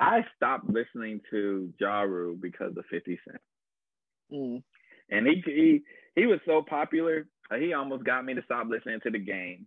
I 0.00 0.24
stopped 0.36 0.68
listening 0.68 1.20
to 1.30 1.72
Ja 1.78 2.00
Rule 2.00 2.34
because 2.34 2.76
of 2.76 2.84
50 2.90 3.20
Cent. 3.24 3.40
Mm. 4.32 4.62
And 5.10 5.26
he 5.26 5.42
he 5.44 5.82
he 6.16 6.26
was 6.26 6.40
so 6.46 6.62
popular, 6.68 7.26
he 7.58 7.72
almost 7.72 8.04
got 8.04 8.24
me 8.24 8.34
to 8.34 8.42
stop 8.44 8.66
listening 8.68 9.00
to 9.02 9.10
the 9.10 9.18
game. 9.18 9.66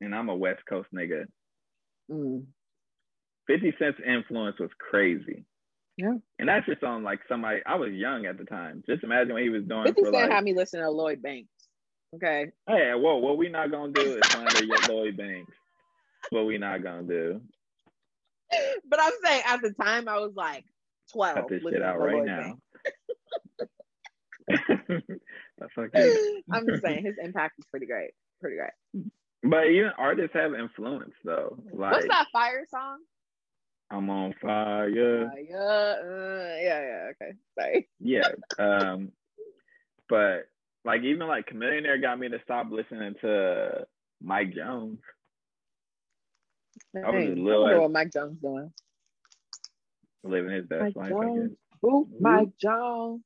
And 0.00 0.14
I'm 0.14 0.28
a 0.28 0.34
West 0.34 0.62
Coast 0.68 0.88
nigga. 0.94 1.24
Mm. 2.10 2.44
50 3.46 3.74
Cent's 3.78 4.00
influence 4.06 4.58
was 4.58 4.70
crazy. 4.78 5.44
Yeah. 5.96 6.14
And 6.38 6.48
that's 6.48 6.66
just 6.66 6.82
on 6.82 7.04
like 7.04 7.20
somebody 7.28 7.60
I 7.66 7.76
was 7.76 7.92
young 7.92 8.26
at 8.26 8.38
the 8.38 8.44
time. 8.44 8.82
Just 8.88 9.04
imagine 9.04 9.32
what 9.32 9.42
he 9.42 9.48
was 9.48 9.64
doing 9.64 9.84
50 9.84 10.00
for 10.00 10.06
Cent 10.06 10.14
like 10.14 10.30
had 10.30 10.44
me 10.44 10.54
listen 10.54 10.80
to 10.80 10.90
Lloyd 10.90 11.22
Banks. 11.22 11.50
Okay. 12.16 12.46
Hey, 12.66 12.92
whoa, 12.94 13.16
what 13.18 13.38
we 13.38 13.48
not 13.48 13.70
gonna 13.70 13.92
do 13.92 14.16
is 14.16 14.26
slander 14.28 14.64
your 14.64 14.78
Lloyd 14.88 15.16
Banks. 15.16 15.52
What 16.30 16.46
we 16.46 16.58
not 16.58 16.82
gonna 16.82 17.04
do. 17.04 17.40
But 18.88 19.00
I'm 19.00 19.12
saying 19.24 19.42
at 19.46 19.62
the 19.62 19.72
time 19.72 20.08
I 20.08 20.18
was 20.18 20.32
like 20.34 20.64
12. 21.12 21.34
Cut 21.34 21.48
this 21.48 21.56
shit 21.56 21.64
listening 21.64 21.82
out 21.82 22.00
right 22.00 22.14
Lloyd 22.14 22.26
now. 22.26 22.58
That's 25.58 25.78
okay. 25.78 26.14
I'm 26.52 26.66
just 26.68 26.82
saying 26.82 27.04
his 27.04 27.16
impact 27.22 27.58
is 27.58 27.66
pretty 27.66 27.86
great. 27.86 28.10
Pretty 28.40 28.56
great. 28.56 29.04
But 29.44 29.66
even 29.66 29.90
artists 29.98 30.34
have 30.34 30.54
influence 30.54 31.12
though. 31.22 31.58
Like, 31.72 31.92
What's 31.92 32.08
that 32.08 32.26
fire 32.32 32.64
song? 32.70 32.98
I'm 33.90 34.08
on 34.08 34.34
fire. 34.40 34.88
Yeah, 34.88 35.26
uh, 35.54 36.56
yeah, 36.62 36.80
yeah. 36.80 37.10
Okay, 37.10 37.32
sorry. 37.58 37.88
yeah, 38.00 38.28
um, 38.58 39.12
but 40.08 40.48
like 40.84 41.02
even 41.02 41.26
like 41.28 41.46
Chamillionaire 41.48 42.00
got 42.00 42.18
me 42.18 42.28
to 42.30 42.38
stop 42.42 42.68
listening 42.70 43.14
to 43.20 43.86
Mike 44.22 44.54
Jones. 44.54 44.98
Dang, 46.94 47.04
I 47.04 47.10
was 47.10 47.38
little. 47.38 47.66
I 47.66 47.70
know 47.72 47.82
what 47.82 47.90
Mike 47.92 48.12
Jones 48.12 48.38
doing. 48.40 48.72
Living 50.22 50.52
his 50.52 50.66
best 50.66 50.96
Mike 50.96 51.10
life. 51.12 51.50
Oh, 51.82 52.08
Mike 52.18 52.56
Jones. 52.60 53.20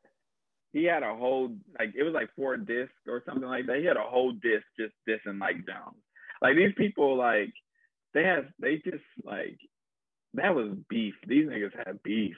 he 0.73 0.85
had 0.85 1.03
a 1.05 1.15
whole 1.15 1.57
like 1.79 1.95
it 1.97 2.03
was 2.03 2.13
like 2.13 2.29
four 2.35 2.57
discs 2.57 2.93
or 3.09 3.23
something 3.25 3.49
like 3.49 3.67
that. 3.67 3.79
He 3.79 3.85
had 3.85 3.97
a 3.97 4.03
whole 4.03 4.33
disc 4.33 4.65
just 4.79 4.95
dissing 5.09 5.37
Mike 5.37 5.65
Jones. 5.67 5.97
Like 6.43 6.57
these 6.57 6.75
people, 6.77 7.17
like 7.17 7.53
they 8.13 8.25
have, 8.25 8.47
they 8.59 8.77
just 8.79 9.05
like 9.25 9.59
that 10.35 10.55
was 10.55 10.77
beef. 10.89 11.15
These 11.27 11.47
niggas 11.47 11.77
had 11.87 12.03
beef. 12.03 12.37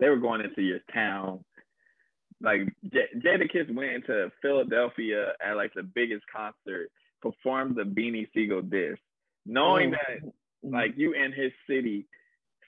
They 0.00 0.08
were 0.08 0.16
going 0.18 0.42
into 0.42 0.62
your 0.62 0.80
town. 0.92 1.44
Like 2.42 2.60
J- 2.92 3.08
Jadakiss 3.16 3.74
went 3.74 3.92
into 3.92 4.30
Philadelphia 4.42 5.32
at 5.44 5.56
like 5.56 5.72
the 5.74 5.82
biggest 5.82 6.24
concert, 6.34 6.90
performed 7.22 7.76
the 7.76 7.82
Beanie 7.84 8.28
Sigel 8.34 8.60
disc, 8.62 9.00
knowing 9.46 9.90
Mm. 9.92 9.96
that 10.22 10.32
like 10.62 10.94
you 10.96 11.12
in 11.14 11.32
his 11.32 11.52
city, 11.68 12.06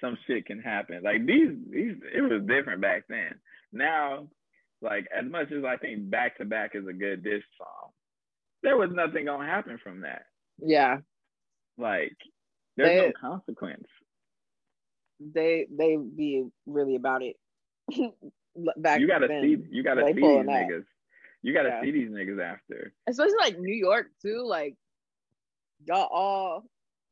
some 0.01 0.17
shit 0.27 0.47
can 0.47 0.61
happen. 0.61 1.03
Like 1.03 1.27
these, 1.27 1.51
these, 1.71 1.97
it 2.15 2.23
was 2.23 2.47
different 2.47 2.81
back 2.81 3.05
then. 3.09 3.35
Now, 3.73 4.29
like 4.81 5.07
as 5.15 5.31
much 5.31 5.51
as 5.53 5.65
I 5.65 5.77
think 5.77 6.09
back 6.09 6.39
to 6.39 6.45
back 6.45 6.71
is 6.75 6.87
a 6.87 6.93
good 6.93 7.23
diss 7.25 7.43
song, 7.59 7.91
there 8.63 8.77
was 8.77 8.91
nothing 8.93 9.27
gonna 9.27 9.47
happen 9.47 9.79
from 9.83 10.01
that. 10.03 10.23
yeah, 10.63 10.99
Like 11.77 12.17
there's 12.79 12.97
no 12.99 13.13
consequence. 13.21 13.87
they 15.21 15.67
they 15.71 15.97
be 15.97 16.45
really 16.67 16.97
about 16.97 17.23
it. 17.23 17.37
Back 18.77 19.01
You 19.01 19.07
gotta 19.07 19.29
then. 19.29 19.43
see, 19.43 19.57
you 19.71 19.83
gotta 19.83 20.07
see 20.07 20.13
these 20.15 20.23
pulling 20.23 20.49
up. 20.49 20.55
niggas. 20.55 20.85
You 21.43 21.55
gotta 21.55 21.69
Yeah. 21.69 21.83
see 21.83 21.91
these 21.93 22.11
niggas 22.11 22.43
after. 22.43 22.93
especially 23.09 23.37
like 23.39 23.59
New 23.59 23.75
York 23.75 24.09
too. 24.21 24.43
Like 24.45 24.75
y'all 25.87 26.09
all 26.11 26.65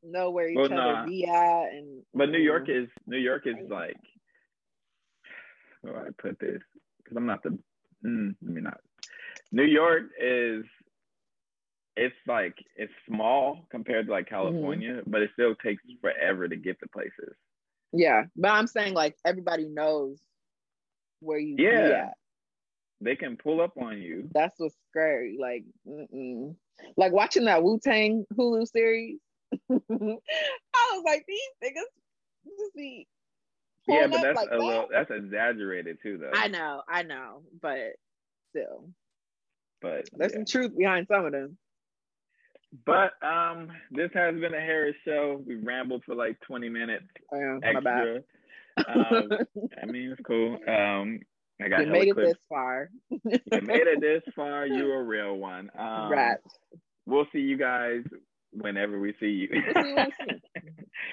know 0.03 0.31
where 0.31 0.49
each 0.49 0.57
Well, 0.57 0.65
other 0.65 0.75
nah. 0.75 1.05
be 1.05 1.25
at, 1.25 1.71
and 1.71 2.03
But 2.13 2.29
New 2.29 2.39
York 2.39 2.67
Mm. 2.67 2.83
is 2.83 2.89
New 3.05 3.17
York 3.17 3.47
is 3.47 3.55
like, 3.69 3.95
how 5.83 5.91
do 5.91 5.95
I 5.97 6.09
put 6.21 6.37
this? 6.39 6.61
Because 6.97 7.15
I'm 7.17 7.25
not 7.25 7.43
the. 7.43 7.57
Mm, 8.05 8.35
let 8.41 8.53
me 8.53 8.61
not. 8.61 8.79
New 9.51 9.63
York 9.63 10.03
is. 10.21 10.65
It's 11.97 12.15
like 12.27 12.55
it's 12.75 12.93
small 13.07 13.65
compared 13.71 14.05
to 14.05 14.11
Mm-hmm. 14.11 14.11
like 14.11 14.29
California, 14.29 15.01
but 15.07 15.21
it 15.21 15.31
still 15.33 15.55
takes 15.55 15.81
forever 16.01 16.47
to 16.47 16.55
get 16.55 16.79
to 16.79 16.87
places. 16.87 17.35
yeah. 17.91 18.23
But 18.35 18.51
I'm 18.51 18.67
saying 18.67 18.93
like 18.93 19.15
everybody 19.25 19.67
knows 19.67 20.19
where 21.19 21.39
you 21.39 21.55
Yeah. 21.57 22.07
at. 22.09 22.13
They 23.01 23.15
can 23.15 23.37
pull 23.37 23.61
up 23.61 23.73
on 23.77 23.99
you. 24.01 24.27
That's 24.33 24.59
what's 24.59 24.75
scary. 24.89 25.37
Like, 25.39 25.63
mm-mm. 25.87 26.55
like 26.95 27.11
watching 27.11 27.45
that 27.45 27.61
Wu 27.63 27.79
Tang 27.79 28.25
Hulu 28.33 28.67
series. 28.67 29.19
I 29.69 29.77
was 29.95 31.03
like, 31.05 31.23
these 31.27 31.39
niggas 31.63 32.53
just 32.59 32.75
be. 32.75 33.07
Yeah, 33.87 34.07
but 34.07 34.21
that's 34.21 34.35
like 34.35 34.49
a 34.51 34.57
little 34.57 34.87
that's 34.91 35.11
exaggerated 35.11 35.99
too, 36.03 36.17
though. 36.17 36.31
I 36.33 36.47
know, 36.49 36.81
I 36.89 37.03
know, 37.03 37.43
but 37.61 37.93
still, 38.49 38.89
But 39.81 40.09
there's 40.13 40.31
yeah. 40.33 40.37
some 40.39 40.45
truth 40.45 40.75
behind 40.77 41.07
some 41.07 41.25
of 41.25 41.31
them. 41.31 41.57
But 42.85 43.13
um, 43.25 43.69
this 43.91 44.09
has 44.13 44.35
been 44.35 44.53
a 44.53 44.59
Harris 44.59 44.95
show. 45.05 45.41
We 45.45 45.55
rambled 45.55 46.03
for 46.05 46.15
like 46.15 46.39
20 46.41 46.69
minutes 46.69 47.05
bad. 47.31 47.63
extra. 47.63 48.15
um, 48.87 49.29
I 49.81 49.85
mean, 49.85 50.11
it's 50.11 50.21
cool. 50.25 50.57
Um, 50.67 51.19
I 51.61 51.69
got 51.69 51.81
you 51.81 51.91
made 51.91 52.07
it 52.09 52.13
clips. 52.13 52.29
this 52.31 52.37
far. 52.49 52.89
you 53.09 53.61
made 53.63 53.87
it 53.87 54.01
this 54.01 54.21
far. 54.35 54.67
You 54.67 54.91
a 54.91 55.03
real 55.03 55.37
one. 55.37 55.71
Um, 55.77 56.11
Right. 56.11 56.37
We'll 57.05 57.25
see 57.31 57.39
you 57.39 57.57
guys 57.57 58.03
whenever 58.51 58.99
we 58.99 59.13
see 59.19 59.27
you. 59.27 59.49
We'll 59.51 59.83
see 59.83 59.89
you 59.89 59.95
when 59.95 60.11
see 60.11 60.41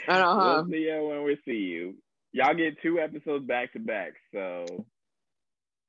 I 0.09 0.19
know, 0.19 0.35
huh? 0.39 0.63
We'll 0.63 0.71
see 0.71 0.87
you 0.87 1.05
when 1.09 1.25
we 1.25 1.39
see 1.45 1.53
you. 1.53 1.95
Y'all 2.33 2.55
get 2.55 2.83
two 2.83 2.99
episodes 2.99 3.47
back 3.47 3.73
to 3.75 3.79
back. 3.79 4.15
So 4.33 4.65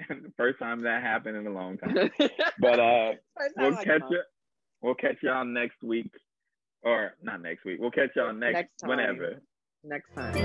the 0.09 0.32
first 0.38 0.59
time 0.59 0.84
that 0.84 1.01
happened 1.01 1.38
in 1.38 1.47
a 1.47 1.51
long 1.51 1.78
time. 1.78 2.11
But 2.59 2.80
uh, 2.80 3.11
we'll 3.57 3.72
like 3.72 3.86
catch 3.86 4.01
you. 4.09 4.22
We'll 4.86 4.93
catch 4.93 5.17
y'all 5.23 5.43
next 5.43 5.81
week. 5.81 6.11
Or 6.83 7.13
not 7.23 7.41
next 7.41 7.65
week. 7.65 7.79
We'll 7.79 7.89
catch 7.89 8.11
y'all 8.15 8.31
next, 8.31 8.53
next 8.53 8.77
time. 8.77 8.89
whenever. 8.91 9.41
Next 9.83 10.13
time. 10.13 10.36